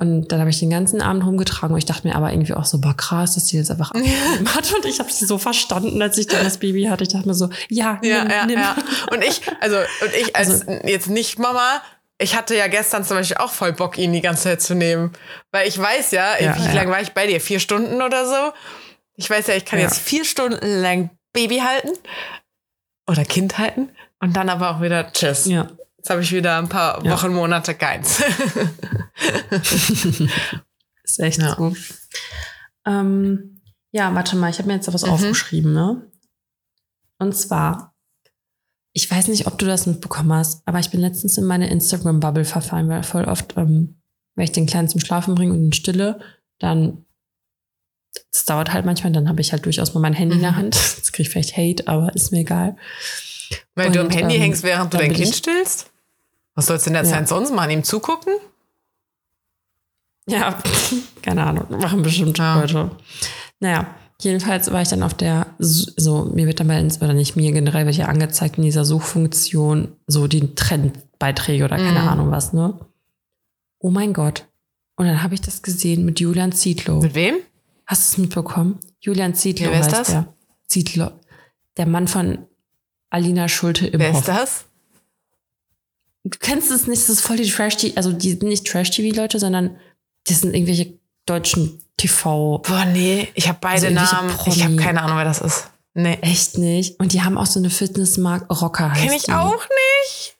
Und 0.00 0.28
dann 0.28 0.38
habe 0.38 0.48
ich 0.48 0.60
den 0.60 0.70
ganzen 0.70 1.02
Abend 1.02 1.24
rumgetragen 1.26 1.72
und 1.74 1.78
ich 1.78 1.84
dachte 1.84 2.06
mir 2.06 2.14
aber 2.14 2.30
irgendwie 2.32 2.54
auch 2.54 2.64
so, 2.64 2.78
boah, 2.80 2.96
krass, 2.96 3.34
dass 3.34 3.48
sie 3.48 3.56
jetzt 3.56 3.70
einfach 3.70 3.90
abgegeben 3.92 4.54
hat. 4.54 4.72
Und 4.72 4.86
ich 4.86 5.00
habe 5.00 5.10
sie 5.10 5.26
so 5.26 5.38
verstanden, 5.38 6.00
als 6.00 6.16
ich 6.18 6.28
dann 6.28 6.44
das 6.44 6.58
Baby 6.58 6.84
hatte. 6.84 7.02
Ich 7.02 7.10
dachte 7.10 7.26
mir 7.26 7.34
so, 7.34 7.48
ja, 7.68 7.98
Ja, 8.02 8.22
nimm, 8.22 8.30
ja, 8.30 8.46
nimm. 8.46 8.58
ja. 8.60 8.76
Und 9.10 9.24
ich, 9.24 9.42
also, 9.60 9.76
und 9.76 10.14
ich 10.20 10.36
als 10.36 10.64
jetzt 10.84 11.08
nicht 11.08 11.40
Mama, 11.40 11.82
ich 12.16 12.36
hatte 12.36 12.56
ja 12.56 12.68
gestern 12.68 13.02
zum 13.04 13.16
Beispiel 13.16 13.38
auch 13.38 13.50
voll 13.50 13.72
Bock, 13.72 13.98
ihn 13.98 14.12
die 14.12 14.20
ganze 14.20 14.44
Zeit 14.44 14.62
zu 14.62 14.74
nehmen. 14.76 15.12
Weil 15.50 15.66
ich 15.66 15.76
weiß 15.76 16.12
ja, 16.12 16.38
Ja, 16.40 16.56
wie 16.56 16.64
ja. 16.66 16.72
lange 16.74 16.92
war 16.92 17.00
ich 17.02 17.10
bei 17.12 17.26
dir? 17.26 17.40
Vier 17.40 17.58
Stunden 17.58 18.00
oder 18.00 18.24
so? 18.24 18.52
Ich 19.16 19.28
weiß 19.28 19.48
ja, 19.48 19.54
ich 19.54 19.64
kann 19.64 19.80
jetzt 19.80 19.98
vier 19.98 20.24
Stunden 20.24 20.80
lang 20.80 21.10
Baby 21.32 21.58
halten 21.58 21.90
oder 23.10 23.24
Kind 23.24 23.58
halten 23.58 23.88
und 24.20 24.36
dann 24.36 24.48
aber 24.48 24.70
auch 24.70 24.80
wieder 24.80 25.12
Tschüss. 25.12 25.46
Ja. 25.46 25.68
Jetzt 26.08 26.14
habe 26.14 26.22
ich 26.22 26.32
wieder 26.32 26.56
ein 26.56 26.70
paar 26.70 27.04
Ja. 27.04 27.12
Wochen, 27.12 27.34
Monate 27.34 27.74
keins. 27.74 28.22
Ist 31.04 31.18
echt 31.20 31.42
Ja. 31.42 31.54
so. 31.54 31.76
Ähm, 32.86 33.60
ja, 33.92 34.14
warte 34.14 34.34
mal, 34.36 34.48
ich 34.48 34.56
habe 34.56 34.68
mir 34.68 34.74
jetzt 34.76 34.90
was 34.90 35.04
Mhm. 35.04 35.10
aufgeschrieben, 35.10 35.74
ne? 35.74 36.10
Und 37.18 37.36
zwar, 37.36 37.94
ich 38.94 39.10
weiß 39.10 39.28
nicht, 39.28 39.46
ob 39.46 39.58
du 39.58 39.66
das 39.66 39.84
mitbekommen 39.84 40.32
hast, 40.32 40.62
aber 40.66 40.78
ich 40.78 40.88
bin 40.88 41.00
letztens 41.02 41.36
in 41.36 41.44
meine 41.44 41.68
Instagram-Bubble 41.68 42.46
verfallen, 42.46 42.88
weil 42.88 43.02
voll 43.02 43.24
oft, 43.26 43.58
ähm, 43.58 44.00
wenn 44.34 44.44
ich 44.44 44.52
den 44.52 44.64
Kleinen 44.64 44.88
zum 44.88 45.00
Schlafen 45.02 45.34
bringe 45.34 45.52
und 45.52 45.62
ihn 45.62 45.72
stille, 45.74 46.20
dann, 46.58 47.04
das 48.32 48.46
dauert 48.46 48.72
halt 48.72 48.86
manchmal, 48.86 49.12
dann 49.12 49.28
habe 49.28 49.42
ich 49.42 49.52
halt 49.52 49.66
durchaus 49.66 49.92
mal 49.92 50.00
mein 50.00 50.14
Handy 50.14 50.36
in 50.36 50.40
der 50.42 50.52
Mhm. 50.52 50.56
Hand. 50.56 50.74
Jetzt 50.96 51.12
kriege 51.12 51.26
ich 51.26 51.30
vielleicht 51.30 51.58
Hate, 51.58 51.86
aber 51.86 52.14
ist 52.16 52.32
mir 52.32 52.40
egal. 52.40 52.76
Weil 53.74 53.90
du 53.92 54.00
am 54.00 54.06
Und, 54.06 54.14
Handy 54.16 54.36
ähm, 54.36 54.40
hängst, 54.42 54.62
während 54.62 54.92
du 54.94 54.98
dein 54.98 55.12
Kind 55.12 55.34
stillst? 55.34 55.87
Was 56.58 56.66
sollst 56.66 56.86
du 56.86 56.90
in 56.90 56.94
der 56.94 57.04
Ja. 57.04 57.10
Zeit 57.10 57.28
sonst 57.28 57.52
machen? 57.54 57.70
Ihm 57.70 57.84
zugucken? 57.84 58.32
Ja, 60.28 60.58
keine 61.22 61.46
Ahnung, 61.46 61.66
machen 61.78 62.02
bestimmt 62.02 62.36
Ja. 62.38 62.60
Leute. 62.60 62.90
Naja, 63.60 63.86
jedenfalls 64.20 64.70
war 64.72 64.82
ich 64.82 64.88
dann 64.88 65.04
auf 65.04 65.14
der, 65.14 65.46
so, 65.60 66.24
mir 66.34 66.46
wird 66.48 66.58
dann 66.58 66.66
bei, 66.66 66.80
Ins- 66.80 67.00
oder 67.00 67.14
nicht 67.14 67.36
mir, 67.36 67.52
generell 67.52 67.86
wird 67.86 67.94
ja 67.96 68.06
angezeigt 68.06 68.58
in 68.58 68.64
dieser 68.64 68.84
Suchfunktion 68.84 69.92
so 70.08 70.26
die 70.26 70.54
Trendbeiträge 70.56 71.64
oder 71.64 71.76
keine 71.76 72.00
Mhm. 72.02 72.08
Ahnung 72.08 72.30
was, 72.32 72.52
ne? 72.52 72.76
Oh 73.78 73.90
mein 73.90 74.12
Gott. 74.12 74.46
Und 74.96 75.06
dann 75.06 75.22
habe 75.22 75.34
ich 75.34 75.40
das 75.40 75.62
gesehen 75.62 76.04
mit 76.04 76.18
Julian 76.18 76.50
Zietlow. 76.50 77.00
Mit 77.00 77.14
wem? 77.14 77.36
Hast 77.86 78.10
du 78.10 78.14
es 78.14 78.18
mitbekommen? 78.18 78.80
Julian 79.00 79.32
Zietlow 79.34 79.66
Ja, 79.66 79.72
wer 79.74 79.80
ist 79.80 79.86
heißt 79.86 79.98
das? 80.00 80.08
der. 80.08 80.34
Zietlow. 80.66 81.12
Der 81.76 81.86
Mann 81.86 82.08
von 82.08 82.38
Alina 83.10 83.46
Schulte 83.48 83.86
im 83.86 84.00
Wer 84.00 84.10
ist 84.10 84.26
das? 84.26 84.64
Du 86.30 86.38
kennst 86.38 86.70
es 86.70 86.86
nicht, 86.86 87.02
das 87.02 87.08
ist 87.08 87.20
voll 87.20 87.36
die 87.36 87.50
Trash-TV, 87.50 87.96
also 87.96 88.12
die 88.12 88.30
sind 88.30 88.42
nicht 88.42 88.66
Trash-TV-Leute, 88.66 89.38
sondern 89.38 89.76
das 90.26 90.40
sind 90.40 90.54
irgendwelche 90.54 90.92
deutschen 91.26 91.82
TV- 91.98 92.58
Boah, 92.62 92.84
nee, 92.84 93.28
ich 93.34 93.48
habe 93.48 93.58
beide 93.60 93.86
Also 93.88 93.94
Namen. 94.16 94.30
Promi. 94.36 94.56
Ich 94.56 94.64
habe 94.64 94.76
keine 94.76 95.02
Ahnung, 95.02 95.16
wer 95.16 95.24
das 95.24 95.40
ist. 95.40 95.68
Nee. 95.94 96.18
Echt 96.20 96.58
nicht. 96.58 97.00
Und 97.00 97.12
die 97.12 97.22
haben 97.22 97.36
auch 97.38 97.46
so 97.46 97.58
eine 97.58 97.70
Fitnessmark 97.70 98.48
Rocker 98.60 98.92
heißt 98.92 99.02
Kenn 99.02 99.12
ich 99.14 99.22
die. 99.24 99.32
auch 99.32 99.62
nicht. 100.04 100.36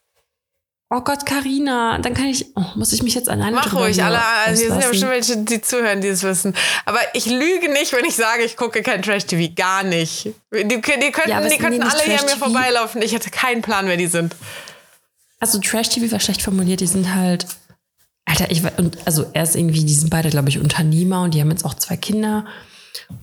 oh 0.91 1.01
Gott, 1.01 1.25
Karina, 1.25 1.97
dann 1.99 2.13
kann 2.13 2.27
ich, 2.27 2.45
oh, 2.55 2.63
muss 2.75 2.93
ich 2.93 3.03
mich 3.03 3.13
jetzt 3.13 3.27
alleine 3.29 3.55
Mach 3.55 3.73
ruhig, 3.73 4.01
alle, 4.03 4.19
also 4.45 4.61
hier 4.61 4.71
sind 4.71 4.81
ja 4.81 4.89
bestimmt 4.89 5.11
welche, 5.11 5.37
die 5.37 5.61
zuhören, 5.61 6.01
die 6.01 6.07
es 6.07 6.23
wissen. 6.23 6.55
Aber 6.85 6.99
ich 7.13 7.25
lüge 7.25 7.69
nicht, 7.71 7.91
wenn 7.93 8.05
ich 8.05 8.15
sage, 8.15 8.43
ich 8.43 8.55
gucke 8.57 8.81
kein 8.83 9.01
Trash-TV. 9.01 9.53
Gar 9.55 9.83
nicht. 9.83 10.29
Die, 10.53 10.65
die 10.67 10.81
könnten, 10.81 11.29
ja, 11.29 11.41
die 11.41 11.57
könnten 11.57 11.83
alle 11.83 12.03
hier 12.03 12.19
an 12.19 12.25
mir 12.25 12.37
vorbeilaufen. 12.37 13.01
Ich 13.01 13.13
hätte 13.13 13.29
keinen 13.29 13.61
Plan, 13.61 13.87
wer 13.87 13.97
die 13.97 14.07
sind. 14.07 14.35
Also 15.39 15.59
Trash-TV 15.59 16.11
war 16.11 16.19
schlecht 16.19 16.41
formuliert. 16.41 16.81
Die 16.81 16.87
sind 16.87 17.13
halt, 17.13 17.47
Alter, 18.25 18.51
ich 18.51 18.63
und 18.77 18.97
also 19.05 19.25
erst 19.33 19.55
irgendwie, 19.55 19.83
die 19.83 19.93
sind 19.93 20.09
beide, 20.09 20.29
glaube 20.29 20.49
ich, 20.49 20.59
Unternehmer 20.59 21.23
und 21.23 21.33
die 21.33 21.41
haben 21.41 21.51
jetzt 21.51 21.65
auch 21.65 21.73
zwei 21.73 21.97
Kinder 21.97 22.45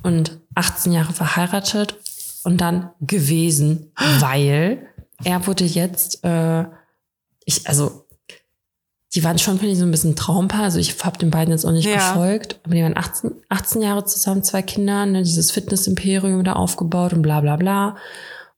und 0.02 0.38
18 0.54 0.92
Jahre 0.92 1.12
verheiratet 1.12 1.96
und 2.44 2.60
dann 2.60 2.90
gewesen, 3.00 3.92
weil 4.20 4.86
er 5.24 5.46
wurde 5.46 5.64
jetzt 5.64 6.24
äh, 6.24 6.64
ich, 7.46 7.66
also, 7.66 8.06
die 9.14 9.24
waren 9.24 9.38
schon, 9.38 9.58
finde 9.58 9.72
ich, 9.72 9.78
so 9.78 9.84
ein 9.84 9.90
bisschen 9.90 10.16
Traumpaar. 10.16 10.64
Also 10.64 10.78
ich 10.78 11.02
habe 11.02 11.16
den 11.16 11.30
beiden 11.30 11.52
jetzt 11.52 11.64
auch 11.64 11.72
nicht 11.72 11.88
ja. 11.88 12.12
gefolgt. 12.12 12.60
Aber 12.64 12.74
die 12.74 12.82
waren 12.82 12.96
18, 12.96 13.30
18 13.48 13.80
Jahre 13.80 14.04
zusammen, 14.04 14.42
zwei 14.42 14.60
Kinder, 14.60 15.06
ne, 15.06 15.22
dieses 15.22 15.52
Fitness-Imperium 15.52 16.44
da 16.44 16.52
aufgebaut 16.54 17.14
und 17.14 17.22
bla 17.22 17.40
bla 17.40 17.56
bla. 17.56 17.96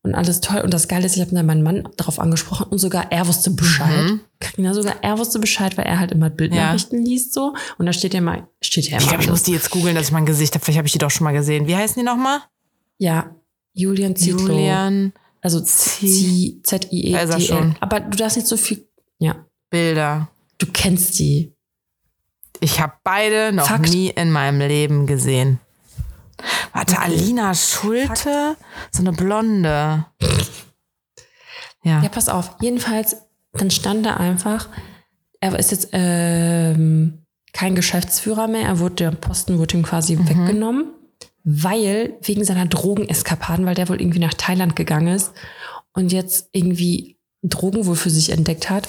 Und 0.09 0.15
alles 0.15 0.41
toll. 0.41 0.63
Und 0.63 0.73
das 0.73 0.89
Geile 0.89 1.05
ist, 1.05 1.17
ich 1.17 1.21
habe 1.21 1.35
dann 1.35 1.45
meinen 1.45 1.63
Mann 1.63 1.87
darauf 1.99 2.19
angesprochen 2.19 2.67
und 2.71 2.79
sogar 2.79 3.13
er 3.13 3.29
wusste 3.29 3.51
Bescheid. 3.51 4.11
Mhm. 4.11 4.21
Karina, 4.41 4.73
sogar 4.73 4.97
er 5.03 5.19
wusste 5.19 5.39
Bescheid, 5.39 5.77
weil 5.77 5.85
er 5.85 6.01
halt 6.01 6.13
immer 6.13 6.31
Bildnachrichten 6.31 7.05
ja. 7.05 7.11
liest 7.11 7.35
so. 7.35 7.55
Und 7.77 7.85
da 7.85 7.93
steht 7.93 8.15
ja 8.15 8.23
mal, 8.23 8.49
steht 8.63 8.87
ja 8.87 8.93
immer. 8.93 9.03
Ich 9.03 9.09
glaube, 9.09 9.23
ich 9.23 9.31
muss 9.31 9.43
die 9.43 9.53
jetzt 9.53 9.71
googeln, 9.71 9.95
dass 9.95 10.07
ich 10.07 10.13
mein 10.13 10.25
Gesicht 10.25 10.55
habe. 10.55 10.65
Vielleicht 10.65 10.79
habe 10.79 10.87
ich 10.87 10.93
die 10.93 10.99
doch 10.99 11.11
schon 11.11 11.25
mal 11.25 11.33
gesehen. 11.33 11.67
Wie 11.67 11.77
heißen 11.77 12.01
die 12.01 12.07
nochmal? 12.07 12.41
Ja, 12.97 13.35
Julian 13.75 14.17
Zietlow. 14.17 14.49
Julian. 14.49 15.13
Also 15.43 15.61
Z-I-E. 15.61 17.41
Schon. 17.41 17.77
Aber 17.81 18.01
du 18.01 18.17
darfst 18.17 18.37
nicht 18.37 18.49
so 18.49 18.57
viel. 18.57 18.89
Ja. 19.19 19.47
Bilder. 19.71 20.29
Du 20.57 20.67
kennst 20.73 21.19
die. 21.19 21.53
Ich 22.61 22.81
habe 22.81 22.95
beide 23.05 23.53
noch 23.53 23.69
Fakt. 23.69 23.91
nie 23.91 24.09
in 24.09 24.31
meinem 24.31 24.67
Leben 24.67 25.07
gesehen. 25.07 25.61
Warte. 26.73 26.99
Alina 26.99 27.55
Schulte? 27.55 28.57
So 28.91 29.01
eine 29.01 29.13
Blonde. 29.13 30.07
Ja. 31.83 32.03
Ja, 32.03 32.09
pass 32.09 32.29
auf. 32.29 32.57
Jedenfalls, 32.61 33.17
dann 33.53 33.71
stand 33.71 34.05
da 34.07 34.17
einfach, 34.17 34.69
er 35.41 35.59
ist 35.59 35.71
jetzt 35.71 35.89
ähm, 35.93 37.25
kein 37.53 37.75
Geschäftsführer 37.75 38.47
mehr. 38.47 38.63
Er 38.63 38.79
wurde, 38.79 38.95
der 38.95 39.11
Posten 39.13 39.59
wurde 39.59 39.77
ihm 39.77 39.83
quasi 39.83 40.17
mhm. 40.17 40.29
weggenommen 40.29 40.93
weil 41.51 42.19
wegen 42.21 42.45
seiner 42.45 42.67
Drogeneskapaden, 42.67 43.65
weil 43.65 43.75
der 43.75 43.89
wohl 43.89 44.01
irgendwie 44.01 44.19
nach 44.19 44.35
Thailand 44.35 44.77
gegangen 44.77 45.15
ist 45.15 45.33
und 45.95 46.13
jetzt 46.13 46.51
irgendwie 46.53 47.17
Drogen 47.43 47.87
wohl 47.87 47.97
für 47.97 48.11
sich 48.11 48.31
entdeckt 48.31 48.69
hat, 48.69 48.87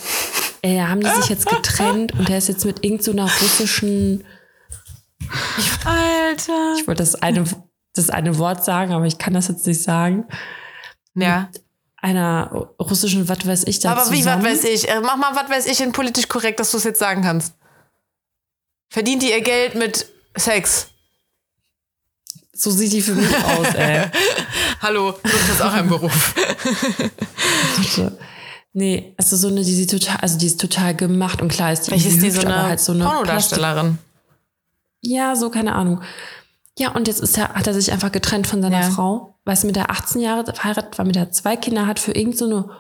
äh, 0.62 0.81
haben 0.81 0.99
die 0.99 1.09
sich 1.09 1.29
jetzt 1.29 1.47
getrennt 1.47 2.13
und 2.19 2.29
er 2.29 2.38
ist 2.38 2.49
jetzt 2.49 2.65
mit 2.65 2.83
irgendeiner 2.83 3.29
so 3.29 3.45
russischen 3.45 4.25
Alter. 5.86 6.75
Ich 6.77 6.88
wollte 6.88 7.03
das 7.03 7.15
eine, 7.15 7.45
das 7.93 8.10
eine 8.10 8.38
Wort 8.38 8.63
sagen, 8.63 8.93
aber 8.93 9.05
ich 9.05 9.17
kann 9.17 9.34
das 9.34 9.47
jetzt 9.47 9.65
nicht 9.67 9.82
sagen. 9.82 10.25
Ja. 11.15 11.49
Mit 11.51 11.63
einer 11.97 12.69
russischen, 12.79 13.27
was 13.27 13.45
weiß 13.45 13.63
ich 13.65 13.79
da. 13.79 13.91
Aber 13.91 14.12
wie, 14.12 14.25
was 14.25 14.43
weiß 14.43 14.63
ich? 14.65 14.89
Äh, 14.89 15.01
mach 15.01 15.17
mal, 15.17 15.36
was 15.36 15.49
weiß 15.49 15.65
ich 15.67 15.82
in 15.82 15.91
politisch 15.91 16.27
korrekt, 16.27 16.60
dass 16.60 16.71
du 16.71 16.77
es 16.77 16.84
jetzt 16.84 16.99
sagen 16.99 17.21
kannst. 17.21 17.53
Verdient 18.89 19.21
die 19.21 19.32
ihr 19.32 19.41
Geld 19.41 19.75
mit 19.75 20.08
Sex? 20.36 20.88
So 22.53 22.71
sieht 22.71 22.91
die 22.91 23.01
für 23.01 23.15
mich 23.15 23.34
aus, 23.38 23.73
ey. 23.75 24.05
Hallo, 24.82 25.13
das 25.23 25.49
ist 25.49 25.62
auch 25.62 25.71
ein 25.71 25.88
Beruf. 25.88 26.36
nee, 28.73 29.13
also 29.17 29.38
so 29.38 29.47
eine, 29.47 29.63
die 29.63 29.75
sieht 29.75 29.91
total, 29.91 30.17
also 30.17 30.38
die 30.38 30.47
ist 30.47 30.60
total 30.60 30.95
gemacht 30.95 31.41
und 31.41 31.49
klar 31.49 31.71
ist 31.71 31.84
die, 31.84 31.91
Vielleicht 31.91 32.08
ist 32.08 32.21
die 32.21 32.32
so 32.32 32.41
eine, 32.41 32.63
halt 32.63 32.79
so 32.79 32.91
eine 32.91 33.05
Pornodarstellerin. 33.05 33.97
Ja, 35.01 35.35
so, 35.35 35.49
keine 35.49 35.75
Ahnung. 35.75 36.01
Ja, 36.77 36.91
und 36.91 37.07
jetzt 37.07 37.19
ist 37.19 37.38
er, 37.38 37.49
hat 37.53 37.67
er 37.67 37.73
sich 37.73 37.91
einfach 37.91 38.12
getrennt 38.12 38.47
von 38.47 38.62
seiner 38.62 38.81
ja. 38.81 38.89
Frau, 38.89 39.38
weil 39.43 39.53
es 39.53 39.63
mit 39.63 39.75
der 39.75 39.91
18 39.91 40.21
Jahre 40.21 40.45
verheiratet 40.45 40.97
war, 40.97 41.05
mit 41.05 41.15
der 41.15 41.31
zwei 41.31 41.57
Kinder 41.57 41.88
hat, 41.88 41.99
für 41.99 42.13
irgendeine 42.13 42.49
so 42.49 42.71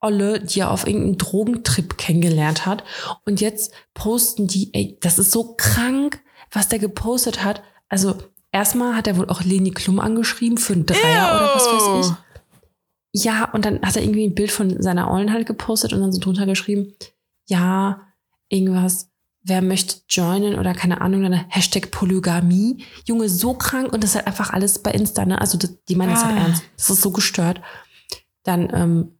Olle, 0.00 0.40
die 0.40 0.60
er 0.60 0.70
auf 0.70 0.86
irgendeinem 0.86 1.18
Drogentrip 1.18 1.96
kennengelernt 1.96 2.66
hat. 2.66 2.84
Und 3.24 3.40
jetzt 3.40 3.72
posten 3.94 4.46
die, 4.46 4.72
ey, 4.74 4.98
das 5.00 5.18
ist 5.18 5.32
so 5.32 5.54
krank, 5.56 6.20
was 6.50 6.68
der 6.68 6.78
gepostet 6.78 7.42
hat. 7.42 7.62
Also, 7.88 8.16
erstmal 8.52 8.94
hat 8.94 9.06
er 9.06 9.16
wohl 9.16 9.28
auch 9.28 9.42
Leni 9.42 9.70
Klum 9.70 10.00
angeschrieben 10.00 10.58
für 10.58 10.74
einen 10.74 10.86
Dreier 10.86 11.32
Ew. 11.32 11.36
oder 11.36 11.54
was 11.54 11.66
weiß 11.66 12.06
ich. 12.06 13.24
Ja, 13.24 13.50
und 13.52 13.64
dann 13.64 13.80
hat 13.82 13.96
er 13.96 14.02
irgendwie 14.02 14.26
ein 14.26 14.34
Bild 14.34 14.50
von 14.50 14.82
seiner 14.82 15.10
Ollen 15.10 15.32
halt 15.32 15.46
gepostet 15.46 15.92
und 15.92 16.00
dann 16.00 16.12
so 16.12 16.20
drunter 16.20 16.44
geschrieben, 16.44 16.94
ja, 17.48 18.02
irgendwas, 18.48 19.08
wer 19.46 19.62
möchte 19.62 20.00
joinen 20.08 20.58
oder 20.58 20.74
keine 20.74 21.00
Ahnung, 21.00 21.22
dann 21.22 21.44
Hashtag 21.48 21.92
Polygamie. 21.92 22.84
Junge, 23.04 23.28
so 23.28 23.54
krank 23.54 23.92
und 23.92 24.02
das 24.02 24.10
ist 24.10 24.16
halt 24.16 24.26
einfach 24.26 24.52
alles 24.52 24.80
bei 24.80 24.90
Insta, 24.90 25.24
ne? 25.24 25.40
Also 25.40 25.56
das, 25.56 25.70
die 25.88 25.94
meinen 25.94 26.10
das 26.10 26.24
halt 26.24 26.36
ah. 26.36 26.40
ernst. 26.40 26.62
Das 26.76 26.90
ist 26.90 27.02
so 27.02 27.12
gestört. 27.12 27.60
Dann 28.42 28.68
ähm, 28.74 29.12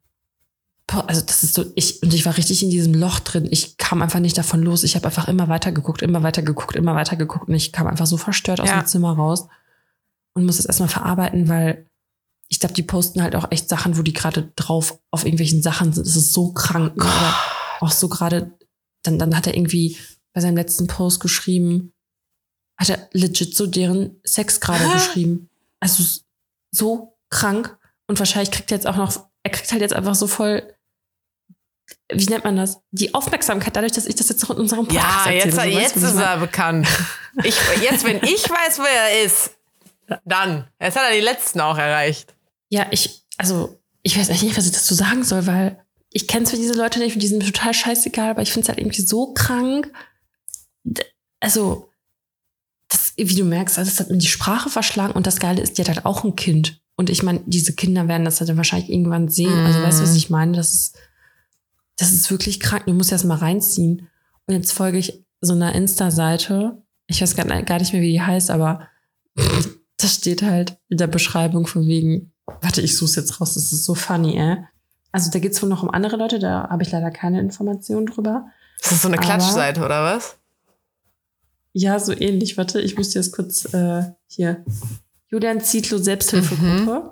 also 0.89 1.21
das 1.21 1.43
ist 1.43 1.55
so, 1.55 1.65
ich, 1.75 2.03
und 2.03 2.15
ich 2.15 2.25
war 2.27 2.37
richtig 2.37 2.63
in 2.63 2.71
diesem 2.71 2.95
Loch 2.95 3.19
drin. 3.21 3.49
Ich 3.51 3.77
kam 3.77 4.03
einfach 4.03 4.21
nicht 4.21 4.39
davon 4.39 4.63
los. 4.63 4.85
Ich 4.85 4.95
habe 4.95 5.07
einfach 5.07 5.29
immer 5.29 5.49
weiter 5.49 5.73
geguckt, 5.73 6.03
immer 6.03 6.23
weiter 6.23 6.43
geguckt, 6.43 6.77
immer 6.77 6.95
weiter 6.95 7.17
geguckt 7.17 7.49
und 7.49 7.55
ich 7.55 7.73
kam 7.73 7.87
einfach 7.87 8.07
so 8.07 8.17
verstört 8.17 8.61
aus 8.61 8.69
ja. 8.69 8.81
dem 8.81 8.87
Zimmer 8.87 9.13
raus 9.13 9.49
und 10.35 10.45
muss 10.45 10.59
es 10.59 10.67
erstmal 10.67 10.89
verarbeiten, 10.89 11.49
weil 11.49 11.87
ich 12.49 12.61
glaube, 12.61 12.75
die 12.75 12.85
posten 12.85 13.23
halt 13.23 13.35
auch 13.35 13.51
echt 13.51 13.69
Sachen, 13.69 13.99
wo 13.99 14.03
die 14.03 14.13
gerade 14.13 14.53
drauf 14.55 15.01
auf 15.11 15.25
irgendwelchen 15.25 15.63
Sachen 15.63 15.93
sind. 15.93 16.07
Das 16.07 16.15
ist 16.15 16.33
so 16.33 16.53
krank. 16.53 16.97
Ne? 16.97 17.05
Oder 17.05 17.35
auch 17.81 17.91
so 17.91 18.09
gerade, 18.09 18.53
dann, 19.03 19.19
dann 19.19 19.37
hat 19.37 19.49
er 19.49 19.57
irgendwie 19.57 19.97
bei 20.37 20.43
seinem 20.43 20.59
letzten 20.59 20.87
Post 20.87 21.21
geschrieben, 21.21 21.95
hat 22.79 22.91
er 22.91 23.09
legit 23.13 23.57
so 23.57 23.67
deren 23.67 24.21
Sex 24.23 24.61
gerade 24.61 24.87
geschrieben. 24.93 25.49
Also 25.81 26.05
so 26.71 27.17
krank. 27.31 27.79
Und 28.07 28.19
wahrscheinlich 28.19 28.51
kriegt 28.51 28.71
er 28.71 28.77
jetzt 28.77 28.87
auch 28.87 28.97
noch, 28.97 29.17
er 29.45 29.51
kriegt 29.51 29.73
halt 29.73 29.81
jetzt 29.81 29.95
einfach 29.95 30.15
so 30.15 30.27
voll 30.27 30.75
wie 32.13 32.27
nennt 32.27 32.45
man 32.45 32.57
das? 32.57 32.81
Die 32.91 33.15
Aufmerksamkeit, 33.15 33.75
dadurch, 33.77 33.93
dass 33.93 34.07
ich 34.07 34.17
das 34.17 34.29
jetzt 34.29 34.43
noch 34.43 34.51
in 34.51 34.59
unserem 34.59 34.87
Podcast 34.87 35.27
Ja, 35.27 35.33
jetzt, 35.33 35.57
erzähle, 35.57 35.81
jetzt 35.81 35.97
ist 35.97 36.17
er 36.17 36.37
bekannt. 36.37 36.87
Ich, 37.43 37.57
jetzt, 37.81 38.05
wenn 38.05 38.17
ich 38.23 38.51
weiß, 38.51 38.79
wer 38.79 38.87
er 38.87 39.25
ist, 39.25 39.53
dann. 40.25 40.69
Jetzt 40.81 40.97
hat 40.97 41.05
er 41.05 41.15
die 41.15 41.21
letzten 41.21 41.61
auch 41.61 41.79
erreicht. 41.79 42.35
Ja, 42.69 42.87
ich, 42.91 43.25
also, 43.39 43.79
ich 44.03 44.19
weiß 44.19 44.29
echt 44.29 44.43
nicht, 44.43 44.59
was 44.59 44.67
ich 44.67 44.73
dazu 44.73 44.95
sagen 44.95 45.25
soll, 45.25 45.47
weil 45.47 45.85
ich 46.11 46.27
kenne 46.27 46.45
zwar 46.45 46.59
diese 46.59 46.75
Leute 46.75 46.99
nicht, 46.99 47.21
die 47.21 47.27
sind 47.27 47.39
mir 47.39 47.53
total 47.53 47.75
scheißegal, 47.75 48.31
aber 48.31 48.43
ich 48.43 48.53
finde 48.53 48.65
es 48.65 48.69
halt 48.69 48.79
irgendwie 48.79 49.03
so 49.03 49.33
krank. 49.33 49.93
Also, 51.41 51.91
das, 52.89 53.13
wie 53.17 53.35
du 53.35 53.45
merkst, 53.45 53.79
also, 53.79 53.91
das 53.91 54.01
hat 54.01 54.11
mir 54.11 54.19
die 54.19 54.27
Sprache 54.27 54.71
verschlagen 54.71 55.15
und 55.15 55.27
das 55.27 55.41
Geile 55.41 55.63
ist, 55.63 55.77
die 55.77 55.83
hat 55.83 55.89
halt 55.89 56.07
auch 56.07 56.25
ein 56.25 56.37
Kind. 56.37 56.81
Und 56.97 57.11
ich 57.11 57.23
meine, 57.23 57.41
diese 57.47 57.75
Kinder 57.75 58.09
werden 58.09 58.25
das 58.25 58.41
halt 58.41 58.49
dann 58.49 58.57
wahrscheinlich 58.57 58.91
irgendwann 58.91 59.29
sehen. 59.29 59.63
Mm. 59.63 59.67
Also, 59.67 59.83
weißt 59.83 59.99
du, 59.99 60.03
was 60.03 60.11
mhm. 60.11 60.17
ich 60.17 60.31
meine? 60.31 60.57
Das 60.57 60.73
ist, 60.73 60.97
das 61.97 62.13
ist 62.13 62.31
wirklich 62.31 62.61
krank. 62.61 62.87
Du 62.87 62.95
musst 62.95 63.13
das 63.13 63.25
mal 63.25 63.37
reinziehen. 63.37 64.09
Und 64.47 64.55
jetzt 64.55 64.73
folge 64.73 64.99
ich 64.99 65.25
so 65.41 65.53
einer 65.53 65.75
Insta-Seite. 65.75 66.83
Ich 67.07 67.21
weiß 67.21 67.37
gar 67.37 67.45
nicht 67.45 67.93
mehr, 67.93 68.03
wie 68.03 68.13
die 68.13 68.23
heißt, 68.23 68.51
aber 68.51 68.89
das 69.97 70.15
steht 70.15 70.43
halt 70.43 70.79
in 70.89 70.99
der 70.99 71.07
Beschreibung 71.07 71.67
von 71.67 71.87
wegen, 71.87 72.33
warte, 72.61 72.81
ich 72.81 72.97
suche 72.97 73.11
es 73.11 73.17
jetzt 73.17 73.41
raus, 73.41 73.55
das 73.55 73.73
ist 73.73 73.85
so 73.85 73.95
funny, 73.95 74.37
ey. 74.37 74.57
Also 75.13 75.31
da 75.31 75.39
geht 75.39 75.53
es 75.53 75.63
wohl 75.63 75.69
noch 75.69 75.83
um 75.83 75.91
andere 75.91 76.17
Leute, 76.17 76.39
da 76.39 76.69
habe 76.69 76.83
ich 76.83 76.91
leider 76.91 77.11
keine 77.11 77.41
Informationen 77.41 78.07
drüber. 78.07 78.47
Das 78.83 78.93
ist 78.93 79.03
so 79.03 79.09
eine 79.09 79.17
Klatschseite, 79.17 79.85
oder 79.85 80.03
was? 80.03 80.37
Ja, 81.79 81.99
so 81.99 82.19
ähnlich. 82.19 82.57
Warte, 82.57 82.81
ich 82.81 82.97
muss 82.97 83.13
jetzt 83.13 83.33
kurz 83.33 83.75
äh, 83.75 84.05
hier. 84.29 84.65
Julian 85.29 85.61
Zietlow 85.61 85.99
Selbsthilfegruppe. 85.99 87.03
Mhm. 87.03 87.11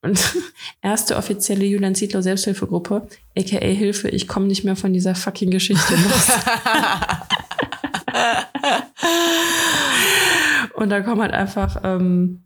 Und 0.00 0.36
erste 0.82 1.18
offizielle 1.18 1.66
Julian 1.66 1.94
Zietlow 1.94 2.22
Selbsthilfegruppe, 2.22 3.06
aka 3.36 3.58
Hilfe, 3.58 4.08
ich 4.08 4.26
komme 4.26 4.46
nicht 4.46 4.64
mehr 4.64 4.76
von 4.76 4.94
dieser 4.94 5.14
fucking 5.14 5.50
Geschichte 5.50 5.96
los. 5.96 6.32
und 10.76 10.88
da 10.88 11.02
kommen 11.02 11.20
halt 11.20 11.34
einfach, 11.34 11.82
ähm, 11.84 12.42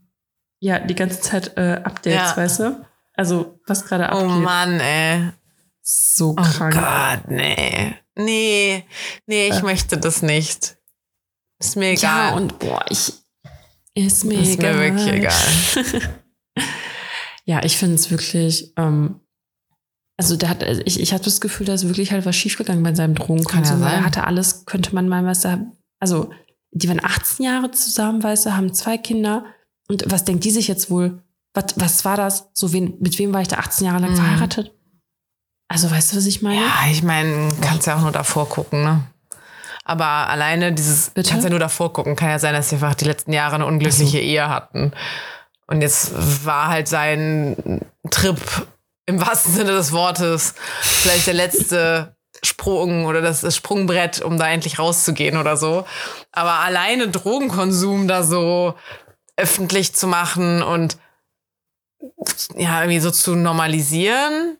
ja, 0.59 0.79
die 0.79 0.95
ganze 0.95 1.21
Zeit 1.21 1.55
äh, 1.55 1.79
Updates, 1.85 2.31
ja. 2.31 2.35
weißt 2.35 2.59
du? 2.59 2.85
Also, 3.13 3.61
was 3.65 3.85
gerade 3.85 4.09
oh 4.11 4.17
abgeht. 4.17 4.29
Oh 4.29 4.39
Mann, 4.39 4.81
ey. 4.81 5.29
So 5.81 6.35
krank. 6.35 6.75
Oh 6.77 6.81
Gott, 6.81 7.31
nee. 7.31 7.95
Nee, 8.17 8.83
nee, 9.25 9.47
ich 9.47 9.59
äh. 9.59 9.63
möchte 9.63 9.97
das 9.97 10.21
nicht. 10.21 10.75
Ist 11.59 11.75
mir 11.75 11.91
egal. 11.91 12.31
Ja, 12.31 12.35
und 12.35 12.57
boah, 12.59 12.83
ich. 12.89 13.13
Ist 13.93 14.23
mir 14.23 14.39
ist 14.39 14.53
egal. 14.59 14.73
Ist 14.73 14.93
mir 14.93 15.03
wirklich 15.03 15.13
egal. 15.13 16.11
Ja, 17.49 17.63
ich 17.63 17.77
finde 17.77 17.95
es 17.95 18.11
wirklich, 18.11 18.73
ähm, 18.77 19.21
also 20.17 20.35
der 20.35 20.49
hat, 20.49 20.61
ich, 20.61 20.99
ich 20.99 21.13
hatte 21.13 21.23
das 21.23 21.41
Gefühl, 21.41 21.65
da 21.65 21.73
ist 21.73 21.87
wirklich 21.87 22.11
halt 22.11 22.23
was 22.27 22.35
schiefgegangen 22.35 22.83
bei 22.83 22.93
seinem 22.93 23.15
Drogenkonsum. 23.15 23.81
Ja 23.81 23.89
er 23.89 24.05
hatte 24.05 24.25
alles, 24.25 24.65
könnte 24.65 24.93
man 24.93 25.09
mal, 25.09 25.25
was 25.25 25.41
da, 25.41 25.57
also 25.99 26.29
die 26.69 26.87
waren 26.87 27.03
18 27.03 27.43
Jahre 27.43 27.71
zusammen, 27.71 28.21
weißt 28.21 28.45
du, 28.45 28.55
haben 28.55 28.71
zwei 28.75 28.99
Kinder. 28.99 29.45
Und 29.87 30.03
was 30.11 30.25
denkt 30.25 30.43
die 30.43 30.51
sich 30.51 30.67
jetzt 30.67 30.91
wohl? 30.91 31.23
Was, 31.55 31.73
was 31.77 32.05
war 32.05 32.17
das? 32.17 32.51
So 32.53 32.71
wen, 32.71 32.99
mit 32.99 33.17
wem 33.17 33.33
war 33.33 33.41
ich 33.41 33.47
da 33.47 33.55
18 33.55 33.87
Jahre 33.87 34.01
lang 34.01 34.11
mhm. 34.11 34.17
verheiratet? 34.17 34.71
Also 35.67 35.89
weißt 35.89 36.13
du, 36.13 36.17
was 36.17 36.27
ich 36.27 36.43
meine? 36.43 36.61
Ja, 36.61 36.91
ich 36.91 37.01
meine, 37.01 37.49
kannst 37.61 37.87
ja 37.87 37.97
auch 37.97 38.01
nur 38.01 38.11
davor 38.11 38.47
gucken, 38.47 38.83
ne? 38.83 39.07
Aber 39.89 40.05
alleine 40.05 40.71
dieses, 40.71 41.09
Bitte? 41.09 41.29
kannst 41.31 41.43
ja 41.45 41.49
nur 41.49 41.57
davor 41.59 41.91
gucken. 41.93 42.15
Kann 42.15 42.29
ja 42.29 42.37
sein, 42.39 42.53
dass 42.53 42.69
sie 42.69 42.75
einfach 42.75 42.93
die 42.93 43.05
letzten 43.05 43.33
Jahre 43.33 43.55
eine 43.55 43.65
unglückliche 43.65 44.19
Ehe 44.19 44.47
hatten. 44.47 44.91
Und 45.65 45.81
jetzt 45.81 46.11
war 46.45 46.67
halt 46.67 46.87
sein 46.87 47.81
Trip 48.11 48.39
im 49.07 49.19
wahrsten 49.19 49.53
Sinne 49.53 49.71
des 49.71 49.91
Wortes 49.91 50.53
vielleicht 50.81 51.25
der 51.25 51.33
letzte 51.33 52.15
Sprung 52.43 53.05
oder 53.05 53.21
das, 53.21 53.41
das 53.41 53.55
Sprungbrett, 53.55 54.21
um 54.21 54.37
da 54.37 54.47
endlich 54.47 54.77
rauszugehen 54.77 55.37
oder 55.37 55.57
so. 55.57 55.85
Aber 56.31 56.59
alleine 56.59 57.07
Drogenkonsum 57.09 58.07
da 58.07 58.21
so 58.23 58.75
öffentlich 59.37 59.95
zu 59.95 60.05
machen 60.07 60.61
und 60.61 60.97
ja, 62.55 62.81
irgendwie 62.81 62.99
so 62.99 63.09
zu 63.11 63.35
normalisieren. 63.35 64.57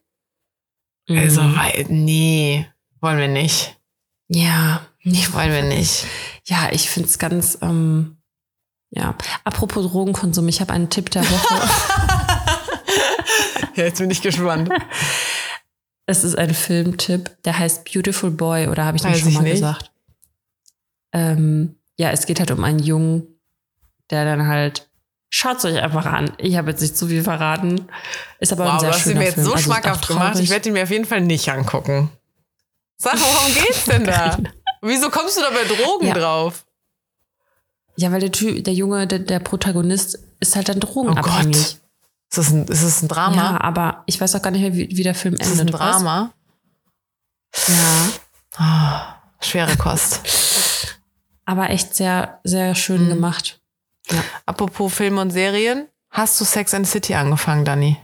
Also, 1.08 1.42
Mhm. 1.42 1.56
weil, 1.58 1.86
nee, 1.90 2.68
wollen 3.02 3.18
wir 3.20 3.28
nicht. 3.28 3.76
ja, 4.28 4.82
nee, 5.04 5.26
Wollen 5.32 5.52
wir 5.52 5.64
nicht. 5.64 6.06
Ja, 6.46 6.70
ich 6.72 6.90
finde 6.90 7.10
es 7.10 7.18
ganz, 7.20 7.58
ähm, 7.62 8.18
ja. 8.92 9.16
Apropos 9.44 9.86
Drogenkonsum, 9.92 10.48
ich 10.48 10.62
habe 10.62 10.74
einen 10.74 10.90
Tipp 10.90 11.10
der 11.12 11.24
Woche. 11.30 11.70
Ja, 13.76 13.86
jetzt 13.86 14.00
bin 14.00 14.10
ich 14.12 14.22
gespannt. 14.22 14.70
es 16.06 16.24
ist 16.26 16.38
ein 16.38 16.54
Filmtipp, 16.54 17.32
der 17.46 17.58
heißt 17.58 17.86
Beautiful 17.86 18.30
Boy, 18.32 18.68
oder 18.68 18.84
habe 18.84 18.98
ich 18.98 19.04
den 19.04 19.12
Weiß 19.12 19.20
schon 19.20 19.30
ich 19.30 19.36
mal 19.36 19.44
nicht. 19.44 19.54
gesagt? 19.54 19.92
Ähm, 21.14 21.76
ja, 21.98 22.10
es 22.12 22.26
geht 22.26 22.40
halt 22.40 22.52
um 22.52 22.62
einen 22.64 22.80
Jungen, 22.80 23.26
der 24.10 24.26
dann 24.26 24.48
halt, 24.48 24.90
schaut's 25.30 25.64
euch 25.64 25.80
einfach 25.82 26.06
an. 26.08 26.32
Ich 26.38 26.58
habe 26.58 26.72
jetzt 26.72 26.82
nicht 26.82 26.98
zu 26.98 27.08
viel 27.08 27.24
verraten. 27.24 27.88
Ist 28.40 28.52
aber 28.52 28.66
ein 28.66 28.74
Wow, 28.74 28.80
sehr 28.82 28.90
du 28.90 28.96
hast 28.96 29.06
ihn 29.06 29.10
schöner 29.12 29.20
mir 29.20 29.26
jetzt 29.26 29.34
Film. 29.36 29.46
so 29.48 29.54
Also 29.54 29.64
schmackhaft 29.64 30.08
gemacht. 30.08 30.40
Ich 30.40 30.50
werde 30.50 30.68
ihn 30.68 30.74
mir 30.74 30.84
auf 30.84 30.92
jeden 30.92 31.06
Fall 31.06 31.22
nicht 31.22 31.50
angucken. 31.50 32.10
Sag, 32.98 33.14
worum 33.18 33.54
geht's 33.54 33.86
denn 33.86 34.04
da? 34.04 34.38
Wieso 34.82 35.10
kommst 35.10 35.38
du 35.38 35.42
da 35.42 35.50
bei 35.50 35.64
Drogen 35.66 36.08
Ja. 36.08 36.14
drauf? 36.14 36.66
Ja, 37.98 38.12
weil 38.12 38.22
der 38.22 38.32
Typ, 38.32 38.64
der 38.64 38.74
Junge, 38.74 39.08
der, 39.08 39.20
der 39.20 39.40
Protagonist 39.40 40.20
ist 40.40 40.56
halt 40.56 40.70
dann 40.70 40.78
Oh 40.78 40.80
drogenabhängig. 40.80 41.56
Gott. 41.58 41.78
Ist 42.32 42.38
das 42.38 42.50
ein, 42.52 42.66
ist 42.68 42.84
das 42.84 43.02
ein 43.02 43.08
Drama? 43.08 43.36
ja, 43.36 43.62
aber 43.62 44.04
ich 44.06 44.22
weiß 44.22 44.36
auch 44.36 44.42
gar 44.42 44.52
nicht 44.52 44.62
mehr, 44.62 44.74
wie, 44.74 44.88
wie 44.96 45.04
der 45.04 45.16
Film 45.16 45.34
ist 45.34 45.42
das 45.52 45.54
ein 45.60 45.68
endet. 45.68 45.76
Drama? 45.80 46.32
Was? 47.52 47.68
Ja, 47.68 48.10
Ah, 48.58 49.16
schwere 49.42 49.76
Kost. 49.78 50.22
aber 51.46 51.70
echt 51.72 51.96
sehr, 51.96 52.40
sehr 52.44 52.76
schön 52.76 53.06
Mhm. 53.06 53.10
gemacht. 53.10 53.60
Ja. 54.12 54.24
Apropos 54.46 54.94
Film 54.94 55.18
und 55.18 55.32
Serien. 55.32 55.88
Hast 56.12 56.40
du 56.40 56.46
Sex 56.46 56.74
and 56.74 56.88
City 56.88 57.14
angefangen, 57.16 57.66
Dani? 57.66 57.98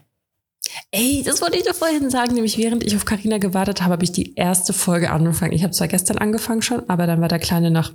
Ey, 0.92 1.24
das 1.24 1.42
wollte 1.42 1.58
ich 1.58 1.64
dir 1.64 1.74
vorhin 1.74 2.10
sagen, 2.10 2.34
nämlich 2.34 2.58
während 2.58 2.84
ich 2.84 2.96
auf 2.96 3.06
Karina 3.06 3.38
gewartet 3.38 3.82
habe, 3.82 3.94
habe 3.94 4.04
ich 4.04 4.12
die 4.12 4.36
erste 4.36 4.74
Folge 4.74 5.12
angefangen. 5.12 5.54
Ich 5.54 5.64
habe 5.64 5.74
zwar 5.74 5.88
gestern 5.88 6.18
angefangen 6.18 6.62
schon, 6.62 6.90
aber 6.90 7.08
dann 7.08 7.22
war 7.22 7.28
der 7.28 7.40
Kleine 7.40 7.72
nach. 7.72 7.94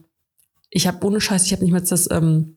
Ich 0.70 0.86
habe 0.86 1.04
ohne 1.06 1.20
Scheiß, 1.20 1.46
ich 1.46 1.52
habe 1.52 1.62
nicht 1.64 1.72
mal 1.72 1.80
das, 1.80 2.10
ähm, 2.10 2.56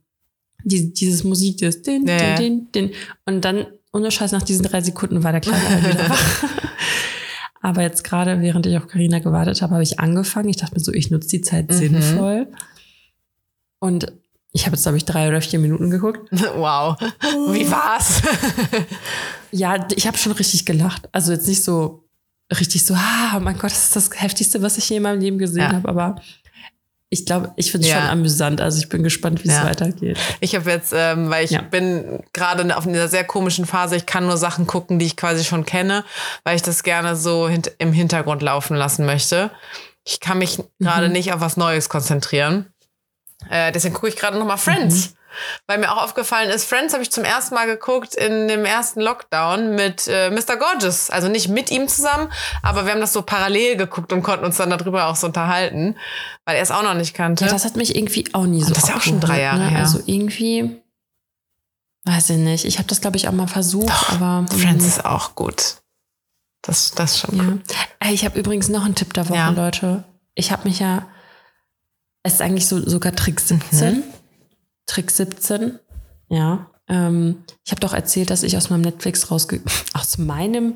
die, 0.64 0.94
dieses 0.94 1.24
Musik, 1.24 1.58
das 1.60 1.82
din, 1.82 2.08
ja. 2.08 2.36
din, 2.36 2.72
din, 2.72 2.90
din. 2.90 2.92
Und 3.26 3.42
dann, 3.44 3.66
ohne 3.92 4.12
Scheiß, 4.12 4.32
nach 4.32 4.44
diesen 4.44 4.64
drei 4.64 4.82
Sekunden 4.82 5.24
war 5.24 5.32
der 5.32 5.42
Kleine 5.42 5.68
halt 5.70 5.84
wieder 5.88 6.10
wach. 6.10 6.44
Aber 7.62 7.82
jetzt 7.82 8.04
gerade, 8.04 8.42
während 8.42 8.66
ich 8.66 8.78
auf 8.78 8.88
Karina 8.88 9.20
gewartet 9.20 9.62
habe, 9.62 9.74
habe 9.74 9.84
ich 9.84 10.00
angefangen. 10.00 10.50
Ich 10.50 10.58
dachte 10.58 10.76
mir 10.76 10.82
so, 10.82 10.92
ich 10.92 11.12
nutze 11.12 11.30
die 11.30 11.42
Zeit 11.42 11.70
Mhm. 11.70 11.74
sinnvoll. 11.74 12.48
Und 13.80 14.12
ich 14.52 14.66
habe 14.66 14.76
jetzt, 14.76 14.84
glaube 14.84 14.98
ich, 14.98 15.06
drei 15.06 15.28
oder 15.30 15.42
vier 15.42 15.60
Minuten 15.60 15.90
geguckt. 15.90 16.30
Wow. 16.56 16.98
Wie 17.52 17.70
war's? 17.72 18.22
Ja, 19.54 19.88
ich 19.96 20.08
habe 20.08 20.18
schon 20.18 20.32
richtig 20.32 20.66
gelacht. 20.66 21.08
Also 21.12 21.32
jetzt 21.32 21.48
nicht 21.48 21.64
so 21.64 22.04
richtig 22.58 22.86
so, 22.86 22.96
ah, 22.96 23.40
mein 23.40 23.56
Gott, 23.58 23.72
das 23.72 23.84
ist 23.86 23.96
das 23.96 24.10
Heftigste, 24.22 24.62
was 24.62 24.78
ich 24.78 24.90
je 24.90 24.98
in 24.98 25.04
meinem 25.04 25.20
Leben 25.22 25.38
gesehen 25.38 25.62
Ja. 25.62 25.72
habe. 25.74 25.88
Aber 25.88 26.16
ich 27.10 27.26
glaube, 27.28 27.54
ich 27.56 27.72
finde 27.72 27.86
es 27.88 27.94
Ja. 27.94 28.02
schon 28.02 28.10
amüsant. 28.10 28.62
Also 28.62 28.80
ich 28.80 28.90
bin 28.90 29.04
gespannt, 29.04 29.44
wie 29.44 29.48
es 29.50 29.54
Ja. 29.56 29.66
weitergeht. 29.66 30.18
Ich 30.40 30.56
habe 30.56 30.70
jetzt, 30.72 30.94
ähm, 30.96 31.30
weil 31.30 31.46
ich 31.46 31.52
Ja. 31.52 31.62
bin 31.62 32.24
gerade 32.34 32.76
auf 32.76 32.86
dieser 32.86 33.08
sehr 33.08 33.24
komischen 33.24 33.66
Phase, 33.68 33.96
ich 33.96 34.06
kann 34.08 34.26
nur 34.26 34.38
Sachen 34.38 34.66
gucken, 34.66 34.98
die 34.98 35.06
ich 35.06 35.16
quasi 35.16 35.44
schon 35.44 35.66
kenne, 35.66 36.04
weil 36.44 36.56
ich 36.56 36.64
das 36.64 36.82
gerne 36.84 37.16
so 37.16 37.48
hint 37.48 37.72
im 37.78 37.94
Hintergrund 37.94 38.42
laufen 38.42 38.76
lassen 38.76 39.06
möchte. 39.06 39.52
Ich 40.04 40.20
kann 40.20 40.40
mich 40.40 40.62
gerade 40.80 41.08
Mhm. 41.08 41.14
nicht 41.14 41.32
auf 41.34 41.40
was 41.42 41.56
Neues 41.58 41.90
konzentrieren. 41.90 42.74
Äh, 43.50 43.72
deswegen 43.72 43.94
gucke 43.94 44.08
ich 44.10 44.16
gerade 44.16 44.38
noch 44.40 44.46
mal 44.46 44.58
Friends. 44.58 45.12
Mhm. 45.12 45.16
Weil 45.68 45.78
mir 45.80 45.92
auch 45.92 46.04
aufgefallen 46.04 46.50
ist, 46.50 46.66
Friends 46.66 46.94
habe 46.94 47.04
ich 47.04 47.12
zum 47.12 47.24
ersten 47.24 47.56
Mal 47.56 47.66
geguckt 47.68 48.16
in 48.16 48.48
dem 48.48 48.66
ersten 48.66 49.02
Lockdown 49.02 49.76
mit 49.76 50.08
äh, 50.08 50.30
Mr. 50.30 50.58
Gorgeous. 50.58 51.10
Also 51.10 51.28
nicht 51.30 51.50
mit 51.50 51.72
ihm 51.72 51.88
zusammen, 51.88 52.32
aber 52.62 52.86
wir 52.86 52.92
haben 52.92 53.02
das 53.02 53.14
so 53.14 53.22
parallel 53.22 53.78
geguckt 53.78 54.14
und 54.14 54.24
konnten 54.24 54.46
uns 54.46 54.58
dann 54.58 54.70
darüber 54.70 55.08
auch 55.08 55.16
so 55.16 55.28
unterhalten, 55.28 55.96
weil 56.46 56.56
er 56.58 56.62
es 56.64 56.72
auch 56.72 56.84
noch 56.84 56.94
nicht 56.96 57.14
kannte. 57.14 57.46
Ja, 57.46 57.52
das 57.52 57.66
hat 57.66 57.76
mich 57.76 57.96
irgendwie 57.96 58.26
auch 58.34 58.46
nie 58.46 58.62
so 58.64 58.74
das 58.74 58.84
ist 58.84 58.90
ja 58.90 58.96
auch 58.96 59.02
schon 59.02 59.20
drei 59.20 59.48
abgeholt, 59.48 59.62
Jahre 59.62 59.70
her. 59.72 59.80
Also 59.80 60.00
irgendwie, 60.06 60.82
weiß 62.06 62.32
ich 62.32 62.38
nicht. 62.38 62.66
Ich 62.66 62.78
habe 62.78 62.88
das, 62.88 63.02
glaube 63.02 63.18
ich, 63.18 63.28
auch 63.28 63.32
mal 63.34 63.48
versucht, 63.48 63.90
Doch, 63.90 64.10
aber 64.14 64.46
Friends 64.56 64.86
ist 64.86 65.06
auch 65.06 65.36
gut. 65.36 65.78
Das, 66.62 66.92
das 66.92 67.12
ist 67.16 67.20
schon 67.20 67.38
Ja. 67.38 67.44
cool. 67.44 67.62
Ich 68.14 68.24
habe 68.26 68.40
übrigens 68.40 68.70
noch 68.70 68.86
einen 68.86 68.96
Tipp 68.96 69.14
der 69.14 69.28
Woche, 69.28 69.38
Ja. 69.38 69.50
Leute. 69.50 70.04
Ich 70.36 70.52
habe 70.52 70.68
mich 70.68 70.80
ja, 70.80 71.06
es 72.24 72.36
ist 72.36 72.42
eigentlich 72.42 72.68
so 72.68 72.80
sogar 72.88 73.14
Trick 73.14 73.40
17. 73.40 73.96
Mhm. 73.96 74.04
Trick 74.86 75.12
17, 75.12 75.80
ja. 76.30 76.70
Ähm, 76.90 77.44
ich 77.66 77.72
habe 77.72 77.80
doch 77.82 77.94
erzählt, 77.94 78.30
dass 78.30 78.44
ich 78.44 78.58
aus 78.58 78.70
meinem 78.70 78.82
Netflix 78.82 79.32
rausge... 79.32 79.62
Aus 79.94 80.18
meinem, 80.18 80.76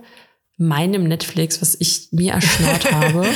meinem 0.58 1.04
Netflix, 1.04 1.62
was 1.62 1.76
ich 1.80 2.08
mir 2.12 2.34
erschnort 2.34 2.92
habe. 2.92 3.28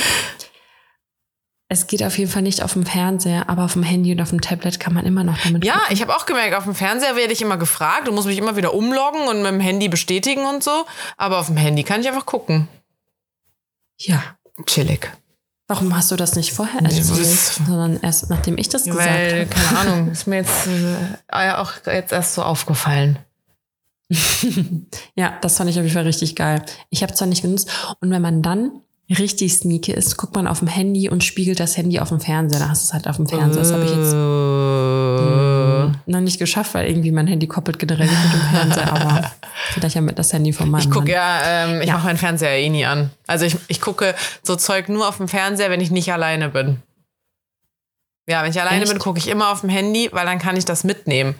Es 1.68 1.86
geht 1.86 2.02
auf 2.02 2.18
jeden 2.18 2.30
Fall 2.30 2.42
nicht 2.42 2.62
auf 2.62 2.74
dem 2.74 2.84
Fernseher, 2.84 3.48
aber 3.48 3.64
auf 3.64 3.72
dem 3.74 3.82
Handy 3.82 4.12
und 4.12 4.20
auf 4.20 4.30
dem 4.30 4.40
Tablet 4.40 4.78
kann 4.78 4.92
man 4.94 5.06
immer 5.06 5.24
noch 5.24 5.38
damit 5.42 5.64
Ja, 5.64 5.74
gucken. 5.78 5.94
ich 5.94 6.02
habe 6.02 6.14
auch 6.14 6.26
gemerkt, 6.26 6.54
auf 6.54 6.64
dem 6.64 6.74
Fernseher 6.74 7.16
werde 7.16 7.32
ich 7.32 7.40
immer 7.42 7.56
gefragt 7.56 8.08
und 8.08 8.14
muss 8.14 8.26
mich 8.26 8.36
immer 8.38 8.56
wieder 8.56 8.74
umloggen 8.74 9.26
und 9.28 9.42
mit 9.42 9.50
dem 9.52 9.60
Handy 9.60 9.88
bestätigen 9.88 10.44
und 10.46 10.62
so. 10.62 10.84
Aber 11.16 11.38
auf 11.38 11.46
dem 11.46 11.56
Handy 11.56 11.82
kann 11.82 12.00
ich 12.02 12.08
einfach 12.08 12.26
gucken. 12.26 12.68
Ja. 13.98 14.22
Chillig. 14.66 15.10
Warum 15.72 15.96
hast 15.96 16.10
du 16.10 16.16
das 16.16 16.36
nicht 16.36 16.52
vorher 16.52 16.82
erzählt, 16.82 17.26
sondern 17.66 17.98
erst 18.02 18.28
nachdem 18.28 18.58
ich 18.58 18.68
das 18.68 18.84
gesagt 18.84 19.06
Weil, 19.08 19.40
habe? 19.40 19.46
keine 19.46 19.78
Ahnung, 19.90 20.10
ist 20.10 20.26
mir 20.26 20.36
jetzt 20.36 20.66
äh, 20.66 21.52
auch 21.52 21.72
jetzt 21.86 22.12
erst 22.12 22.34
so 22.34 22.42
aufgefallen. 22.42 23.18
Ja, 25.14 25.32
das 25.40 25.56
fand 25.56 25.70
ich 25.70 25.76
auf 25.78 25.82
jeden 25.84 25.94
Fall 25.94 26.04
richtig 26.04 26.36
geil. 26.36 26.62
Ich 26.90 27.02
habe 27.02 27.14
zwar 27.14 27.26
nicht 27.28 27.40
genutzt. 27.42 27.70
Und 28.00 28.10
wenn 28.10 28.20
man 28.20 28.42
dann 28.42 28.80
richtig 29.18 29.54
sneaky 29.54 29.92
ist, 29.92 30.16
guckt 30.18 30.34
man 30.34 30.46
auf 30.46 30.58
dem 30.58 30.68
Handy 30.68 31.08
und 31.08 31.24
spiegelt 31.24 31.60
das 31.60 31.76
Handy 31.78 31.98
auf 31.98 32.10
dem 32.10 32.20
Fernseher. 32.20 32.60
Da 32.60 32.68
hast 32.68 32.82
du 32.84 32.88
es 32.88 32.92
halt 32.92 33.08
auf 33.08 33.16
dem 33.16 33.26
Fernseher. 33.26 33.62
Das 33.62 33.72
habe 33.72 33.84
ich 33.84 33.90
jetzt 33.90 34.12
Äh, 34.12 34.16
noch 36.12 36.20
nicht 36.20 36.38
geschafft, 36.38 36.74
weil 36.74 36.88
irgendwie 36.88 37.10
mein 37.10 37.26
Handy 37.26 37.46
koppelt 37.48 37.78
generell 37.78 38.06
nicht 38.06 38.22
mit 38.24 38.32
dem 38.34 38.48
Fernseher. 38.50 38.92
Aber 38.92 39.32
vielleicht 39.72 39.94
ja 39.96 40.00
mit 40.00 40.18
das 40.18 40.32
Handy 40.32 40.52
von 40.52 40.70
meinem 40.70 40.80
Ich 40.82 40.86
gucke 40.90 41.00
Mann. 41.06 41.08
ja, 41.14 41.40
ähm, 41.44 41.80
ich 41.82 41.88
Ja. 41.88 41.94
mache 41.94 42.06
meinen 42.06 42.18
Fernseher 42.18 42.56
eh 42.58 42.68
nie 42.68 42.84
an. 42.86 43.10
Also 43.26 43.44
ich, 43.44 43.56
ich 43.68 43.80
gucke 43.80 44.14
so 44.42 44.54
Zeug 44.56 44.88
nur 44.88 45.08
auf 45.08 45.16
dem 45.16 45.26
Fernseher, 45.28 45.70
wenn 45.70 45.80
ich 45.80 45.90
nicht 45.90 46.12
alleine 46.12 46.48
bin. 46.48 46.80
Ja, 48.28 48.42
wenn 48.44 48.50
ich 48.50 48.60
alleine 48.60 48.82
Echt? 48.82 48.92
bin, 48.92 49.00
gucke 49.00 49.18
ich 49.18 49.26
immer 49.28 49.50
auf 49.50 49.62
dem 49.62 49.70
Handy, 49.70 50.08
weil 50.12 50.24
dann 50.26 50.38
kann 50.38 50.56
ich 50.56 50.64
das 50.64 50.84
mitnehmen. 50.84 51.34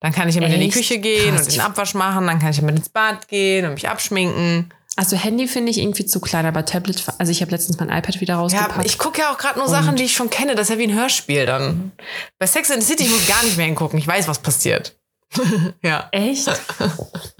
Dann 0.00 0.12
kann 0.12 0.28
ich 0.28 0.34
damit 0.34 0.52
in 0.52 0.60
die 0.60 0.66
Echt? 0.66 0.76
Küche 0.76 0.98
gehen 0.98 1.34
Krass. 1.34 1.46
und 1.46 1.54
den 1.54 1.60
Abwasch 1.60 1.94
machen, 1.94 2.26
dann 2.26 2.38
kann 2.38 2.50
ich 2.50 2.56
damit 2.58 2.76
ins 2.76 2.88
Bad 2.88 3.28
gehen 3.28 3.64
und 3.66 3.74
mich 3.74 3.88
abschminken. 3.88 4.72
Also 5.00 5.16
Handy 5.16 5.48
finde 5.48 5.70
ich 5.70 5.78
irgendwie 5.78 6.04
zu 6.04 6.20
klein, 6.20 6.44
aber 6.44 6.66
Tablet, 6.66 7.02
also 7.16 7.32
ich 7.32 7.40
habe 7.40 7.50
letztens 7.52 7.78
mein 7.80 7.88
iPad 7.88 8.20
wieder 8.20 8.34
Ja, 8.34 8.40
rausgepackt. 8.40 8.84
ich 8.84 8.98
gucke 8.98 9.18
ja 9.22 9.32
auch 9.32 9.38
gerade 9.38 9.58
nur 9.58 9.66
Sachen, 9.66 9.96
die 9.96 10.02
ich 10.02 10.12
schon 10.12 10.28
kenne. 10.28 10.54
Das 10.54 10.64
ist 10.68 10.74
ja 10.74 10.78
wie 10.78 10.84
ein 10.88 10.92
Hörspiel 10.92 11.46
dann. 11.46 11.92
Bei 12.38 12.46
Sex 12.46 12.70
and 12.70 12.82
the 12.82 12.86
City, 12.86 13.04
ich 13.04 13.10
muss 13.10 13.26
gar 13.26 13.42
nicht 13.42 13.56
mehr 13.56 13.64
hingucken. 13.64 13.98
Ich 13.98 14.06
weiß, 14.06 14.28
was 14.28 14.40
passiert. 14.40 14.98
ja. 15.82 16.06
Echt? 16.12 16.50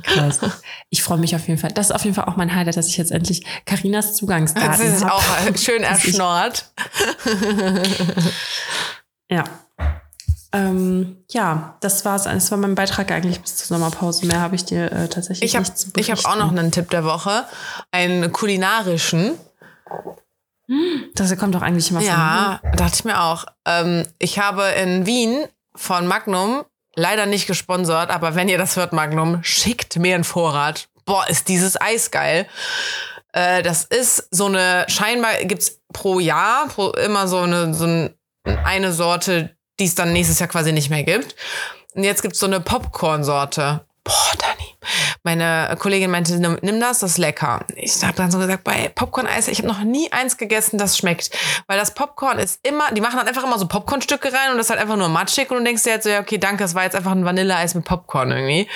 Krass. 0.04 0.40
Ich 0.88 1.02
freue 1.02 1.18
mich 1.18 1.36
auf 1.36 1.46
jeden 1.48 1.60
Fall. 1.60 1.70
Das 1.72 1.88
ist 1.90 1.92
auf 1.92 2.02
jeden 2.04 2.14
Fall 2.14 2.24
auch 2.24 2.36
mein 2.36 2.54
Highlight, 2.54 2.78
dass 2.78 2.86
ich 2.86 2.96
jetzt 2.96 3.12
endlich 3.12 3.44
Karinas 3.66 4.14
Zugangsdaten 4.16 4.70
Das 4.70 4.80
ist 4.80 5.04
habe. 5.04 5.12
auch 5.12 5.56
schön 5.58 5.82
erschnort. 5.82 6.64
Ja. 9.32 9.44
Ähm, 10.52 11.18
ja, 11.30 11.76
das 11.80 12.04
war's. 12.04 12.24
Das 12.24 12.50
war 12.50 12.58
mein 12.58 12.74
Beitrag 12.74 13.10
eigentlich 13.12 13.40
bis 13.40 13.56
zur 13.56 13.78
Sommerpause. 13.78 14.26
Mehr 14.26 14.40
habe 14.40 14.56
ich 14.56 14.64
dir 14.64 14.90
äh, 14.90 15.08
tatsächlich 15.08 15.48
Ich 15.48 15.56
habe 15.56 15.64
nicht 15.64 15.78
zu 15.78 15.88
ich 15.96 16.10
hab 16.10 16.18
auch 16.20 16.34
noch 16.34 16.36
berichten. 16.36 16.58
einen 16.58 16.72
Tipp 16.72 16.90
der 16.90 17.04
Woche. 17.04 17.44
Einen 17.92 18.32
kulinarischen. 18.32 19.38
Das 21.14 21.36
kommt 21.36 21.54
doch 21.54 21.62
eigentlich 21.62 21.90
immer 21.90 22.00
von 22.00 22.08
Ja, 22.08 22.60
dachte 22.76 22.94
ich 22.94 23.04
mir 23.04 23.20
auch. 23.20 23.44
Ähm, 23.64 24.06
ich 24.18 24.38
habe 24.38 24.64
in 24.64 25.06
Wien 25.06 25.46
von 25.74 26.06
Magnum, 26.06 26.64
leider 26.94 27.26
nicht 27.26 27.46
gesponsert, 27.46 28.10
aber 28.10 28.34
wenn 28.34 28.48
ihr 28.48 28.58
das 28.58 28.76
hört, 28.76 28.92
Magnum, 28.92 29.42
schickt 29.42 29.96
mir 29.96 30.14
einen 30.14 30.24
Vorrat. 30.24 30.88
Boah, 31.06 31.26
ist 31.28 31.48
dieses 31.48 31.80
Eis 31.80 32.10
geil. 32.10 32.46
Äh, 33.32 33.62
das 33.62 33.84
ist 33.84 34.28
so 34.30 34.46
eine, 34.46 34.84
scheinbar 34.88 35.32
gibt's 35.42 35.80
pro 35.92 36.20
Jahr 36.20 36.68
pro, 36.68 36.90
immer 36.90 37.26
so 37.26 37.38
eine, 37.38 37.74
so 37.74 37.84
ein, 37.84 38.14
eine 38.44 38.92
Sorte, 38.92 39.56
die 39.80 39.86
es 39.86 39.94
dann 39.94 40.12
nächstes 40.12 40.38
Jahr 40.38 40.48
quasi 40.48 40.72
nicht 40.72 40.90
mehr 40.90 41.02
gibt. 41.02 41.34
Und 41.94 42.04
jetzt 42.04 42.22
gibt's 42.22 42.38
so 42.38 42.46
eine 42.46 42.60
Popcorn-Sorte. 42.60 43.80
Boah, 44.04 44.32
Dani. 44.38 44.74
Meine 45.22 45.76
Kollegin 45.78 46.10
meinte, 46.10 46.38
nimm, 46.38 46.80
das, 46.80 47.00
das 47.00 47.12
ist 47.12 47.18
lecker. 47.18 47.60
Ich 47.76 48.02
habe 48.02 48.14
dann 48.14 48.30
so 48.30 48.38
gesagt, 48.38 48.64
bei 48.64 48.90
Popcorn-Eis, 48.94 49.48
ich 49.48 49.58
habe 49.58 49.68
noch 49.68 49.80
nie 49.82 50.10
eins 50.12 50.36
gegessen, 50.36 50.78
das 50.78 50.96
schmeckt. 50.96 51.30
Weil 51.66 51.78
das 51.78 51.92
Popcorn 51.94 52.38
ist 52.38 52.60
immer, 52.66 52.90
die 52.92 53.00
machen 53.00 53.16
dann 53.18 53.28
einfach 53.28 53.44
immer 53.44 53.58
so 53.58 53.66
Popcornstücke 53.66 54.32
rein 54.32 54.50
und 54.52 54.56
das 54.58 54.66
ist 54.66 54.70
halt 54.70 54.80
einfach 54.80 54.96
nur 54.96 55.08
matschig 55.08 55.50
und 55.50 55.58
du 55.58 55.64
denkst 55.64 55.82
dir 55.84 55.92
halt 55.92 56.02
so, 56.02 56.08
ja, 56.08 56.20
okay, 56.20 56.38
danke, 56.38 56.64
das 56.64 56.74
war 56.74 56.84
jetzt 56.84 56.96
einfach 56.96 57.12
ein 57.12 57.24
Vanilleeis 57.24 57.74
mit 57.74 57.84
Popcorn 57.84 58.30
irgendwie. 58.30 58.68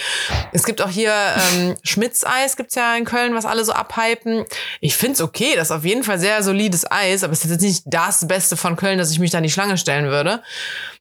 Es 0.53 0.65
gibt 0.65 0.83
auch 0.83 0.89
hier 0.91 1.13
ähm, 1.13 1.75
Schmitz-Eis, 1.83 2.57
gibt's 2.57 2.75
ja 2.75 2.95
in 2.97 3.05
Köln, 3.05 3.35
was 3.35 3.47
alle 3.47 3.65
so 3.65 3.73
abhypen. 3.73 4.45
Ich 4.81 4.97
find's 4.97 5.21
okay, 5.21 5.55
das 5.57 5.69
ist 5.69 5.77
auf 5.77 5.85
jeden 5.85 6.05
Fall 6.05 6.19
sehr 6.19 6.43
solides 6.43 6.91
Eis, 6.91 7.25
aber 7.25 7.33
es 7.33 7.45
ist 7.45 7.51
jetzt 7.51 7.63
nicht 7.63 7.83
das 7.87 8.27
Beste 8.29 8.57
von 8.57 8.77
Köln, 8.77 8.99
dass 8.99 9.11
ich 9.11 9.19
mich 9.19 9.31
da 9.31 9.39
in 9.39 9.45
die 9.45 9.51
Schlange 9.51 9.79
stellen 9.79 10.07
würde. 10.07 10.43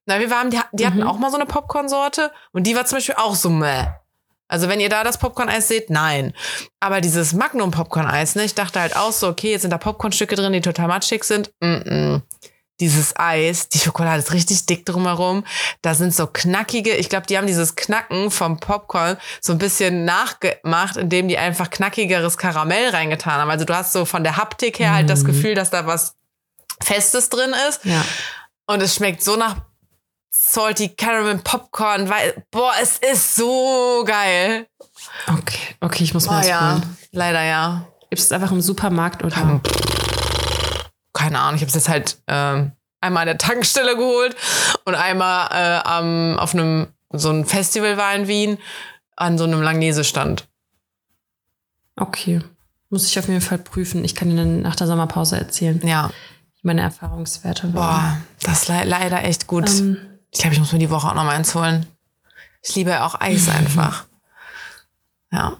Na, 0.06 0.20
wir 0.20 0.30
waren, 0.30 0.49
die, 0.49 0.60
die 0.74 0.86
hatten 0.86 0.97
Mhm. 0.99 1.08
auch 1.08 1.18
mal 1.18 1.30
so 1.32 1.38
eine 1.38 1.45
Popcorn-Sorte 1.45 2.32
und 2.51 2.64
die 2.68 2.76
war 2.76 2.86
zum 2.86 2.97
Beispiel 2.97 3.16
auch 3.18 3.36
so 3.36 3.49
meh. 3.49 3.86
Also 4.48 4.70
wenn 4.70 4.80
ihr 4.80 4.89
da 4.89 5.04
das 5.04 5.18
Popcorn-Eis 5.18 5.68
seht, 5.68 5.89
nein. 5.89 6.34
Aber 6.80 7.02
dieses 7.02 7.34
Magnum-Popcorn-Eis, 7.34 8.36
ne, 8.36 8.44
ich 8.44 8.56
dachte 8.56 8.80
halt 8.80 8.96
auch 8.96 9.12
so, 9.12 9.28
okay, 9.28 9.52
jetzt 9.52 9.62
sind 9.62 9.72
da 9.72 9.78
Popcornstücke 9.78 10.36
drin, 10.36 10.54
die 10.54 10.62
total 10.62 10.88
matschig 10.88 11.24
sind. 11.24 11.52
Mm 11.60 11.66
-mm. 11.66 12.22
Dieses 12.80 13.16
Eis, 13.18 13.70
die 13.70 13.80
Schokolade 13.80 14.20
ist 14.20 14.34
richtig 14.34 14.66
dick 14.66 14.86
drumherum. 14.86 15.46
Da 15.82 15.94
sind 15.94 16.14
so 16.14 16.28
knackige, 16.28 16.96
ich 16.96 17.08
glaube, 17.08 17.28
die 17.28 17.38
haben 17.38 17.48
dieses 17.48 17.76
Knacken 17.76 18.32
vom 18.32 18.60
Popcorn 18.60 19.18
so 19.41 19.54
ein 19.54 19.60
bisschen 19.60 20.06
nachgemacht, 20.06 20.98
indem 20.98 21.28
die 21.28 21.38
einfach 21.38 21.70
knackigeres 21.70 22.38
Karamell 22.38 22.89
reingetan 22.89 23.34
haben. 23.34 23.50
Also 23.50 23.64
du 23.64 23.76
hast 23.76 23.94
so 23.94 24.06
von 24.06 24.24
der 24.24 24.38
Haptik 24.38 24.80
her 24.80 24.94
halt 24.94 25.10
das 25.10 25.24
Gefühl, 25.24 25.56
dass 25.56 25.70
da 25.70 25.86
was 25.86 26.16
Festes 26.82 27.30
drin 27.30 27.54
ist. 27.70 27.86
Ja. 27.86 28.04
Und 28.66 28.82
es 28.82 28.96
schmeckt 28.96 29.24
so 29.24 29.36
nach 29.36 29.58
Salty 30.36 30.89
Caramel 30.89 31.38
Popcorn, 31.38 32.09
weil, 32.09 32.43
boah, 32.49 32.71
es 32.81 32.97
ist 32.97 33.36
so 33.36 34.03
geil. 34.05 34.65
Okay, 35.27 35.75
okay, 35.79 36.03
ich 36.03 36.13
muss 36.15 36.27
mir 36.27 36.39
Oh 36.43 36.47
ja, 36.47 36.71
holen. 36.73 36.97
leider 37.11 37.43
ja. 37.43 37.88
Gibt 38.09 38.19
es 38.19 38.31
einfach 38.31 38.51
im 38.51 38.59
Supermarkt 38.61 39.23
oder? 39.23 39.61
Keine 41.13 41.39
Ahnung, 41.39 41.55
ich 41.55 41.61
habe 41.61 41.69
es 41.69 41.75
jetzt 41.75 41.88
halt 41.89 42.17
ähm, 42.27 42.71
einmal 42.99 43.21
an 43.21 43.27
der 43.27 43.38
Tankstelle 43.38 43.95
geholt 43.95 44.36
und 44.86 44.95
einmal 44.95 45.49
äh, 45.51 45.88
am, 45.88 46.39
auf 46.39 46.53
einem, 46.55 46.88
so 47.11 47.29
ein 47.29 47.45
Festival 47.45 47.97
war 47.97 48.15
in 48.15 48.27
Wien, 48.27 48.57
an 49.15 49.38
so 49.38 49.43
einem 49.43 49.61
Langnese-Stand. 49.61 50.47
Okay. 51.95 52.41
Muss 52.89 53.05
ich 53.07 53.17
auf 53.19 53.27
jeden 53.27 53.41
Fall 53.41 53.59
prüfen. 53.59 54.03
Ich 54.03 54.15
kann 54.15 54.31
Ihnen 54.31 54.61
nach 54.63 54.75
der 54.75 54.88
Sommerpause 54.88 55.38
erzählen, 55.38 55.79
Ja, 55.86 56.09
meine 56.63 56.81
Erfahrungswerte 56.81 57.71
waren. 57.73 57.73
boah, 57.73 58.17
das 58.41 58.63
ist 58.63 58.67
le 58.69 58.84
leider 58.86 59.23
echt 59.23 59.45
gut. 59.47 59.69
Ähm, 59.69 59.97
ich 60.34 60.39
glaube, 60.39 60.53
ich 60.53 60.59
muss 60.59 60.71
mir 60.73 60.79
die 60.79 60.89
Woche 60.89 61.07
auch 61.07 61.13
noch 61.15 61.23
mal 61.23 61.36
eins 61.36 61.53
holen. 61.55 61.86
Ich 62.61 62.75
liebe 62.75 62.89
ja 62.91 63.05
auch 63.05 63.19
Eis 63.21 63.47
einfach. 63.49 64.05
Ja. 65.31 65.57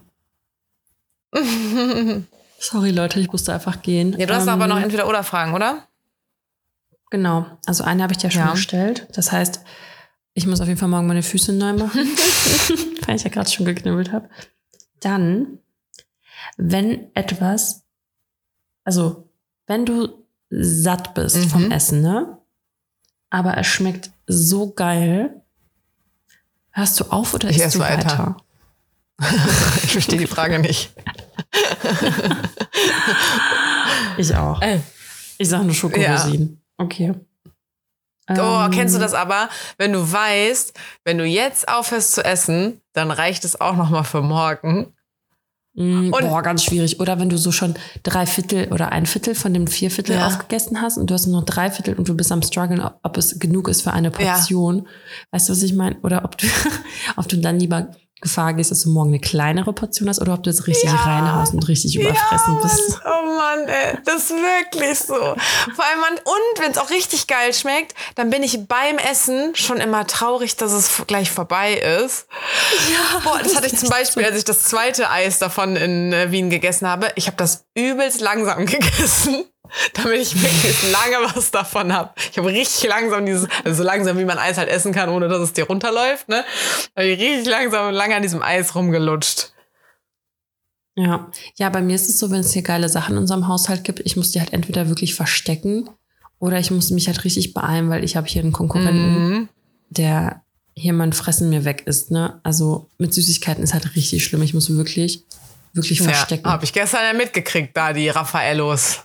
sorry, 2.60 2.92
Leute, 2.92 3.20
ich 3.20 3.32
musste 3.32 3.54
einfach 3.54 3.82
gehen. 3.82 4.16
Ja, 4.18 4.26
du 4.26 4.34
hast 4.36 4.44
ähm, 4.44 4.50
aber 4.50 4.68
noch 4.68 4.80
entweder 4.80 5.08
oder 5.08 5.24
Fragen, 5.24 5.54
oder? 5.54 5.88
Genau. 7.10 7.46
Also 7.66 7.84
eine 7.84 8.04
habe 8.04 8.14
ich 8.14 8.18
dir 8.20 8.32
schon 8.32 8.42
Ja. 8.42 8.52
gestellt. 8.52 9.08
Das 9.14 9.32
heißt, 9.32 9.62
ich 10.34 10.48
muss 10.48 10.62
auf 10.62 10.68
jeden 10.68 10.80
Fall 10.80 10.90
morgen 10.90 11.08
meine 11.08 11.24
Füße 11.24 11.54
neu 11.54 11.74
machen, 11.74 12.02
weil 13.06 13.16
ich 13.16 13.24
ja 13.24 13.30
gerade 13.30 13.50
schon 13.50 13.66
geknibbelt 13.66 14.12
habe. 14.12 14.30
Dann, 15.00 15.60
wenn 16.58 17.14
etwas, 17.16 17.84
also 18.84 19.30
wenn 19.68 19.86
du 19.86 20.26
satt 20.50 21.14
bist 21.14 21.36
Mhm. 21.36 21.50
vom 21.50 21.72
Essen, 21.72 22.02
ne? 22.02 22.38
Aber 23.34 23.58
es 23.58 23.66
schmeckt 23.66 24.12
so 24.28 24.72
geil. 24.74 25.42
Hörst 26.70 27.00
du 27.00 27.06
auf 27.06 27.34
oder 27.34 27.50
Ich 27.50 27.58
isst 27.60 27.74
du 27.74 27.80
weiter. 27.80 28.06
weiter? 28.06 28.38
Ich 29.84 29.92
verstehe 29.92 30.20
die 30.20 30.28
Frage 30.28 30.60
nicht. 30.60 30.94
Ich 34.18 34.36
auch. 34.36 34.62
Äh. 34.62 34.80
Ich 35.40 35.50
sage 35.50 35.64
nur 35.66 35.74
Schokorosinen. 35.74 36.62
Okay. 36.78 37.14
Oh, 38.30 38.34
Ähm, 38.66 38.72
kennst 38.72 38.96
du 38.96 39.00
das 39.00 39.14
aber? 39.16 39.50
Wenn 39.80 39.92
du 39.92 40.12
weißt, 40.12 40.74
wenn 41.04 41.18
du 41.18 41.26
jetzt 41.26 41.68
aufhörst 41.68 42.14
zu 42.14 42.24
essen, 42.24 42.80
dann 42.94 43.10
reicht 43.10 43.44
es 43.44 43.60
auch 43.60 43.76
noch 43.76 43.90
mal 43.90 44.04
für 44.04 44.22
morgen. 44.22 44.93
Mm, 45.76 46.12
boah, 46.12 46.42
ganz 46.44 46.64
schwierig. 46.64 47.00
Oder 47.00 47.20
wenn 47.20 47.30
du 47.30 47.38
so 47.38 47.52
schon 47.52 47.74
drei 48.04 48.26
Viertel 48.28 48.72
oder 48.72 48.92
ein 48.92 49.06
Viertel 49.08 49.34
von 49.34 49.54
dem 49.54 49.66
Vierviertel 49.68 50.16
Ja. 50.18 50.28
aufgegessen 50.28 50.82
hast 50.82 50.98
und 50.98 51.10
du 51.10 51.14
hast 51.16 51.26
nur 51.26 51.40
noch 51.40 51.46
drei 51.46 51.72
Viertel 51.72 51.96
und 51.96 52.08
du 52.08 52.16
bist 52.16 52.32
am 52.32 52.44
struggeln, 52.44 52.80
ob, 52.80 53.00
ob 53.02 53.18
es 53.18 53.40
genug 53.40 53.68
ist 53.68 53.82
für 53.82 53.92
eine 53.92 54.12
Portion. 54.12 54.88
Weißt 55.32 55.50
du, 55.50 55.54
was 55.54 55.64
ich 55.64 55.74
meine? 55.74 55.96
Oder 56.04 56.26
ob 56.26 56.38
du, 56.38 56.46
ob 57.18 57.28
du 57.28 57.38
dann 57.38 57.60
lieber 57.60 57.88
Gefahr 58.24 58.54
gehst, 58.54 58.72
dass 58.72 58.82
du 58.82 58.90
morgen 58.90 59.10
eine 59.10 59.20
kleinere 59.20 59.72
Portion 59.74 60.10
hast 60.10 60.20
oder 60.20 60.34
ob 60.34 60.42
du 60.44 60.50
jetzt 60.50 60.66
richtig 60.66 60.90
Ja. 60.90 60.96
reinhaust 60.96 61.54
und 61.54 61.68
richtig 61.68 61.96
überfressen 61.96 62.56
ja, 62.56 62.62
bist. 62.62 62.90
Mann. 63.04 63.14
Oh 63.14 63.36
Mann, 63.36 63.68
ey, 63.68 63.98
das 64.06 64.16
ist 64.16 64.30
wirklich 64.32 64.98
so. 65.00 65.14
Vor 65.14 65.86
allem, 65.86 66.00
man, 66.02 66.14
und 66.14 66.62
wenn 66.64 66.72
es 66.72 66.78
auch 66.78 66.90
richtig 66.90 67.28
geil 67.28 67.54
schmeckt, 67.54 67.94
dann 68.16 68.30
bin 68.30 68.42
ich 68.44 68.68
beim 68.68 68.98
Essen 68.98 69.56
schon 69.56 69.78
immer 69.78 70.08
traurig, 70.08 70.56
dass 70.56 70.72
es 70.72 70.90
gleich 71.08 71.30
vorbei 71.30 71.74
ist. 71.76 72.26
Ja, 72.92 73.20
Boah, 73.24 73.40
das 73.44 73.56
hatte 73.56 73.68
ich 73.68 73.78
zum 73.78 73.90
Beispiel, 73.90 74.26
als 74.26 74.38
ich 74.38 74.46
das 74.46 74.64
zweite 74.64 75.10
Eis 75.10 75.40
davon 75.40 75.76
in 75.76 76.12
äh, 76.14 76.32
Wien 76.32 76.50
gegessen 76.50 76.88
habe. 76.88 77.12
Ich 77.16 77.28
habe 77.28 77.38
das 77.38 77.66
übelst 77.76 78.22
langsam 78.22 78.66
gegessen, 78.66 79.46
damit 79.94 80.22
ich 80.22 80.36
möglichst 80.36 80.92
lange 80.92 81.18
was 81.36 81.52
davon 81.52 81.94
habe. 81.94 82.12
Ich 82.32 82.38
habe 82.38 82.48
richtig 82.50 82.88
langsam 82.90 83.26
dieses, 83.26 83.48
also 83.64 83.78
so 83.78 83.84
langsam, 83.84 84.18
wie 84.18 84.26
man 84.26 84.38
Eis 84.38 84.58
halt 84.58 84.70
essen 84.70 84.92
kann, 84.94 85.10
ohne 85.10 85.28
dass 85.28 85.40
es 85.42 85.54
dir 85.54 85.66
runterläuft, 85.66 86.30
ne? 86.30 86.44
Habe 86.96 87.08
ich 87.08 87.20
richtig 87.20 87.48
langsam 87.48 87.88
und 87.88 87.94
lange 87.94 88.16
an 88.16 88.22
diesem 88.22 88.42
Eis 88.42 88.76
rumgelutscht. 88.76 89.52
Ja. 90.96 91.32
ja, 91.56 91.70
bei 91.70 91.82
mir 91.82 91.96
ist 91.96 92.08
es 92.08 92.20
so, 92.20 92.30
wenn 92.30 92.42
es 92.42 92.54
hier 92.54 92.62
geile 92.62 92.88
Sachen 92.88 93.14
in 93.14 93.18
unserem 93.22 93.48
Haushalt 93.48 93.84
gibt, 93.84 94.00
ich 94.02 94.16
muss 94.16 94.30
die 94.32 94.40
halt 94.40 94.54
entweder 94.54 94.90
wirklich 94.90 95.16
verstecken 95.16 95.90
oder 96.38 96.60
ich 96.60 96.70
muss 96.70 96.92
mich 96.92 97.08
halt 97.08 97.24
richtig 97.24 97.54
beeilen, 97.56 97.90
weil 97.90 98.04
ich 98.04 98.16
habe 98.16 98.28
hier 98.28 98.44
einen 98.44 98.52
Konkurrenten, 98.52 99.30
Mhm. 99.30 99.50
der 99.90 100.44
hier 100.76 100.94
mein 100.94 101.14
Fressen 101.14 101.50
mir 101.50 101.66
weg 101.66 101.84
ist. 101.86 102.12
Ne? 102.12 102.40
Also 102.44 102.90
mit 103.00 103.12
Süßigkeiten 103.14 103.64
ist 103.64 103.74
halt 103.74 103.96
richtig 103.96 104.24
schlimm. 104.24 104.44
Ich 104.44 104.54
muss 104.54 104.70
wirklich, 104.76 105.24
wirklich 105.74 106.02
verstecken. 106.02 106.46
Ja, 106.46 106.52
habe 106.52 106.64
ich 106.66 106.74
gestern 106.74 107.02
ja 107.06 107.14
mitgekriegt, 107.14 107.76
da 107.76 107.94
die 107.94 108.10
Raffaellos. 108.10 109.02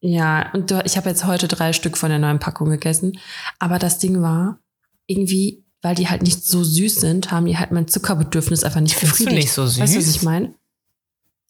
Ja, 0.00 0.50
und 0.54 0.70
du, 0.70 0.82
ich 0.84 0.96
habe 0.96 1.10
jetzt 1.10 1.26
heute 1.26 1.46
drei 1.46 1.72
Stück 1.72 1.98
von 1.98 2.08
der 2.10 2.18
neuen 2.18 2.38
Packung 2.38 2.70
gegessen. 2.70 3.18
Aber 3.58 3.78
das 3.78 3.98
Ding 3.98 4.22
war, 4.22 4.58
irgendwie, 5.06 5.64
weil 5.82 5.94
die 5.94 6.08
halt 6.08 6.22
nicht 6.22 6.44
so 6.46 6.64
süß 6.64 6.96
sind, 6.96 7.30
haben 7.30 7.46
die 7.46 7.58
halt 7.58 7.70
mein 7.70 7.86
Zuckerbedürfnis 7.88 8.64
einfach 8.64 8.80
nicht 8.80 8.94
Findest 8.94 9.20
du 9.20 9.24
befriedigt. 9.24 9.44
nicht 9.46 9.52
so 9.52 9.64
Weißt 9.64 9.78
du, 9.78 9.82
was 9.82 9.92
süß? 9.92 10.16
ich 10.16 10.22
meine? 10.22 10.54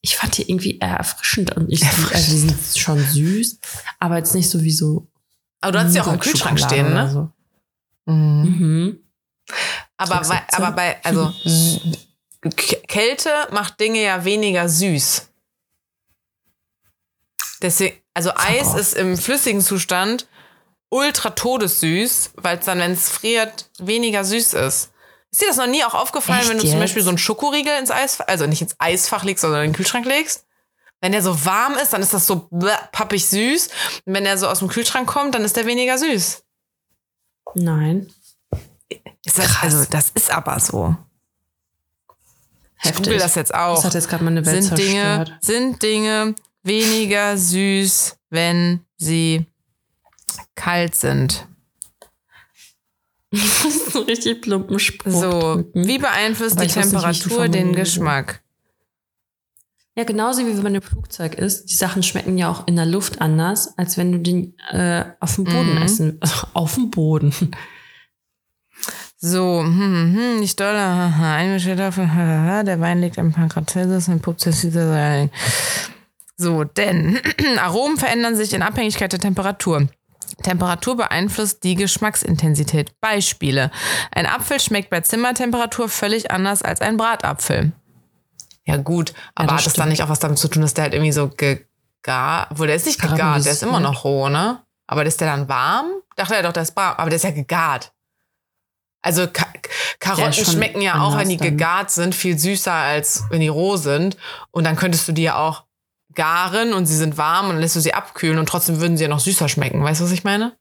Ich 0.02 0.16
fand 0.16 0.36
die 0.38 0.50
irgendwie 0.50 0.78
eher 0.78 0.96
erfrischend 0.96 1.54
und 1.56 1.70
ich, 1.70 1.84
also 1.84 2.32
die 2.32 2.38
sind 2.38 2.54
schon 2.74 2.98
süß, 2.98 3.58
aber 3.98 4.16
jetzt 4.16 4.34
nicht 4.34 4.48
so 4.48 4.62
wie 4.62 4.70
so. 4.72 5.06
Aber 5.60 5.72
du 5.72 5.80
hast 5.84 5.92
sie 5.92 6.00
auch 6.00 6.10
im 6.12 6.18
Kühlschrank 6.18 6.58
stehen, 6.58 6.92
ne? 6.94 7.10
So. 7.10 7.30
Mhm. 8.10 8.42
Mhm. 8.58 8.98
Aber, 9.98 10.22
bei, 10.26 10.42
du? 10.50 10.56
aber 10.56 10.72
bei, 10.72 11.04
also 11.04 11.32
Kälte 12.88 13.28
macht 13.52 13.78
Dinge 13.78 14.02
ja 14.02 14.24
weniger 14.24 14.68
süß. 14.68 15.29
Deswegen, 17.62 17.96
also 18.14 18.30
Eis 18.34 18.74
ist 18.74 18.94
im 18.94 19.16
flüssigen 19.16 19.60
Zustand 19.60 20.26
ultra 20.88 21.30
todessüß, 21.30 22.32
weil 22.36 22.58
es 22.58 22.64
dann, 22.64 22.78
wenn 22.78 22.92
es 22.92 23.08
friert, 23.08 23.70
weniger 23.78 24.24
süß 24.24 24.54
ist. 24.54 24.90
Ist 25.30 25.42
dir 25.42 25.46
das 25.48 25.56
noch 25.58 25.68
nie 25.68 25.84
auch 25.84 25.94
aufgefallen, 25.94 26.40
Echt 26.40 26.50
wenn 26.50 26.56
du 26.58 26.64
zum 26.64 26.72
jetzt? 26.72 26.80
Beispiel 26.80 27.02
so 27.02 27.10
einen 27.10 27.18
Schokoriegel 27.18 27.78
ins 27.78 27.90
Eis, 27.90 28.20
also 28.20 28.46
nicht 28.46 28.62
ins 28.62 28.74
Eisfach 28.78 29.22
legst, 29.22 29.42
sondern 29.42 29.62
in 29.62 29.70
den 29.70 29.76
Kühlschrank 29.76 30.04
legst? 30.06 30.44
Wenn 31.00 31.12
der 31.12 31.22
so 31.22 31.44
warm 31.44 31.74
ist, 31.74 31.92
dann 31.92 32.02
ist 32.02 32.12
das 32.12 32.26
so 32.26 32.48
pappig 32.92 33.26
süß. 33.26 33.68
Und 34.04 34.14
wenn 34.14 34.24
der 34.24 34.36
so 34.36 34.48
aus 34.48 34.58
dem 34.58 34.68
Kühlschrank 34.68 35.08
kommt, 35.08 35.34
dann 35.34 35.44
ist 35.44 35.56
der 35.56 35.66
weniger 35.66 35.96
süß. 35.96 36.42
Nein. 37.54 38.12
Ist 39.24 39.38
das, 39.38 39.62
also, 39.62 39.84
das 39.88 40.10
ist 40.10 40.30
aber 40.30 40.58
so. 40.60 40.96
Ich 42.82 42.90
Heftig. 42.90 43.04
google 43.04 43.18
das 43.18 43.34
jetzt 43.34 43.54
auch. 43.54 43.76
Das 43.76 43.84
hat 43.84 43.94
jetzt 43.94 44.08
gerade 44.08 44.24
meine 44.24 44.44
Welt 44.44 44.64
sind 44.64 44.78
Dinge, 44.78 45.02
zerstört. 45.02 45.38
sind 45.42 45.82
Dinge 45.82 46.34
weniger 46.62 47.36
süß, 47.36 48.16
wenn 48.30 48.80
sie 48.96 49.46
kalt 50.54 50.94
sind. 50.94 51.46
Das 53.32 53.64
ist 53.64 53.94
ein 53.96 54.02
richtig 54.02 54.42
plumpen 54.42 54.78
Spruch. 54.80 55.12
So, 55.12 55.64
wie 55.72 55.98
beeinflusst 55.98 56.56
Aber 56.56 56.66
die 56.66 56.74
weiß 56.74 56.92
nicht, 56.92 57.02
Temperatur 57.02 57.48
den 57.48 57.74
Geschmack? 57.76 58.42
Ja, 59.96 60.02
genauso 60.04 60.44
wie 60.46 60.56
wenn 60.56 60.62
man 60.64 60.74
im 60.74 60.82
Flugzeug 60.82 61.34
ist. 61.34 61.66
Die 61.66 61.74
Sachen 61.74 62.02
schmecken 62.02 62.38
ja 62.38 62.50
auch 62.50 62.66
in 62.66 62.74
der 62.74 62.86
Luft 62.86 63.20
anders, 63.20 63.76
als 63.78 63.96
wenn 63.96 64.10
du 64.12 64.18
den 64.18 64.58
äh, 64.70 65.04
auf 65.20 65.36
dem 65.36 65.44
Boden 65.44 65.76
Mhm. 65.76 65.82
essen. 65.82 66.16
Also 66.20 66.46
auf 66.54 66.74
dem 66.74 66.90
Boden. 66.90 67.32
So, 69.18 69.60
hm, 69.60 70.14
hm, 70.16 70.40
nicht 70.40 70.58
doll, 70.58 70.74
haha, 70.76 71.34
einmische 71.36 71.76
dafür, 71.76 72.12
haha, 72.12 72.62
der 72.64 72.80
Wein 72.80 73.00
liegt 73.00 73.18
ein 73.18 73.32
paar 73.32 73.48
Grad 73.48 73.68
Celsius 73.70 74.08
und 74.08 74.22
puppt 74.22 74.40
sich 74.40 74.64
wieder 74.64 75.28
So, 76.40 76.64
denn 76.64 77.20
Aromen 77.60 77.98
verändern 77.98 78.34
sich 78.34 78.54
in 78.54 78.62
Abhängigkeit 78.62 79.12
der 79.12 79.20
Temperatur. 79.20 79.88
Temperatur 80.42 80.96
beeinflusst 80.96 81.62
die 81.64 81.74
Geschmacksintensität. 81.74 82.98
Beispiele. 83.02 83.70
Ein 84.10 84.24
Apfel 84.24 84.58
schmeckt 84.58 84.88
bei 84.88 85.02
Zimmertemperatur 85.02 85.90
völlig 85.90 86.30
anders 86.30 86.62
als 86.62 86.80
ein 86.80 86.96
Bratapfel. 86.96 87.72
Ja 88.64 88.78
gut, 88.78 89.12
aber 89.34 89.48
das 89.48 89.58
hat 89.58 89.66
das 89.66 89.72
dann 89.74 89.90
nicht 89.90 90.02
auch 90.02 90.08
was 90.08 90.20
damit 90.20 90.38
zu 90.38 90.48
tun, 90.48 90.62
dass 90.62 90.72
der 90.72 90.84
halt 90.84 90.94
irgendwie 90.94 91.12
so 91.12 91.28
gegart, 91.28 92.48
wo 92.54 92.64
der 92.64 92.76
ist 92.76 92.86
nicht 92.86 93.02
gegart, 93.02 93.44
der 93.44 93.52
ist 93.52 93.62
immer 93.62 93.80
noch 93.80 94.04
roh, 94.04 94.30
ne? 94.30 94.62
Aber 94.86 95.04
ist 95.04 95.20
der 95.20 95.36
dann 95.36 95.46
warm? 95.46 95.90
Dachte 96.16 96.36
er 96.36 96.42
doch, 96.42 96.52
der 96.52 96.62
ist 96.62 96.74
warm, 96.74 96.94
aber 96.96 97.10
der 97.10 97.16
ist 97.16 97.24
ja 97.24 97.32
gegart. 97.32 97.92
Also 99.02 99.26
Ka 99.26 99.46
Karotten 99.98 100.32
schon 100.32 100.54
schmecken 100.54 100.80
ja 100.80 101.02
auch, 101.02 101.18
wenn 101.18 101.28
die 101.28 101.36
dann. 101.36 101.48
gegart 101.48 101.90
sind, 101.90 102.14
viel 102.14 102.38
süßer 102.38 102.72
als 102.72 103.24
wenn 103.28 103.40
die 103.40 103.48
roh 103.48 103.76
sind. 103.76 104.16
Und 104.50 104.64
dann 104.64 104.76
könntest 104.76 105.06
du 105.06 105.12
die 105.12 105.22
ja 105.22 105.36
auch 105.36 105.64
garen 106.14 106.72
und 106.72 106.86
sie 106.86 106.96
sind 106.96 107.16
warm 107.18 107.46
und 107.46 107.52
dann 107.52 107.60
lässt 107.60 107.76
du 107.76 107.80
sie 107.80 107.94
abkühlen 107.94 108.38
und 108.38 108.48
trotzdem 108.48 108.80
würden 108.80 108.96
sie 108.96 109.04
ja 109.04 109.08
noch 109.08 109.20
süßer 109.20 109.48
schmecken. 109.48 109.82
Weißt 109.82 110.00
du, 110.00 110.04
was 110.04 110.10
ich 110.12 110.24
meine? 110.24 110.56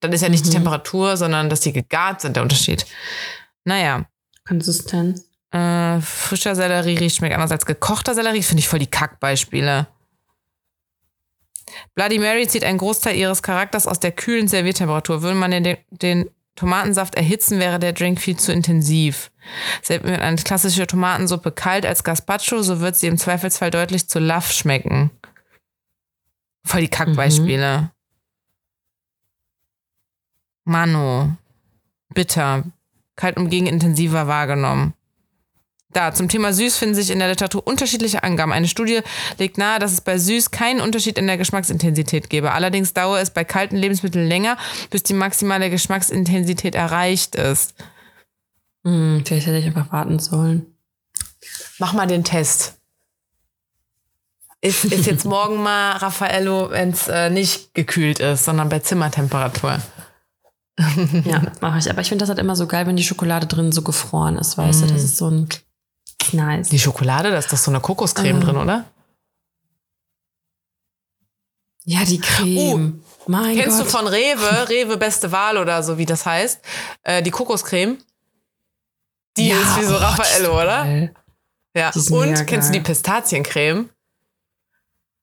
Dann 0.00 0.12
ist 0.12 0.20
ja 0.22 0.28
nicht 0.28 0.44
die 0.44 0.50
Mhm. 0.50 0.54
Temperatur, 0.54 1.16
sondern 1.16 1.50
dass 1.50 1.60
die 1.60 1.72
gegart 1.72 2.20
sind 2.20 2.36
der 2.36 2.42
Unterschied. 2.44 2.86
Naja, 3.64 4.04
Konsistenz. 4.46 5.24
äh, 5.50 6.00
frischer 6.00 6.54
Sellerie 6.54 6.96
riecht 6.98 7.16
schmeckt 7.16 7.34
anders 7.34 7.50
als 7.50 7.66
gekochter 7.66 8.14
Sellerie. 8.14 8.42
Finde 8.42 8.60
ich 8.60 8.68
voll 8.68 8.78
die 8.78 8.86
Kackbeispiele. 8.86 9.86
Bloody 11.94 12.18
Mary 12.18 12.46
zieht 12.48 12.64
einen 12.64 12.78
Großteil 12.78 13.16
ihres 13.16 13.42
Charakters 13.42 13.86
aus 13.86 14.00
der 14.00 14.12
kühlen 14.12 14.48
Serviertemperatur. 14.48 15.22
Würde 15.22 15.36
man 15.36 15.50
den, 15.50 15.76
den 15.90 16.30
Tomatensaft 16.58 17.14
erhitzen, 17.14 17.60
wäre 17.60 17.78
der 17.78 17.92
Drink 17.92 18.20
viel 18.20 18.36
zu 18.36 18.52
intensiv. 18.52 19.30
Selbst 19.80 20.06
wenn 20.06 20.20
eine 20.20 20.36
klassische 20.36 20.88
Tomatensuppe 20.88 21.52
kalt 21.52 21.86
als 21.86 22.02
Gazpacho, 22.02 22.62
so 22.62 22.80
wird 22.80 22.96
sie 22.96 23.06
im 23.06 23.16
Zweifelsfall 23.16 23.70
deutlich 23.70 24.08
zu 24.08 24.18
laff 24.18 24.50
schmecken. 24.50 25.10
Voll 26.64 26.82
die 26.82 26.88
Kackbeispiele. 26.88 27.92
Mano. 30.64 31.36
Bitter. 32.12 32.64
Kalt 33.14 33.36
umgegen 33.36 33.68
intensiver 33.68 34.26
wahrgenommen. 34.26 34.94
Da, 35.92 36.12
zum 36.12 36.28
Thema 36.28 36.52
süß 36.52 36.76
finden 36.76 36.94
sich 36.94 37.10
in 37.10 37.18
der 37.18 37.28
Literatur 37.28 37.66
unterschiedliche 37.66 38.22
Angaben. 38.22 38.52
Eine 38.52 38.68
Studie 38.68 39.00
legt 39.38 39.56
nahe, 39.56 39.78
dass 39.78 39.92
es 39.92 40.02
bei 40.02 40.18
süß 40.18 40.50
keinen 40.50 40.82
Unterschied 40.82 41.16
in 41.16 41.26
der 41.26 41.38
Geschmacksintensität 41.38 42.28
gebe. 42.28 42.52
Allerdings 42.52 42.92
dauere 42.92 43.20
es 43.20 43.30
bei 43.30 43.42
kalten 43.44 43.76
Lebensmitteln 43.76 44.28
länger, 44.28 44.58
bis 44.90 45.02
die 45.02 45.14
maximale 45.14 45.70
Geschmacksintensität 45.70 46.74
erreicht 46.74 47.36
ist. 47.36 47.74
Hm, 48.84 49.22
vielleicht 49.24 49.46
hätte 49.46 49.58
ich 49.58 49.66
einfach 49.66 49.90
warten 49.90 50.18
sollen. 50.18 50.66
Mach 51.78 51.94
mal 51.94 52.06
den 52.06 52.22
Test. 52.22 52.74
Ist, 54.60 54.84
ist 54.84 55.06
jetzt 55.06 55.24
morgen 55.24 55.62
mal 55.62 55.92
Raffaello, 55.92 56.70
wenn 56.70 56.90
es 56.90 57.08
äh, 57.08 57.30
nicht 57.30 57.72
gekühlt 57.74 58.18
ist, 58.20 58.44
sondern 58.44 58.68
bei 58.68 58.80
Zimmertemperatur. 58.80 59.78
Ja, 61.24 61.42
mache 61.60 61.78
ich. 61.78 61.90
Aber 61.90 62.02
ich 62.02 62.08
finde 62.08 62.22
das 62.22 62.28
halt 62.28 62.38
immer 62.38 62.56
so 62.56 62.66
geil, 62.66 62.86
wenn 62.86 62.96
die 62.96 63.02
Schokolade 63.02 63.46
drin 63.46 63.72
so 63.72 63.82
gefroren 63.82 64.36
ist, 64.36 64.58
weißt 64.58 64.82
du? 64.82 64.86
Das 64.86 65.02
ist 65.02 65.16
so 65.16 65.28
ein 65.28 65.48
ist 66.22 66.34
nice. 66.34 66.68
Die 66.68 66.78
Schokolade, 66.78 67.30
da 67.30 67.38
ist 67.38 67.52
doch 67.52 67.58
so 67.58 67.70
eine 67.70 67.80
Kokoscreme 67.80 68.38
Ah. 68.38 68.44
drin, 68.44 68.56
oder? 68.56 68.84
Ja, 71.84 72.04
die 72.04 72.20
Creme. 72.20 73.02
mein 73.26 73.56
Oh, 73.56 73.60
Kennst 73.62 73.78
Gott. 73.78 73.86
du 73.86 73.90
von 73.90 74.06
Rewe, 74.06 74.68
Rewe 74.68 74.96
beste 74.96 75.32
Wahl 75.32 75.56
oder 75.58 75.82
so, 75.82 75.96
wie 75.96 76.04
das 76.06 76.26
heißt? 76.26 76.60
Äh, 77.02 77.22
die 77.22 77.30
Kokoscreme. 77.30 77.98
Die 79.36 79.48
Ja, 79.48 79.56
ist 79.60 79.78
wie 79.80 79.84
so 79.84 79.94
oh, 79.94 79.98
Raffaello, 79.98 80.54
oder? 80.54 80.84
geil. 80.84 81.14
Ja. 81.74 81.90
Und 82.10 82.46
kennst 82.46 82.68
du 82.68 82.72
die. 82.72 82.80
Pistaziencreme? 82.80 83.88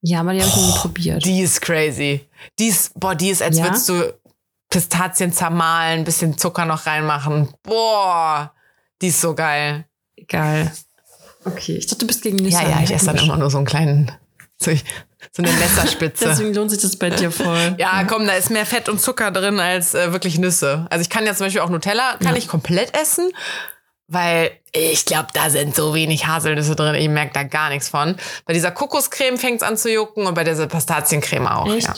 Ja, 0.01 0.21
aber 0.21 0.33
die 0.33 0.39
habe 0.41 0.49
ich 0.49 0.55
nie 0.55 0.71
probiert. 0.77 1.25
Die 1.25 1.41
ist 1.41 1.61
crazy. 1.61 2.27
Die 2.59 2.67
ist, 2.67 2.97
boah, 2.99 3.15
die 3.15 3.29
ist, 3.29 3.41
als 3.41 3.57
Ja? 3.57 3.65
würdest 3.65 3.89
du 3.89 4.13
Pistazien 4.69 5.33
zermahlen, 5.33 6.03
bisschen 6.03 6.37
Zucker 6.37 6.65
noch 6.65 6.85
reinmachen. 6.85 7.53
Boah, 7.63 8.53
die 9.01 9.07
ist 9.07 9.21
so 9.21 9.33
geil. 9.35 9.85
Geil. 10.27 10.71
Okay, 11.45 11.77
ich 11.77 11.85
dachte, 11.87 11.99
du 11.99 12.07
bist 12.07 12.21
gegen 12.23 12.37
Nüsse. 12.37 12.57
Ja, 12.61 12.69
ja, 12.69 12.79
ich 12.83 12.91
esse 12.91 13.05
dann 13.05 13.17
immer 13.17 13.37
nur 13.37 13.49
so 13.51 13.57
einen 13.57 13.65
kleinen, 13.67 14.11
so, 14.57 14.71
so 15.31 15.43
eine 15.43 15.51
Messerspitze. 15.51 16.25
Deswegen 16.27 16.53
lohnt 16.53 16.71
sich 16.71 16.81
das 16.81 16.95
bei 16.97 17.09
dir 17.11 17.31
voll. 17.31 17.75
Ja, 17.77 18.03
komm, 18.05 18.25
da 18.25 18.33
ist 18.33 18.49
mehr 18.49 18.65
Fett 18.65 18.89
und 18.89 18.99
Zucker 18.99 19.31
drin 19.31 19.59
als 19.59 19.93
äh, 19.93 20.11
wirklich 20.11 20.37
Nüsse. 20.39 20.87
Also 20.89 21.01
ich 21.01 21.09
kann 21.09 21.25
ja 21.25 21.33
zum 21.35 21.45
Beispiel 21.45 21.61
auch 21.61 21.69
Nutella, 21.69 22.13
kann 22.17 22.33
Ja. 22.33 22.37
ich 22.37 22.47
komplett 22.47 22.97
essen, 22.99 23.31
weil 24.07 24.51
ich 24.71 25.05
glaube, 25.05 25.27
da 25.33 25.49
sind 25.49 25.75
so 25.75 25.93
wenig 25.95 26.27
Haselnüsse 26.27 26.75
drin. 26.75 26.95
Ich 26.95 27.09
merke 27.09 27.33
da 27.33 27.43
gar 27.43 27.69
nichts 27.69 27.89
von. 27.89 28.15
Bei 28.45 28.53
dieser 28.53 28.71
Kokoscreme 28.71 29.37
fängt 29.37 29.61
es 29.61 29.67
an 29.67 29.77
zu 29.77 29.91
jucken 29.91 30.25
und 30.27 30.33
bei 30.33 30.43
dieser 30.43 30.67
Pistaziencreme 30.67 31.47
auch. 31.47 31.71
Echt? 31.73 31.87
Ja. 31.87 31.93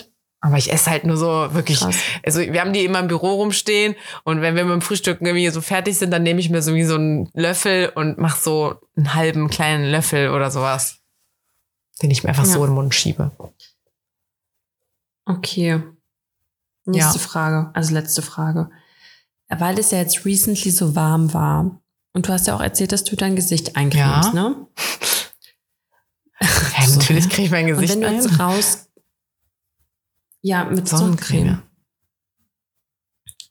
Aber 0.47 0.57
ich 0.57 0.71
esse 0.71 0.89
halt 0.89 1.03
nur 1.03 1.17
so 1.17 1.53
wirklich, 1.53 1.79
Krass. 1.79 1.97
also 2.25 2.39
wir 2.39 2.61
haben 2.61 2.71
die 2.71 2.85
immer 2.85 2.99
im 2.99 3.07
Büro 3.07 3.33
rumstehen 3.33 3.95
und 4.23 4.39
wenn 4.41 4.55
wir 4.55 4.63
mit 4.63 4.73
dem 4.73 4.81
Frühstück 4.81 5.19
irgendwie 5.19 5.49
so 5.49 5.59
fertig 5.61 5.97
sind, 5.97 6.11
dann 6.11 6.23
nehme 6.23 6.39
ich 6.39 6.49
mir 6.49 6.61
so 6.61 6.73
wie 6.73 6.83
so 6.85 6.95
einen 6.95 7.29
Löffel 7.33 7.91
und 7.95 8.17
mache 8.17 8.41
so 8.41 8.75
einen 8.95 9.13
halben 9.13 9.49
kleinen 9.49 9.83
Löffel 9.91 10.29
oder 10.29 10.49
sowas, 10.49 10.99
den 12.01 12.11
ich 12.11 12.23
mir 12.23 12.29
einfach 12.29 12.45
Ja. 12.45 12.53
so 12.53 12.63
in 12.63 12.69
den 12.71 12.75
Mund 12.75 12.95
schiebe. 12.95 13.31
Okay. 15.25 15.81
Nächste 16.85 17.19
Ja. 17.19 17.25
Frage, 17.25 17.71
also 17.73 17.93
letzte 17.93 18.21
Frage. 18.21 18.69
Weil 19.49 19.77
es 19.79 19.91
ja 19.91 19.97
jetzt 19.97 20.25
recently 20.25 20.71
so 20.71 20.95
warm 20.95 21.33
war 21.33 21.81
und 22.13 22.27
du 22.27 22.31
hast 22.33 22.47
ja 22.47 22.55
auch 22.55 22.61
erzählt, 22.61 22.91
dass 22.93 23.03
du 23.03 23.15
dein 23.15 23.35
Gesicht 23.35 23.75
eincremst, 23.75 24.33
Ja. 24.33 24.49
ne? 24.49 24.67
Ja, 26.39 26.87
natürlich 26.95 27.27
kriege 27.29 27.43
ich 27.45 27.51
mein 27.51 27.65
Und 27.65 27.81
Gesicht 27.81 27.93
wenn 27.99 28.01
du 28.01 28.07
jetzt 28.15 28.39
raus... 28.39 28.86
Ja, 30.47 30.63
mit 30.63 30.87
Sonnencreme. 30.87 31.39
Sonnencreme. 31.39 31.63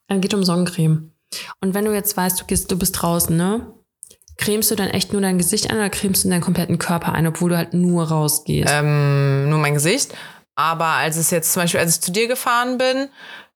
Dann 0.09 0.21
geht 0.23 0.33
um 0.33 0.45
Sonnencreme. 0.45 1.13
Und 1.61 1.75
wenn 1.75 1.85
du 1.85 1.93
jetzt 1.93 2.17
weißt, 2.17 2.41
du, 2.41 2.47
gehst, 2.47 2.71
du 2.71 2.79
bist 2.79 3.03
draußen, 3.03 3.37
ne? 3.37 3.71
Cremst 4.39 4.71
du 4.71 4.77
dann 4.77 4.89
echt 4.89 5.13
nur 5.13 5.21
dein 5.21 5.37
Gesicht 5.37 5.69
ein 5.69 5.77
oder 5.77 5.91
cremst 5.91 6.25
du 6.25 6.31
deinen 6.31 6.41
kompletten 6.41 6.79
Körper 6.79 7.13
ein, 7.13 7.27
obwohl 7.27 7.51
du 7.51 7.57
halt 7.59 7.75
nur 7.75 8.09
rausgehst? 8.09 8.73
ähm, 8.73 9.51
nur 9.51 9.59
mein 9.59 9.75
Gesicht. 9.75 10.15
Aber 10.55 10.87
als 10.87 11.19
es 11.19 11.31
jetzt 11.31 11.53
zum 11.53 11.63
Beispiel, 11.63 11.81
als 11.81 11.97
ich 11.97 12.01
zu 12.01 12.13
dir 12.13 12.29
gefahren 12.29 12.79
bin, 12.79 13.09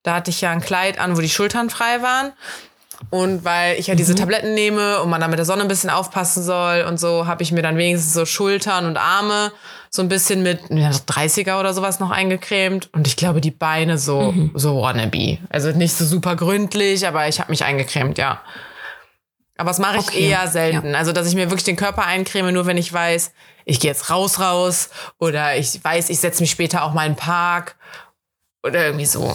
da 0.03 0.16
hatte 0.16 0.30
ich 0.30 0.43
ja 0.43 0.51
ein 0.51 0.61
Kleid 0.61 0.99
an, 0.99 1.16
wo 1.16 1.22
die 1.22 1.30
Schultern 1.30 1.70
frei 1.70 2.03
waren. 2.03 2.32
Und 3.09 3.45
weil 3.45 3.78
ich 3.78 3.86
ja 3.86 3.95
diese 3.95 4.14
Tabletten 4.14 4.53
nehme 4.53 5.01
und 5.01 5.09
man 5.09 5.22
da 5.22 5.28
mit 5.28 5.38
der 5.38 5.47
Sonne 5.47 5.62
ein 5.62 5.68
bisschen 5.68 5.88
aufpassen 5.88 6.43
soll 6.43 6.84
und 6.86 7.01
so, 7.01 7.26
habe 7.26 7.43
ich 7.43 7.53
mir 7.53 7.62
dann 7.62 7.78
wenigstens 7.78 8.12
so 8.12 8.26
Schultern 8.26 8.84
und 8.84 8.99
Arme 8.99 9.51
so 9.93 10.03
ein 10.03 10.09
bisschen 10.09 10.43
mit 10.43 10.61
ja, 10.70 10.93
so 10.93 11.01
30er 11.01 11.59
oder 11.59 11.74
sowas 11.74 11.99
noch 11.99 12.11
eingecremt. 12.11 12.88
Und 12.93 13.09
ich 13.09 13.16
glaube, 13.16 13.41
die 13.41 13.51
Beine 13.51 13.99
so, 13.99 14.32
so 14.55 14.80
wannabe. 14.80 15.38
Also 15.51 15.72
nicht 15.72 15.95
so 15.95 16.05
super 16.05 16.36
gründlich, 16.36 17.07
aber 17.07 17.28
ich 17.28 17.41
habe 17.41 17.51
mich 17.51 17.64
eingecremt, 17.64 18.16
ja. 18.16 18.41
Aber 19.57 19.70
das 19.70 19.80
mache 19.80 19.99
ich 19.99 20.09
Okay, 20.09 20.28
eher 20.28 20.47
selten. 20.49 20.95
Also, 20.95 21.12
dass 21.12 21.26
ich 21.28 21.34
mir 21.34 21.51
wirklich 21.51 21.64
den 21.64 21.76
Körper 21.76 22.07
eincreme, 22.07 22.53
nur 22.53 22.66
wenn 22.66 22.78
ich 22.78 22.91
weiß, 22.91 23.32
ich 23.66 23.80
gehe 23.80 23.91
jetzt 23.91 24.09
raus, 24.09 24.38
raus. 24.41 24.91
Oder 25.18 25.57
ich 25.57 25.82
weiß, 25.84 26.09
ich 26.09 26.20
setze 26.20 26.41
mich 26.43 26.51
später 26.53 26.84
auch 26.84 26.95
mal 26.95 27.05
in 27.05 27.12
den 27.12 27.18
Park. 27.18 27.74
Oder 28.62 28.86
irgendwie 28.86 29.07
so. 29.07 29.34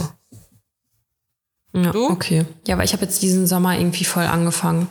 Ja, 1.73 1.91
Du? 1.91 2.09
okay. 2.09 2.45
Ja, 2.65 2.75
aber 2.75 2.85
ich 2.85 2.93
habe 2.93 3.03
jetzt 3.03 3.21
diesen 3.21 3.45
Sommer 3.45 3.77
irgendwie 3.77 4.05
voll 4.05 4.23
angefangen, 4.25 4.87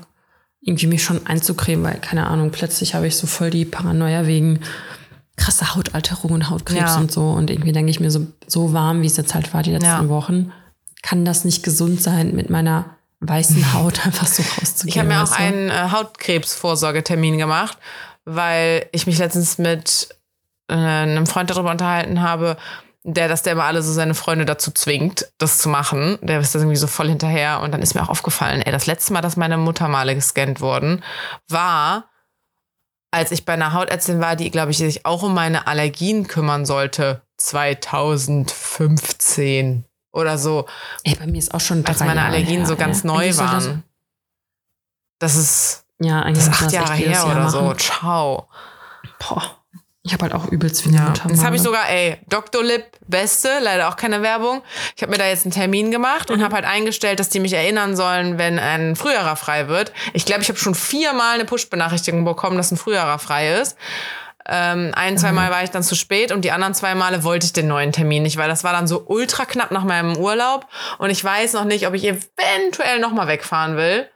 irgendwie 0.61 0.87
mich 0.87 1.03
schon 1.03 1.27
einzucremen, 1.27 1.85
weil, 1.85 1.99
keine 2.01 2.27
Ahnung, 2.27 2.51
plötzlich 2.51 2.95
habe 2.95 3.07
ich 3.07 3.17
so 3.17 3.27
voll 3.27 3.51
die 3.51 3.65
Paranoia 3.65 4.27
wegen 4.27 4.61
krasser 5.37 5.75
Hautalterung 5.75 6.31
und 6.33 6.51
Hautkrebs 6.51 6.95
Ja. 6.95 6.97
und 6.99 7.11
so. 7.13 7.31
Und 7.31 7.51
irgendwie 7.51 7.73
denke 7.73 7.91
ich 7.91 8.01
mir, 8.01 8.11
so, 8.11 8.27
so 8.47 8.73
warm, 8.73 9.03
wie 9.03 9.07
es 9.07 9.17
jetzt 9.17 9.35
halt 9.35 9.53
war 9.55 9.63
die 9.63 9.73
letzten 9.73 9.87
Ja. 9.87 10.09
Wochen, 10.09 10.53
kann 11.03 11.25
das 11.25 11.45
nicht 11.45 11.63
gesund 11.63 12.01
sein, 12.03 12.35
mit 12.35 12.51
meiner 12.51 12.97
weißen 13.21 13.73
Haut 13.75 14.05
einfach 14.07 14.27
so 14.27 14.43
rauszugehen. 14.43 14.89
Ich 14.89 14.99
habe 14.99 15.09
mir 15.09 15.23
auch 15.23 15.29
du? 15.29 15.43
einen 15.43 15.71
äh, 15.71 15.91
Hautkrebsvorsorgetermin 15.91 17.39
gemacht, 17.39 17.79
weil 18.25 18.87
ich 18.93 19.07
mich 19.07 19.19
letztens 19.19 19.59
mit 19.59 20.09
äh, 20.69 20.75
einem 20.75 21.27
Freund 21.27 21.51
darüber 21.51 21.71
unterhalten 21.71 22.23
habe, 22.23 22.57
der, 23.07 23.29
dass 23.29 23.43
der 23.43 23.53
immer 23.53 23.65
alle 23.65 23.83
so 23.83 23.93
seine 23.93 24.15
Freunde 24.15 24.47
dazu 24.47 24.71
zwingt, 24.71 25.29
das 25.37 25.59
zu 25.59 25.69
machen. 25.69 26.19
Der 26.23 26.41
ist 26.41 26.55
da 26.55 26.59
irgendwie 26.59 26.77
so 26.77 26.87
voll 26.87 27.09
hinterher. 27.09 27.61
Und 27.61 27.73
dann 27.73 27.83
ist 27.83 27.95
mir 27.95 28.03
auch 28.03 28.09
aufgefallen, 28.09 28.63
ey, 28.63 28.73
das 28.73 28.87
letzte 28.87 29.13
Mal, 29.13 29.21
dass 29.21 29.37
meine 29.37 29.59
Muttermale 29.59 30.15
gescannt 30.15 30.63
wurden, 30.63 31.03
war, 31.49 32.05
als 33.15 33.31
ich 33.31 33.45
bei 33.47 33.53
einer 33.55 33.73
Hautärztin 33.73 34.21
war, 34.21 34.37
die, 34.37 34.51
glaube 34.51 34.73
ich, 34.73 34.79
sich 34.79 35.07
auch 35.07 35.23
um 35.23 35.33
meine 35.35 35.67
Allergien 35.67 36.27
kümmern 36.27 36.67
sollte, 36.67 37.23
2015 37.39 39.85
oder 40.13 40.37
so, 40.39 40.67
Ey, 41.05 41.15
bei 41.17 41.27
mir 41.27 41.39
ist 41.39 41.55
auch 41.55 41.61
schon 41.61 41.85
als 41.87 41.99
drei 41.99 42.07
meine 42.07 42.21
Jahre 42.21 42.33
Allergien 42.35 42.59
her, 42.59 42.67
so 42.67 42.77
ganz 42.77 43.01
ey. 43.01 43.07
neu 43.07 43.15
Eigentlich 43.17 43.37
soll 43.37 43.47
das- 43.47 43.67
waren. 43.69 43.83
Das 45.21 45.37
ist, 45.37 45.85
Ja, 46.01 46.29
das 46.31 46.49
ist 46.49 46.63
acht 46.63 46.73
Jahre 46.73 46.93
her 46.95 47.11
Jahr 47.13 47.31
oder 47.31 47.49
so. 47.49 47.63
machen. 47.63 47.79
Ciao. 47.79 48.49
Boah. 49.19 49.64
Ich 50.07 50.13
habe 50.13 50.25
halt 50.25 50.35
auch 50.35 50.49
übelst 50.53 50.83
viele 50.83 50.97
Ja. 50.97 51.05
Muttermale. 51.05 51.35
Jetzt 51.35 51.45
habe 51.47 51.57
ich 51.57 51.63
sogar, 51.63 51.89
ey, 51.89 52.19
Dr. 52.29 52.63
Lip, 52.63 52.85
beste, 53.09 53.49
leider 53.63 53.89
auch 53.89 53.97
keine 53.97 54.21
Werbung. 54.21 54.63
Ich 54.97 55.03
habe 55.03 55.11
mir 55.11 55.17
da 55.19 55.27
jetzt 55.27 55.47
einen 55.47 55.53
Termin 55.53 55.91
gemacht 55.91 56.29
Mhm. 56.29 56.37
und 56.37 56.45
habe 56.45 56.55
halt 56.57 56.67
eingestellt, 56.67 57.19
dass 57.21 57.31
die 57.31 57.41
mich 57.41 57.55
erinnern 57.55 57.97
sollen, 57.97 58.37
wenn 58.37 58.59
ein 58.59 58.97
Frühjahrer 58.97 59.35
frei 59.37 59.69
wird. 59.69 59.93
Ich 60.13 60.27
glaube, 60.27 60.43
ich 60.43 60.49
habe 60.51 60.59
schon 60.59 60.75
viermal 60.75 61.35
eine 61.37 61.47
Push-Benachrichtigung 61.47 62.25
bekommen, 62.25 62.59
dass 62.59 62.71
ein 62.71 62.77
Frühjahrer 62.77 63.19
frei 63.19 63.55
ist. 63.55 63.79
Ähm, 64.47 64.93
ein, 64.95 65.17
zwei 65.17 65.33
Mal 65.33 65.51
war 65.51 65.65
ich 65.65 65.71
dann 65.71 65.83
zu 65.83 65.95
spät 65.95 66.31
und 66.31 66.43
die 66.45 66.53
anderen 66.53 66.75
zwei 66.75 66.95
Male 66.95 67.25
wollte 67.25 67.47
ich 67.47 67.55
den 67.55 67.67
neuen 67.67 67.93
Termin 67.93 68.25
nicht, 68.25 68.37
weil 68.37 68.49
das 68.51 68.63
war 68.63 68.73
dann 68.75 68.87
so 68.87 69.03
ultra 69.07 69.47
knapp 69.47 69.71
nach 69.71 69.85
meinem 69.85 70.19
Urlaub 70.19 70.67
und 70.99 71.09
ich 71.09 71.25
weiß 71.25 71.55
noch 71.55 71.65
nicht, 71.65 71.87
ob 71.87 71.95
ich 71.95 72.05
eventuell 72.05 72.99
nochmal 73.01 73.27
wegfahren 73.27 73.79
will. 73.79 74.07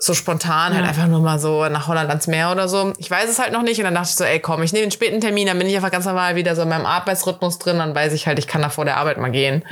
So 0.00 0.14
spontan, 0.14 0.72
halt 0.74 0.84
Ja. 0.84 0.88
einfach 0.90 1.06
nur 1.08 1.20
mal 1.20 1.38
so 1.38 1.68
nach 1.68 1.88
Holland 1.88 2.08
ans 2.08 2.26
Meer 2.28 2.52
oder 2.52 2.68
so. 2.68 2.92
Ich 2.98 3.10
weiß 3.10 3.28
es 3.28 3.38
halt 3.40 3.52
noch 3.52 3.62
nicht 3.62 3.78
und 3.78 3.84
dann 3.84 3.94
dachte 3.94 4.08
ich 4.10 4.14
so, 4.16 4.24
ey 4.24 4.38
komm, 4.40 4.62
ich 4.62 4.72
nehme 4.72 4.86
den 4.86 4.92
späten 4.92 5.20
Termin, 5.20 5.46
dann 5.48 5.58
bin 5.58 5.66
ich 5.66 5.74
einfach 5.76 5.90
ganz 5.90 6.04
normal 6.06 6.36
wieder 6.36 6.54
so 6.54 6.62
in 6.62 6.68
meinem 6.68 6.86
Arbeitsrhythmus 6.86 7.58
drin, 7.58 7.78
dann 7.78 7.94
weiß 7.94 8.12
ich 8.12 8.26
halt, 8.28 8.38
ich 8.38 8.46
kann 8.46 8.62
da 8.62 8.68
vor 8.70 8.84
der 8.84 8.96
Arbeit 8.98 9.18
mal 9.18 9.30
gehen. 9.32 9.64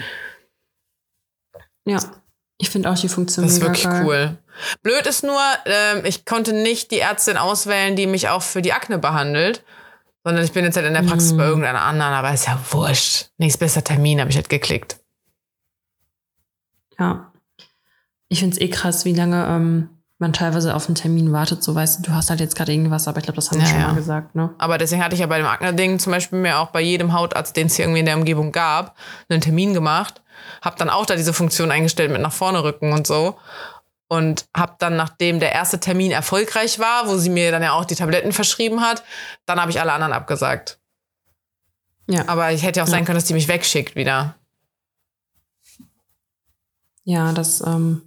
Ja. 1.84 2.00
Ich 2.58 2.70
finde 2.70 2.90
auch 2.90 2.98
die 2.98 3.08
Funktion 3.08 3.44
Das 3.44 3.54
ist 3.54 3.60
wirklich 3.60 3.84
geil. 3.84 4.02
cool. 4.04 4.38
Blöd 4.82 5.06
ist 5.06 5.22
nur, 5.22 5.40
ähm, 5.66 6.04
ich 6.04 6.24
konnte 6.24 6.52
nicht 6.54 6.90
die 6.90 7.00
Ärztin 7.00 7.36
auswählen, 7.36 7.94
die 7.96 8.06
mich 8.06 8.28
auch 8.28 8.42
für 8.42 8.62
die 8.62 8.72
Akne 8.72 8.98
behandelt, 8.98 9.62
sondern 10.24 10.42
ich 10.42 10.52
bin 10.52 10.64
jetzt 10.64 10.76
halt 10.76 10.86
in 10.86 10.94
der 10.94 11.02
Praxis 11.02 11.34
Mm. 11.34 11.36
bei 11.36 11.44
irgendeiner 11.44 11.82
anderen, 11.82 12.14
aber 12.14 12.32
ist 12.32 12.46
ja 12.46 12.58
wurscht. 12.70 13.26
Nächstbester 13.36 13.84
Termin 13.84 14.20
habe 14.20 14.30
ich 14.30 14.36
halt 14.36 14.48
geklickt. 14.48 14.98
Ja. 16.98 17.30
Ich 18.28 18.40
finde 18.40 18.56
es 18.56 18.60
eh 18.60 18.70
krass, 18.70 19.04
wie 19.04 19.12
lange 19.14 19.46
ähm, 19.46 19.90
man 20.18 20.32
teilweise 20.32 20.74
auf 20.74 20.86
einen 20.86 20.94
Termin 20.94 21.32
wartet. 21.32 21.62
So 21.62 21.74
weißt 21.74 21.98
du, 21.98 22.02
du 22.10 22.12
hast 22.14 22.30
halt 22.30 22.40
jetzt 22.40 22.56
gerade 22.56 22.72
irgendwas, 22.72 23.06
aber 23.06 23.18
ich 23.18 23.24
glaube, 23.24 23.36
das 23.36 23.50
haben 23.50 23.58
wir 23.58 23.64
Ja, 23.66 23.70
schon 23.70 23.80
ja. 23.80 23.88
mal 23.88 23.94
gesagt, 23.94 24.34
ne? 24.34 24.54
Aber 24.58 24.78
deswegen 24.78 25.04
hatte 25.04 25.14
ich 25.14 25.20
ja 25.20 25.26
bei 25.26 25.36
dem 25.38 25.46
Akne-Ding 25.46 25.98
zum 25.98 26.12
Beispiel 26.12 26.38
mir 26.38 26.58
auch 26.58 26.70
bei 26.70 26.80
jedem 26.80 27.12
Hautarzt, 27.12 27.54
den 27.56 27.66
es 27.66 27.76
hier 27.76 27.84
irgendwie 27.84 28.00
in 28.00 28.06
der 28.06 28.16
Umgebung 28.16 28.50
gab, 28.52 28.96
einen 29.28 29.40
Termin 29.40 29.74
gemacht. 29.74 30.22
Hab 30.62 30.76
dann 30.76 30.88
auch 30.90 31.04
da 31.06 31.16
diese 31.16 31.32
Funktion 31.34 31.70
eingestellt 31.70 32.10
mit 32.10 32.20
nach 32.22 32.32
vorne 32.32 32.62
rücken 32.62 32.92
und 32.92 33.06
so. 33.06 33.36
Und 34.08 34.46
hab 34.56 34.78
dann, 34.78 34.96
nachdem 34.96 35.40
der 35.40 35.52
erste 35.52 35.80
Termin 35.80 36.12
erfolgreich 36.12 36.78
war, 36.78 37.08
wo 37.08 37.16
sie 37.16 37.28
mir 37.30 37.50
dann 37.50 37.62
ja 37.62 37.72
auch 37.72 37.84
die 37.84 37.96
Tabletten 37.96 38.32
verschrieben 38.32 38.80
hat, 38.80 39.02
dann 39.46 39.60
habe 39.60 39.70
ich 39.70 39.80
alle 39.80 39.92
anderen 39.92 40.12
abgesagt. 40.12 40.78
Ja. 42.08 42.22
Aber 42.28 42.52
ich 42.52 42.62
hätte 42.62 42.78
ja 42.78 42.84
auch 42.84 42.88
sein 42.88 43.00
Ja. 43.00 43.04
können, 43.06 43.16
dass 43.16 43.24
die 43.24 43.34
mich 43.34 43.48
wegschickt 43.48 43.96
wieder. 43.96 44.36
Ja, 47.04 47.32
das 47.32 47.60
ähm, 47.60 48.02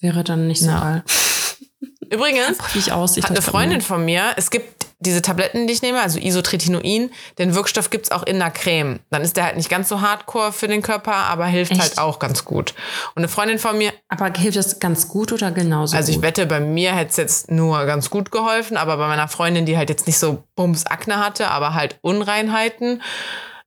wäre 0.00 0.24
dann 0.24 0.46
nicht 0.46 0.60
so 0.60 0.68
geil. 0.68 1.02
Übrigens, 2.10 2.58
ich 2.74 2.90
aussehe. 2.92 3.22
hat 3.22 3.30
eine 3.30 3.42
Freundin 3.42 3.80
von 3.80 4.04
mir, 4.04 4.32
es 4.36 4.50
gibt 4.50 4.86
diese 4.98 5.22
Tabletten, 5.22 5.66
die 5.66 5.72
ich 5.72 5.80
nehme, 5.80 6.00
also 6.02 6.18
Isotretinoin, 6.18 7.10
den 7.38 7.54
Wirkstoff 7.54 7.88
gibt's 7.88 8.10
auch 8.10 8.22
in 8.24 8.38
der 8.38 8.50
Creme. 8.50 8.98
Dann 9.10 9.22
ist 9.22 9.36
der 9.36 9.44
halt 9.44 9.56
nicht 9.56 9.70
ganz 9.70 9.88
so 9.88 10.00
hardcore 10.02 10.52
für 10.52 10.68
den 10.68 10.82
Körper, 10.82 11.14
aber 11.14 11.46
hilft 11.46 11.70
Echt? 11.72 11.80
halt 11.80 11.98
auch 11.98 12.18
ganz 12.18 12.44
gut. 12.44 12.74
Und 13.14 13.18
eine 13.18 13.28
Freundin 13.28 13.58
von 13.58 13.78
mir, 13.78 13.92
Aber 14.08 14.30
hilft 14.36 14.58
das 14.58 14.78
ganz 14.80 15.08
gut 15.08 15.32
oder 15.32 15.52
genauso 15.52 15.96
also 15.96 16.10
ich 16.10 16.16
gut? 16.16 16.24
wette, 16.24 16.44
bei 16.46 16.60
mir 16.60 16.92
hätte 16.94 17.10
es 17.12 17.16
jetzt 17.16 17.50
nur 17.50 17.86
ganz 17.86 18.10
gut 18.10 18.30
geholfen, 18.30 18.76
aber 18.76 18.96
bei 18.98 19.06
meiner 19.06 19.28
Freundin, 19.28 19.64
die 19.64 19.78
halt 19.78 19.88
jetzt 19.88 20.06
nicht 20.06 20.18
so 20.18 20.42
Bums 20.56 20.84
Akne 20.86 21.16
hatte, 21.24 21.48
aber 21.50 21.72
halt 21.74 21.98
Unreinheiten, 22.02 23.00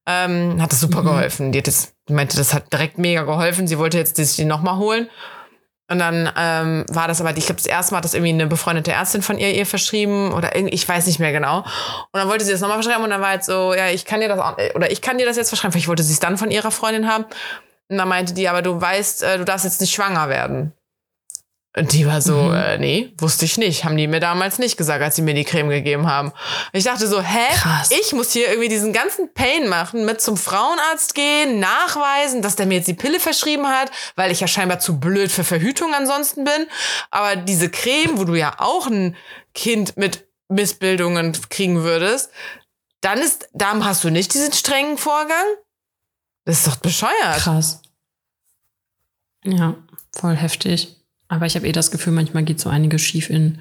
ähm, 0.06 0.62
hat 0.62 0.72
es 0.74 0.82
super 0.82 1.02
Mhm. 1.02 1.06
geholfen. 1.06 1.52
Die 1.54 1.60
hat 1.60 1.68
jetzt, 1.68 1.94
meinte, 2.10 2.38
das 2.38 2.54
hat 2.54 2.72
direkt 2.74 2.98
mega 3.00 3.24
geholfen. 3.24 3.68
Sie 3.68 3.80
wollte 3.80 3.98
jetzt 3.98 4.18
die 4.38 4.46
nochmal 4.46 4.78
holen. 4.78 5.10
Und 5.90 6.00
dann 6.00 6.32
ähm, 6.38 6.86
war 6.90 7.08
das 7.08 7.20
aber, 7.20 7.36
ich 7.36 7.46
glaube, 7.46 7.62
das 7.62 7.66
erste 7.66 7.94
Mal 7.94 7.98
hat 7.98 8.06
das 8.06 8.14
irgendwie 8.14 8.32
eine 8.32 8.48
befreundete 8.48 8.92
Ärztin 8.92 9.22
von 9.22 9.38
ihr 9.38 9.54
ihr 9.54 9.66
verschrieben 9.66 10.32
oder 10.32 10.56
irgendwie, 10.56 10.74
ich 10.74 10.88
weiß 10.88 11.06
nicht 11.08 11.20
mehr 11.20 11.34
genau. 11.34 11.60
Und 11.60 11.66
dann 12.14 12.30
wollte 12.30 12.46
sie 12.46 12.52
das 12.52 12.62
nochmal 12.62 12.78
verschreiben 12.78 13.04
und 13.04 13.10
dann 13.10 13.22
war 13.22 13.30
halt 13.30 13.44
so, 13.44 13.74
ja, 13.74 13.90
ich 13.90 14.06
kann 14.06 14.22
dir 14.22 14.30
das 14.30 14.40
auch, 14.40 14.58
oder 14.76 14.92
ich 14.92 15.02
kann 15.02 15.18
dir 15.18 15.26
das 15.26 15.36
jetzt 15.36 15.50
verschreiben. 15.50 15.74
Vielleicht 15.74 15.90
wollte 15.90 16.04
sie 16.04 16.14
es 16.14 16.20
dann 16.20 16.38
von 16.38 16.52
ihrer 16.52 16.72
Freundin 16.72 17.08
haben. 17.08 17.26
Und 17.90 17.98
dann 17.98 18.08
meinte 18.08 18.34
die, 18.34 18.48
aber 18.48 18.62
du 18.62 18.80
weißt, 18.80 19.24
äh, 19.24 19.38
du 19.38 19.46
darfst 19.46 19.66
jetzt 19.66 19.82
nicht 19.82 19.94
schwanger 19.94 20.30
werden. 20.30 20.74
Und 21.76 21.92
die 21.94 22.06
war 22.06 22.22
so, 22.22 22.36
Mhm. 22.38 22.54
äh, 22.54 22.78
nee, 22.78 23.14
wusste 23.18 23.46
ich 23.46 23.58
nicht. 23.58 23.84
Haben 23.84 23.98
die 23.98 24.08
mir 24.08 24.20
damals 24.20 24.60
nicht 24.60 24.78
gesagt, 24.78 25.02
als 25.04 25.16
sie 25.16 25.24
mir 25.24 25.34
die 25.34 25.44
Creme 25.44 25.70
gegeben 25.70 26.06
haben. 26.08 26.32
Ich 26.72 26.84
dachte 26.84 27.08
so, 27.08 27.20
hä? 27.20 27.48
Krass. 27.56 27.90
Ich 27.90 28.14
muss 28.14 28.32
hier 28.32 28.48
irgendwie 28.50 28.70
diesen 28.70 28.94
ganzen 28.94 29.34
Pain 29.34 29.68
machen, 29.68 30.06
mit 30.06 30.22
zum 30.22 30.38
Frauenarzt 30.38 31.16
gehen, 31.16 31.60
nachweisen, 31.60 32.44
dass 32.44 32.56
der 32.56 32.68
mir 32.68 32.76
jetzt 32.76 32.88
die 32.88 32.94
Pille 32.94 33.20
verschrieben 33.20 33.68
hat, 33.68 33.90
weil 34.16 34.32
ich 34.32 34.40
ja 34.40 34.48
scheinbar 34.48 34.78
zu 34.80 35.00
blöd 35.00 35.32
für 35.32 35.44
Verhütung 35.44 35.96
ansonsten 35.96 36.44
bin. 36.44 36.68
Aber 37.10 37.36
diese 37.36 37.72
Creme, 37.72 38.20
wo 38.20 38.24
du 38.26 38.36
ja 38.36 38.54
auch 38.60 38.86
ein 38.86 39.16
Kind 39.56 39.98
mit 39.98 40.28
Missbildungen 40.50 41.36
kriegen 41.50 41.82
würdest, 41.84 42.30
dann 43.02 43.18
ist, 43.18 43.50
da 43.54 43.74
hast 43.84 44.04
du 44.04 44.12
nicht 44.12 44.32
diesen 44.36 44.54
strengen 44.54 45.00
Vorgang. 45.00 45.44
Das 46.46 46.60
ist 46.60 46.68
doch 46.68 46.76
bescheuert. 46.76 47.38
Krass. 47.38 47.82
Ja, 49.44 49.76
voll 50.16 50.36
heftig. 50.36 50.98
Aber 51.34 51.48
ich 51.48 51.56
habe 51.56 51.68
eh 51.68 51.72
das 51.72 51.90
Gefühl, 51.90 52.14
manchmal 52.14 52.44
geht 52.44 52.60
so 52.60 52.70
einiges 52.70 53.02
schief 53.02 53.30
in 53.30 53.60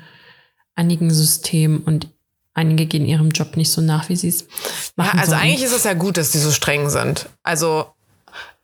einigen 0.74 1.10
Systemen 1.10 1.78
und 1.78 2.08
einige 2.54 2.84
gehen 2.86 3.06
ihrem 3.06 3.30
Job 3.30 3.56
nicht 3.56 3.70
so 3.72 3.80
nach, 3.80 4.10
wie 4.10 4.16
sie 4.16 4.28
es 4.28 4.42
Ja, 4.42 4.46
machen 4.96 5.18
also 5.20 5.30
sollten. 5.32 5.46
eigentlich 5.46 5.62
ist 5.62 5.72
es 5.74 5.84
ja 5.84 5.94
gut, 5.94 6.18
dass 6.18 6.32
die 6.32 6.38
so 6.38 6.50
streng 6.50 6.90
sind. 6.90 7.30
Also, 7.42 7.86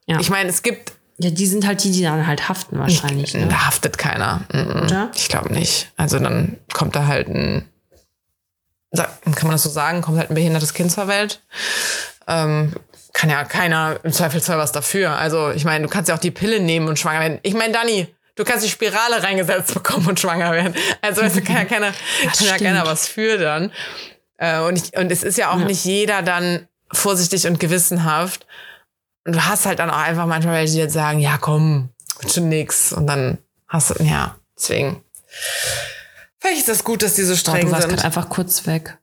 Ja. 0.07 0.21
ich 0.21 0.29
meine, 0.29 0.51
es 0.51 0.63
gibt, 0.63 0.93
Ja, 1.21 1.31
die 1.31 1.47
sind 1.47 1.67
halt 1.67 1.83
die, 1.85 1.91
die 1.91 2.03
dann 2.03 2.27
halt 2.27 2.49
haften 2.51 2.79
wahrscheinlich. 2.79 3.33
Ne? 3.35 3.47
da 3.49 3.67
haftet 3.67 3.97
keiner. 3.99 4.43
Mhm. 4.53 4.83
Oder? 4.83 5.11
Ich 5.17 5.29
glaube 5.29 5.53
nicht. 5.53 5.91
Also 5.97 6.19
dann 6.19 6.59
kommt 6.73 6.95
da 6.95 7.07
halt 7.07 7.29
ein, 7.29 7.65
kann 8.95 9.09
man 9.49 9.53
das 9.53 9.63
so 9.65 9.71
sagen, 9.71 10.01
kommt 10.03 10.19
halt 10.19 10.31
ein 10.31 10.35
behindertes 10.35 10.75
Kind 10.75 10.93
zur 10.93 11.09
Welt. 11.09 11.43
Ähm, 12.27 12.73
kann 13.15 13.31
ja 13.31 13.43
keiner 13.45 13.99
im 14.05 14.13
Zweifelsfall 14.13 14.59
was 14.59 14.71
dafür. 14.73 15.17
Also 15.17 15.51
ich 15.51 15.65
meine, 15.65 15.85
du 15.87 15.91
kannst 15.91 16.09
ja 16.09 16.15
auch 16.15 16.21
die 16.21 16.31
Pille 16.31 16.61
nehmen 16.61 16.89
und 16.89 16.99
schwanger 16.99 17.21
werden. 17.21 17.39
Ich 17.43 17.55
meine, 17.55 17.73
Dani, 17.73 18.07
du 18.39 18.45
kannst 18.45 18.65
die 18.65 18.71
Spirale 18.71 19.23
reingesetzt 19.23 19.75
bekommen 19.75 20.07
und 20.07 20.19
schwanger 20.21 20.53
werden. 20.53 20.75
Also 21.03 21.21
du, 21.23 21.43
kann 21.43 21.57
ja 21.57 21.65
keiner, 21.67 21.93
kann 21.93 22.47
ja 22.47 22.57
keiner 22.57 22.87
was 22.87 23.07
für 23.07 23.37
dann. 23.37 23.71
Äh, 24.39 24.61
und, 24.61 24.77
ich, 24.77 24.97
und 24.97 25.11
es 25.13 25.23
ist 25.23 25.37
ja 25.37 25.51
auch 25.51 25.59
Ja. 25.59 25.65
nicht 25.67 25.85
jeder 25.85 26.23
dann 26.23 26.67
vorsichtig 26.93 27.47
und 27.47 27.61
gewissenhaft. 27.61 28.47
Und 29.27 29.35
du 29.35 29.45
hast 29.45 29.67
halt 29.67 29.81
dann 29.81 29.91
auch 29.91 29.99
einfach 29.99 30.25
manchmal 30.27 30.55
welche, 30.55 30.73
die 30.75 30.79
jetzt 30.79 30.95
sagen, 30.95 31.19
ja 31.19 31.37
komm, 31.39 31.91
wird 32.21 32.33
schon 32.33 32.49
nix. 32.49 32.93
Und 32.93 33.07
dann 33.07 33.39
hast 33.67 33.91
du, 33.91 34.03
ja, 34.03 34.37
deswegen. 34.57 35.03
Vielleicht 36.39 36.61
ist 36.61 36.69
das 36.69 36.85
gut, 36.85 37.03
dass 37.03 37.15
die 37.15 37.25
so 37.25 37.37
streng 37.37 37.67
du 37.67 37.73
warst 37.73 37.83
sind. 37.83 37.91
gerade 37.95 38.05
einfach 38.07 38.29
kurz 38.29 38.67
weg. 38.67 38.97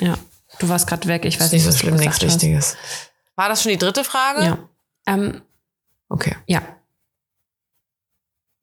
Ja, 0.00 0.14
du 0.58 0.68
warst 0.68 0.86
gerade 0.88 1.06
weg. 1.08 1.24
Ich 1.24 1.38
weiß 1.38 1.46
ist 1.46 1.52
nicht 1.52 1.62
so 1.62 1.68
was 1.68 1.76
du 1.76 1.80
schlimm, 1.82 1.94
nichts. 1.96 2.20
Wichtiges. 2.20 2.76
War 3.36 3.48
das 3.48 3.62
schon 3.62 3.70
die 3.70 3.78
dritte 3.78 4.04
Frage? 4.04 4.44
Ja. 4.44 4.58
Ähm, 5.06 5.40
Okay. 6.08 6.36
Ja. 6.46 6.60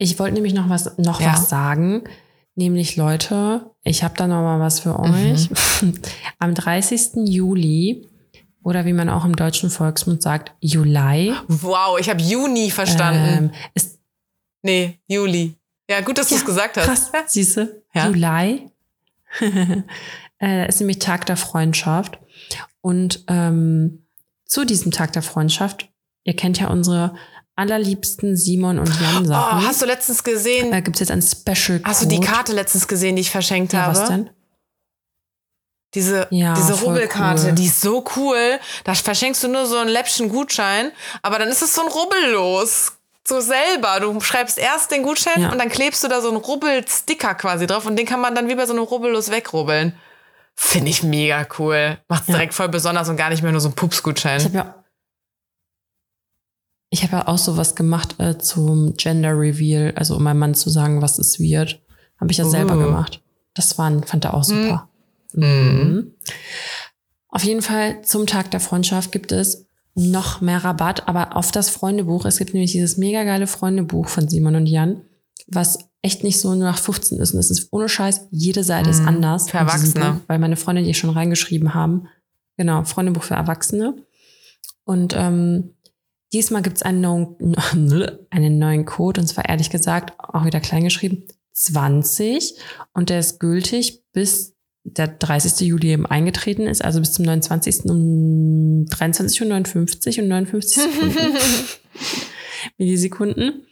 Ich 0.02 0.18
wollte 0.18 0.34
nämlich 0.34 0.54
noch 0.54 0.70
was, 0.70 0.97
noch 0.97 1.22
Ja. 1.22 1.34
was 1.34 1.50
sagen. 1.50 2.04
Nämlich, 2.56 2.95
Leute, 2.95 3.70
ich 3.84 4.04
habe 4.04 4.16
da 4.18 4.28
noch 4.28 4.41
mal 4.41 4.60
was 4.60 4.80
für 4.80 4.89
Mhm. 4.97 5.14
euch. 5.34 5.50
Am 6.39 6.56
30. 6.56 7.28
Juli, 7.28 8.08
oder 8.64 8.86
wie 8.86 8.93
man 8.93 9.10
auch 9.10 9.24
im 9.26 9.36
deutschen 9.36 9.70
Volksmund 9.70 10.22
sagt, 10.22 10.54
Juli, 10.62 11.34
Wow, 11.47 12.00
ich 12.00 12.10
habe 12.10 12.22
Juni 12.22 12.72
verstanden. 12.72 13.52
ähm, 13.76 13.84
nee, 14.64 15.00
Juli. 15.08 15.56
Ja, 15.89 16.02
gut, 16.02 16.18
dass 16.18 16.30
du 16.30 16.36
es 16.36 16.45
gesagt 16.45 16.78
hast. 16.78 17.12
krass, 17.12 17.34
siehste, 17.34 17.84
Ja. 17.93 18.08
Juli 18.08 18.70
äh, 20.41 20.68
ist 20.68 20.80
nämlich 20.80 21.00
Tag 21.00 21.26
der 21.26 21.38
Freundschaft. 21.38 22.20
Und 22.82 23.24
ähm, 23.28 24.06
zu 24.45 24.66
diesem 24.66 24.91
Tag 24.91 25.14
der 25.14 25.22
Freundschaft, 25.22 25.89
ihr 26.24 26.36
kennt 26.36 26.60
ja 26.60 26.68
unsere 26.70 27.16
allerliebsten 27.60 28.36
Simon 28.38 28.80
und 28.80 28.88
Jan 28.99 29.24
Oh, 29.24 29.28
Sachen. 29.28 29.68
hast 29.68 29.82
du 29.82 29.86
letztens 29.86 30.24
gesehen? 30.24 30.72
Da 30.72 30.80
gibt 30.80 30.95
es 30.95 31.01
jetzt 31.01 31.12
ein 31.12 31.22
Special 31.22 31.82
Hast 31.84 32.01
du 32.01 32.05
die 32.07 32.16
Code. 32.18 32.28
Karte 32.28 32.53
letztens 32.53 32.88
gesehen, 32.88 33.16
die 33.16 33.22
ich 33.22 33.32
verschenkt 33.32 33.74
Ja, 33.74 33.84
habe? 33.84 33.99
was 33.99 34.07
denn? 34.07 34.30
Diese, 35.95 36.28
Ja, 36.30 36.53
diese 36.53 36.74
Rubbelkarte, 36.82 37.47
cool. 37.47 37.51
die 37.53 37.66
ist 37.66 37.82
so 37.82 38.05
cool. 38.16 38.60
Da 38.84 38.93
verschenkst 38.93 39.43
du 39.43 39.47
nur 39.47 39.66
so 39.66 39.78
ein 39.78 39.88
Läppchen 39.88 40.30
Gutschein, 40.30 40.91
aber 41.24 41.39
dann 41.39 41.47
ist 41.49 41.62
es 41.64 41.74
so 41.74 41.82
ein 41.82 41.88
Rubbellos. 41.88 42.93
So 43.28 43.41
selber. 43.41 43.99
Du 43.99 44.20
schreibst 44.22 44.57
erst 44.57 44.91
den 44.91 45.03
Gutschein 45.03 45.41
Ja. 45.41 45.51
und 45.51 45.57
dann 45.60 45.70
klebst 45.70 46.03
du 46.03 46.07
da 46.07 46.22
so 46.22 46.30
einen 46.30 46.38
Rubbelsticker 46.38 47.36
quasi 47.36 47.68
drauf 47.68 47.86
und 47.86 47.95
den 47.95 48.05
kann 48.05 48.22
man 48.22 48.34
dann 48.36 48.47
wie 48.49 48.55
bei 48.55 48.66
so 48.66 48.74
einem 48.74 48.84
Rubbellos 48.84 49.30
wegrubbeln. 49.32 49.93
Finde 50.55 50.89
ich 50.89 51.03
mega 51.03 51.45
cool. 51.57 51.97
Macht's 52.07 52.28
Ja. 52.28 52.34
direkt 52.36 52.53
voll 52.53 52.70
besonders 52.70 53.07
und 53.10 53.18
gar 53.18 53.30
nicht 53.30 53.41
mehr 53.43 53.51
nur 53.51 53.62
so 53.62 53.68
ein 53.70 53.72
Ich 53.72 53.76
Pupsgutschein. 53.76 54.43
habe 54.43 54.53
ja, 54.55 54.84
ich 56.90 57.04
habe 57.04 57.14
ja 57.18 57.28
auch 57.28 57.38
sowas 57.38 57.76
gemacht 57.76 58.16
äh, 58.20 58.38
zum 58.38 58.96
Gender 58.96 59.38
Reveal, 59.38 59.94
also 59.96 60.16
um 60.16 60.24
meinem 60.24 60.40
Mann 60.40 60.56
zu 60.56 60.70
sagen, 60.70 61.02
was 61.02 61.20
es 61.20 61.40
wird. 61.40 61.82
Habe 62.20 62.32
ich 62.32 62.38
ja 62.38 62.46
selber 62.46 62.76
Uh. 62.76 62.86
gemacht. 62.86 63.22
Das 63.54 63.78
war, 63.78 63.92
fand 64.04 64.26
er 64.26 64.34
auch 64.34 64.44
super. 64.44 64.90
Mhm. 65.34 65.44
Mhm. 65.44 66.12
Auf 67.30 67.44
jeden 67.44 67.62
Fall 67.62 68.02
zum 68.04 68.26
Tag 68.26 68.52
der 68.52 68.60
Freundschaft 68.60 69.12
gibt 69.12 69.32
es 69.32 69.68
noch 69.96 70.42
mehr 70.42 70.64
Rabatt, 70.64 71.08
aber 71.08 71.36
auf 71.36 71.52
das 71.52 71.70
Freundebuch. 71.70 72.26
Es 72.26 72.38
gibt 72.38 72.54
nämlich 72.54 72.72
dieses 72.72 72.98
mega 72.98 73.24
geile 73.24 73.48
Freundebuch 73.48 74.08
von 74.08 74.28
Simon 74.28 74.56
und 74.56 74.66
Jan, 74.66 75.02
was 75.48 75.78
echt 76.02 76.24
nicht 76.24 76.40
so 76.40 76.50
nur 76.56 76.64
nach 76.64 76.78
15 76.80 77.20
ist. 77.20 77.34
Und 77.34 77.40
es 77.40 77.52
ist 77.52 77.68
ohne 77.72 77.90
Scheiß, 77.90 78.28
jede 78.32 78.64
Seite 78.64 78.90
ist 78.90 79.02
Mhm. 79.02 79.08
anders. 79.10 79.50
Für 79.50 79.58
Erwachsene. 79.58 80.12
Buch, 80.14 80.20
weil 80.28 80.40
meine 80.40 80.56
Freunde, 80.56 80.84
die 80.84 80.94
schon 80.94 81.10
reingeschrieben 81.10 81.74
haben. 81.74 82.08
Genau, 82.58 82.84
Freundebuch 82.84 83.24
für 83.24 83.36
Erwachsene. 83.36 83.96
Und 84.86 85.14
ähm, 85.18 85.76
diesmal 86.34 86.61
gibt 86.61 86.77
es 86.77 86.84
einen 86.84 87.01
neuen, 87.01 87.55
einen 88.30 88.59
neuen 88.59 88.86
Code, 88.86 89.21
und 89.21 89.27
zwar 89.27 89.47
ehrlich 89.47 89.69
gesagt 89.69 90.13
auch 90.19 90.45
wieder 90.45 90.59
klein 90.59 90.84
geschrieben, 90.84 91.25
20. 91.53 92.55
Und 92.93 93.09
der 93.09 93.19
ist 93.19 93.39
gültig 93.39 94.03
bis 94.13 94.55
der 94.84 95.07
30. 95.07 95.67
Juli 95.67 95.89
eben 95.89 96.05
eingetreten 96.05 96.67
ist, 96.67 96.84
also 96.84 96.99
bis 96.99 97.13
zum 97.13 97.25
29. 97.25 97.86
um 97.86 98.86
23.59 98.89 100.17
Uhr 100.17 100.23
und 100.23 100.30
59 100.30 100.73
Sekunden. 100.73 101.38
Millisekunden. 102.77 103.65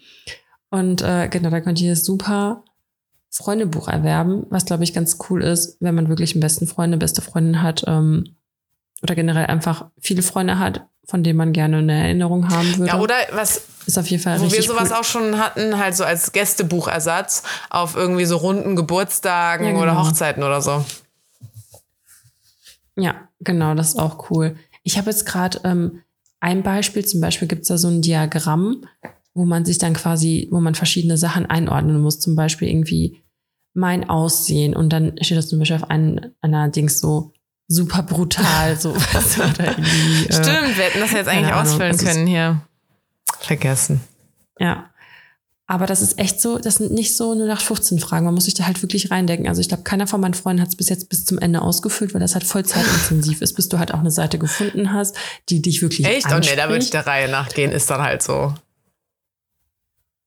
Und 0.69 1.01
äh, 1.01 1.29
genau, 1.29 1.49
da 1.49 1.61
könnt 1.61 1.81
ihr 1.81 1.91
das 1.91 2.05
super 2.05 2.63
Freundebuch 3.29 3.87
erwerben, 3.87 4.45
was 4.49 4.65
glaube 4.65 4.83
ich 4.83 4.93
ganz 4.93 5.17
cool 5.29 5.43
ist, 5.43 5.77
wenn 5.79 5.95
man 5.95 6.09
wirklich 6.09 6.33
einen 6.33 6.41
besten 6.41 6.67
Freund, 6.67 6.87
eine 6.87 6.97
beste 6.97 7.21
Freundin 7.21 7.61
hat 7.61 7.83
ähm, 7.87 8.35
oder 9.01 9.15
generell 9.15 9.45
einfach 9.45 9.89
viele 9.99 10.23
Freunde 10.23 10.59
hat, 10.59 10.87
von 11.07 11.23
denen 11.23 11.37
man 11.37 11.53
gerne 11.53 11.77
eine 11.77 12.03
Erinnerung 12.03 12.49
haben 12.49 12.77
würde. 12.77 12.91
Ja, 12.91 12.99
oder 12.99 13.15
was 13.31 13.61
ist 13.85 13.97
auf 13.97 14.07
jeden 14.07 14.21
Fall 14.21 14.41
wo 14.41 14.51
wir 14.51 14.61
sowas 14.61 14.89
cool. 14.89 14.97
auch 14.97 15.03
schon 15.05 15.39
hatten, 15.39 15.77
halt 15.77 15.95
so 15.95 16.03
als 16.03 16.33
Gästebuchersatz 16.33 17.43
auf 17.69 17.95
irgendwie 17.95 18.25
so 18.25 18.35
runden 18.37 18.75
Geburtstagen 18.75 19.65
Ja, 19.65 19.71
genau. 19.71 19.83
oder 19.83 19.97
Hochzeiten 20.03 20.43
oder 20.43 20.61
so. 20.61 20.83
Ja, 22.97 23.15
genau, 23.39 23.73
das 23.75 23.89
ist 23.89 23.99
auch 23.99 24.29
cool. 24.29 24.57
Ich 24.83 24.97
habe 24.97 25.09
jetzt 25.09 25.25
gerade 25.25 25.61
ähm, 25.63 26.01
ein 26.39 26.63
Beispiel, 26.63 27.05
zum 27.05 27.21
Beispiel 27.21 27.47
gibt 27.47 27.61
es 27.61 27.67
da 27.69 27.77
so 27.77 27.87
ein 27.87 28.01
Diagramm, 28.01 28.85
wo 29.33 29.45
man 29.45 29.63
sich 29.65 29.77
dann 29.77 29.93
quasi, 29.93 30.47
wo 30.51 30.59
man 30.59 30.75
verschiedene 30.75 31.17
Sachen 31.17 31.45
einordnen 31.45 32.01
muss, 32.01 32.19
zum 32.19 32.35
Beispiel 32.35 32.67
irgendwie 32.67 33.23
mein 33.73 34.09
Aussehen 34.09 34.75
und 34.75 34.91
dann 34.91 35.13
steht 35.21 35.37
das 35.37 35.47
zum 35.47 35.59
Beispiel 35.59 35.77
auf 35.77 35.89
ein, 35.89 36.33
einer 36.41 36.67
Dings 36.69 36.99
so 36.99 37.31
super 37.67 38.03
brutal, 38.03 38.79
so 38.79 38.95
was 39.13 39.37
oder 39.37 39.67
irgendwie. 39.77 40.25
Äh, 40.27 40.33
Stimmt, 40.33 40.77
wir 40.77 40.83
hätten 40.85 40.99
das 40.99 41.11
jetzt 41.11 41.27
eigentlich 41.27 41.53
Ahnung, 41.53 41.71
ausfüllen 41.71 41.97
können 41.97 42.27
hier. 42.27 42.61
Vergessen. 43.39 44.01
Ja. 44.59 44.89
Aber 45.69 45.85
das 45.85 46.01
ist 46.01 46.17
echt 46.17 46.39
so, 46.39 46.59
das 46.59 46.75
sind 46.75 46.93
nicht 46.93 47.17
so 47.17 47.33
0815 47.33 47.99
Fragen. 47.99 48.23
Man 48.25 48.33
muss 48.33 48.45
sich 48.45 48.53
da 48.53 48.65
halt 48.65 48.81
wirklich 48.81 49.11
reindenken. 49.11 49.49
Also 49.49 49.59
ich 49.59 49.67
glaube, 49.67 49.83
keiner 49.83 50.07
von 50.07 50.21
meinen 50.21 50.33
Freunden 50.33 50.61
hat 50.61 50.69
es 50.69 50.77
bis 50.77 50.87
jetzt 50.87 51.09
bis 51.09 51.25
zum 51.25 51.39
Ende 51.39 51.61
ausgefüllt, 51.61 52.13
weil 52.13 52.21
das 52.21 52.35
halt 52.35 52.45
voll 52.45 52.63
zeitintensiv 52.65 53.41
ist, 53.41 53.51
bis 53.53 53.67
du 53.67 53.77
halt 53.77 53.93
auch 53.93 53.99
eine 53.99 54.09
Seite 54.11 54.39
gefunden 54.39 54.93
hast, 54.93 55.17
die 55.49 55.61
dich 55.61 55.81
wirklich 55.81 56.07
Echt? 56.07 56.27
Oh 56.27 56.39
nee, 56.39 56.55
da 56.55 56.69
würde 56.69 56.77
ich 56.77 56.85
anspricht. 56.85 56.93
der 56.93 57.05
Reihe 57.07 57.29
nachgehen, 57.29 57.73
ist 57.73 57.89
dann 57.89 58.01
halt 58.01 58.23
so. 58.23 58.53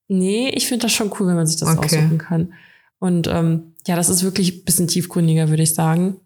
Nee, 0.08 0.50
ich 0.50 0.66
finde 0.66 0.86
das 0.86 0.92
schon 0.92 1.10
cool, 1.18 1.28
wenn 1.28 1.36
man 1.36 1.46
sich 1.46 1.56
das 1.58 1.68
Okay. 1.70 1.86
aussuchen 1.86 2.18
kann. 2.18 2.52
Und 2.98 3.26
ähm, 3.28 3.74
ja, 3.86 3.96
das 3.96 4.10
ist 4.10 4.22
wirklich 4.22 4.52
ein 4.54 4.64
bisschen 4.64 4.88
tiefgründiger, 4.88 5.48
würde 5.48 5.62
ich 5.62 5.74
sagen. 5.74 6.16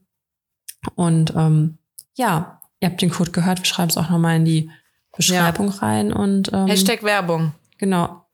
Und 0.94 1.34
ähm, 1.36 1.78
ja, 2.14 2.60
ihr 2.80 2.88
habt 2.88 3.02
den 3.02 3.10
Code 3.10 3.30
gehört, 3.30 3.60
wir 3.60 3.66
schreiben 3.66 3.90
es 3.90 3.96
auch 3.96 4.10
nochmal 4.10 4.36
in 4.36 4.44
die 4.44 4.70
Beschreibung 5.16 5.68
rein. 5.68 6.12
Und 6.12 6.52
ähm, 6.52 6.66
Hashtag 6.66 7.02
Werbung. 7.02 7.52
Genau. 7.78 8.24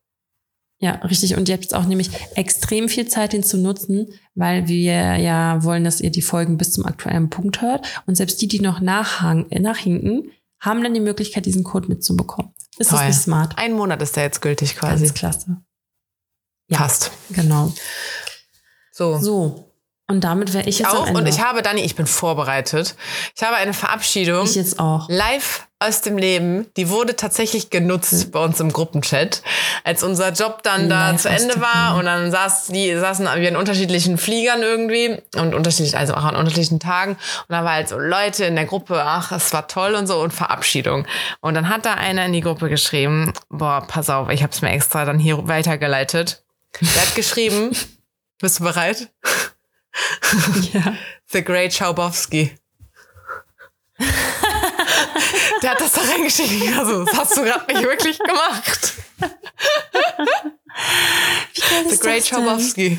Ja, 0.78 0.92
richtig. 0.92 1.36
Und 1.36 1.48
ihr 1.48 1.54
habt 1.54 1.64
jetzt 1.64 1.74
auch 1.74 1.84
nämlich 1.84 2.10
extrem 2.36 2.88
viel 2.88 3.06
Zeit, 3.06 3.34
den 3.34 3.42
zu 3.42 3.58
nutzen, 3.58 4.08
weil 4.34 4.66
wir 4.66 5.16
ja 5.16 5.62
wollen, 5.62 5.84
dass 5.84 6.00
ihr 6.00 6.10
die 6.10 6.22
Folgen 6.22 6.56
bis 6.56 6.72
zum 6.72 6.86
aktuellen 6.86 7.28
Punkt 7.28 7.60
hört. 7.60 7.86
Und 8.06 8.14
selbst 8.16 8.40
die, 8.40 8.48
die 8.48 8.60
noch 8.60 8.80
nachhinken, 8.80 10.30
haben 10.58 10.82
dann 10.82 10.94
die 10.94 11.00
Möglichkeit, 11.00 11.44
diesen 11.44 11.64
Code 11.64 11.88
mitzubekommen. 11.88 12.52
Ist 12.78 12.90
das 12.90 12.98
Toll. 12.98 13.08
nicht 13.08 13.20
smart? 13.20 13.58
Ein 13.58 13.74
Monat 13.74 14.00
ist 14.00 14.16
der 14.16 14.24
jetzt 14.24 14.40
gültig 14.40 14.76
quasi. 14.76 15.04
Ganz 15.04 15.14
klasse. 15.14 15.56
Ja. 16.68 16.78
Fast. 16.78 17.10
Genau. 17.30 17.72
So. 18.90 19.18
So. 19.18 19.69
Und 20.10 20.22
damit 20.22 20.52
wäre 20.52 20.68
ich 20.68 20.80
jetzt 20.80 20.90
am 20.90 20.96
Auch. 20.96 21.10
Und 21.10 21.28
ich 21.28 21.40
habe, 21.40 21.62
Dani, 21.62 21.82
ich 21.82 21.94
bin 21.94 22.06
vorbereitet. 22.06 22.96
Ich 23.36 23.42
habe 23.44 23.54
eine 23.56 23.72
Verabschiedung. 23.72 24.44
ich 24.44 24.56
jetzt 24.56 24.80
auch. 24.80 25.08
Live 25.08 25.68
aus 25.78 26.02
dem 26.02 26.18
Leben, 26.18 26.66
die 26.76 26.90
wurde 26.90 27.14
tatsächlich 27.14 27.70
genutzt 27.70 28.32
bei 28.32 28.44
uns 28.44 28.58
im 28.58 28.72
Gruppenchat, 28.72 29.42
als 29.84 30.02
unser 30.02 30.32
Job 30.32 30.62
dann 30.64 30.90
da 30.90 31.12
Live 31.12 31.22
zu 31.22 31.30
Ende 31.30 31.58
war 31.60 31.96
und 31.96 32.04
dann 32.04 32.30
saß, 32.30 32.66
die, 32.66 32.94
saßen 32.94 33.26
wir 33.36 33.48
in 33.48 33.56
unterschiedlichen 33.56 34.18
Fliegern 34.18 34.60
irgendwie 34.60 35.16
und 35.36 35.54
unterschiedlich, 35.54 35.96
also 35.96 36.14
auch 36.14 36.24
an 36.24 36.36
unterschiedlichen 36.36 36.80
Tagen 36.80 37.12
und 37.12 37.46
da 37.48 37.64
war 37.64 37.72
halt 37.72 37.88
so 37.88 37.98
Leute 37.98 38.44
in 38.44 38.56
der 38.56 38.66
Gruppe, 38.66 39.02
ach, 39.02 39.32
es 39.32 39.54
war 39.54 39.68
toll 39.68 39.94
und 39.94 40.06
so 40.06 40.20
und 40.20 40.34
Verabschiedung. 40.34 41.06
Und 41.40 41.54
dann 41.54 41.70
hat 41.70 41.86
da 41.86 41.94
einer 41.94 42.26
in 42.26 42.34
die 42.34 42.42
Gruppe 42.42 42.68
geschrieben, 42.68 43.32
boah, 43.48 43.82
pass 43.88 44.10
auf, 44.10 44.28
ich 44.28 44.42
habe 44.42 44.52
es 44.52 44.60
mir 44.60 44.72
extra 44.72 45.06
dann 45.06 45.18
hier 45.18 45.48
weitergeleitet. 45.48 46.42
Der 46.78 47.00
hat 47.00 47.14
geschrieben, 47.14 47.70
bist 48.38 48.60
du 48.60 48.64
bereit? 48.64 49.08
Ja. 50.72 50.94
The 51.26 51.42
Great 51.44 51.72
Schaubowski. 51.74 52.54
Der 55.62 55.70
hat 55.72 55.80
das 55.80 55.92
da 55.92 56.00
reingeschrieben. 56.00 56.62
Ich 56.62 56.76
war 56.76 56.86
so, 56.86 57.04
das 57.04 57.16
hast 57.16 57.36
du 57.36 57.42
gerade 57.44 57.72
nicht 57.72 57.82
wirklich 57.82 58.18
gemacht. 58.18 58.92
The 61.88 61.98
Great? 61.98 62.26
Schaubowski. 62.26 62.98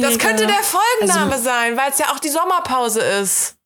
Das 0.00 0.18
könnte 0.18 0.46
der 0.46 0.62
Folgenname 0.62 1.32
Also- 1.32 1.44
sein, 1.44 1.76
weil 1.76 1.90
es 1.90 1.98
ja 1.98 2.06
auch 2.12 2.18
die 2.18 2.28
Sommerpause 2.28 3.00
ist. 3.00 3.56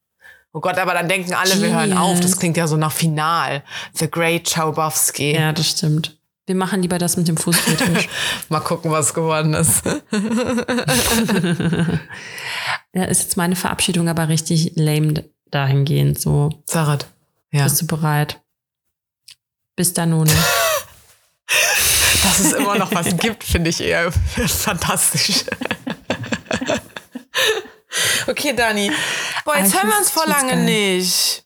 Oh 0.53 0.59
Gott, 0.59 0.77
aber 0.77 0.93
dann 0.93 1.07
denken 1.07 1.33
alle, 1.33 1.61
wir 1.61 1.69
hören 1.69 1.93
auf. 1.97 2.11
Das 2.17 2.19
Genius. 2.21 2.39
klingt 2.39 2.57
ja 2.57 2.67
so 2.67 2.75
nach 2.77 2.91
Final. 2.91 3.63
The 3.93 4.09
Great 4.11 4.49
Schaubowski. 4.49 5.33
Ja, 5.35 5.53
das 5.53 5.69
stimmt. 5.69 6.17
Wir 6.51 6.57
machen 6.57 6.81
lieber 6.81 6.97
das 6.97 7.15
mit 7.15 7.29
dem 7.29 7.37
Fußfetisch. 7.37 8.09
Mal 8.49 8.59
gucken, 8.59 8.91
was 8.91 9.13
geworden 9.13 9.53
ist. 9.53 9.85
ja, 12.93 13.05
ist 13.05 13.21
jetzt 13.23 13.37
meine 13.37 13.55
Verabschiedung 13.55 14.09
aber 14.09 14.27
richtig 14.27 14.73
lame 14.75 15.23
dahingehend. 15.49 16.19
So, 16.19 16.49
Sarat. 16.65 17.07
Ja. 17.53 17.63
bist 17.63 17.81
du 17.81 17.87
bereit? 17.87 18.41
Bis 19.77 19.93
dann, 19.93 20.09
None. 20.09 20.29
Dass 22.23 22.39
es 22.41 22.51
immer 22.51 22.77
noch 22.77 22.93
was 22.93 23.15
gibt, 23.15 23.45
finde 23.45 23.69
ich 23.69 23.79
eher 23.79 24.11
fantastisch. 24.11 25.45
Okay, 28.27 28.53
Dani. 28.53 28.91
Boah, 29.45 29.55
jetzt 29.55 29.73
Ah, 29.73 29.77
hören 29.79 29.89
wir 29.89 29.97
uns 29.99 30.09
vor 30.09 30.27
lange 30.27 30.51
geil. 30.51 30.65
nicht. 30.65 31.45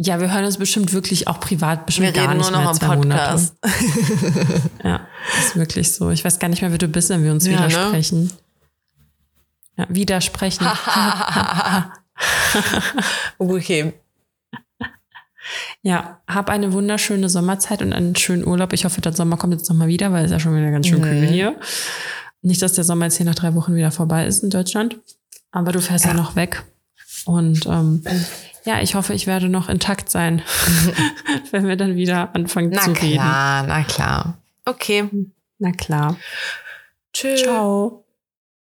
Ja, 0.00 0.20
wir 0.20 0.32
hören 0.32 0.44
uns 0.44 0.58
bestimmt 0.58 0.92
wirklich 0.92 1.26
auch 1.26 1.40
privat 1.40 1.84
bestimmt 1.84 2.06
Wir 2.06 2.12
gar 2.12 2.28
reden 2.28 2.38
nicht 2.38 2.50
nur 2.52 2.60
noch 2.60 2.60
mehr 2.60 2.68
am 2.68 2.76
zwei 2.76 2.96
Podcast. 2.96 3.54
Monate. 3.64 4.60
Ja, 4.84 5.00
ist 5.40 5.56
wirklich 5.56 5.90
so. 5.92 6.10
Ich 6.10 6.24
weiß 6.24 6.38
gar 6.38 6.46
nicht 6.48 6.62
mehr, 6.62 6.70
wer 6.70 6.78
du 6.78 6.86
bist, 6.86 7.10
wenn 7.10 7.24
wir 7.24 7.32
uns 7.32 7.44
Ja, 7.46 7.52
ne? 7.60 7.66
widersprechen. 7.68 8.32
Ja, 9.76 9.86
widersprechen. 9.88 10.66
Okay. 13.38 13.92
ja, 15.82 16.20
hab 16.26 16.50
eine 16.50 16.72
wunderschöne 16.72 17.28
Sommerzeit 17.28 17.80
und 17.82 17.92
einen 17.92 18.16
schönen 18.16 18.44
Urlaub. 18.46 18.72
Ich 18.72 18.84
hoffe, 18.84 19.00
der 19.00 19.12
Sommer 19.12 19.36
kommt 19.36 19.54
jetzt 19.54 19.68
nochmal 19.68 19.88
wieder, 19.88 20.12
weil 20.12 20.24
es 20.24 20.30
ja 20.30 20.40
schon 20.40 20.54
wieder 20.56 20.70
ganz 20.70 20.86
schön 20.86 20.98
Mhm. 21.00 21.04
kühl 21.04 21.26
hier. 21.26 21.56
Nicht, 22.42 22.60
dass 22.62 22.72
der 22.74 22.84
Sommer 22.84 23.06
jetzt 23.06 23.16
hier 23.16 23.26
nach 23.26 23.34
drei 23.34 23.54
Wochen 23.54 23.74
wieder 23.74 23.90
vorbei 23.90 24.26
ist 24.26 24.42
in 24.42 24.50
Deutschland. 24.50 24.96
Aber 25.50 25.72
du 25.72 25.80
fährst 25.80 26.04
ja, 26.04 26.10
Ja. 26.12 26.16
noch 26.16 26.36
weg. 26.36 26.64
Und 27.24 27.66
ähm, 27.66 28.02
ja, 28.68 28.82
ich 28.82 28.94
hoffe, 28.94 29.14
ich 29.14 29.26
werde 29.26 29.48
noch 29.48 29.70
intakt 29.70 30.10
sein, 30.10 30.42
wenn 31.52 31.66
wir 31.66 31.76
dann 31.76 31.96
wieder 31.96 32.34
anfangen 32.34 32.68
Na 32.68 32.82
zu 32.82 32.90
reden. 32.92 33.14
klar, 33.14 33.62
na 33.62 33.82
klar. 33.82 34.38
Okay. 34.66 35.08
Na 35.58 35.72
klar. 35.72 36.16
Tschüss. 37.14 37.42
Ciao. 37.44 38.04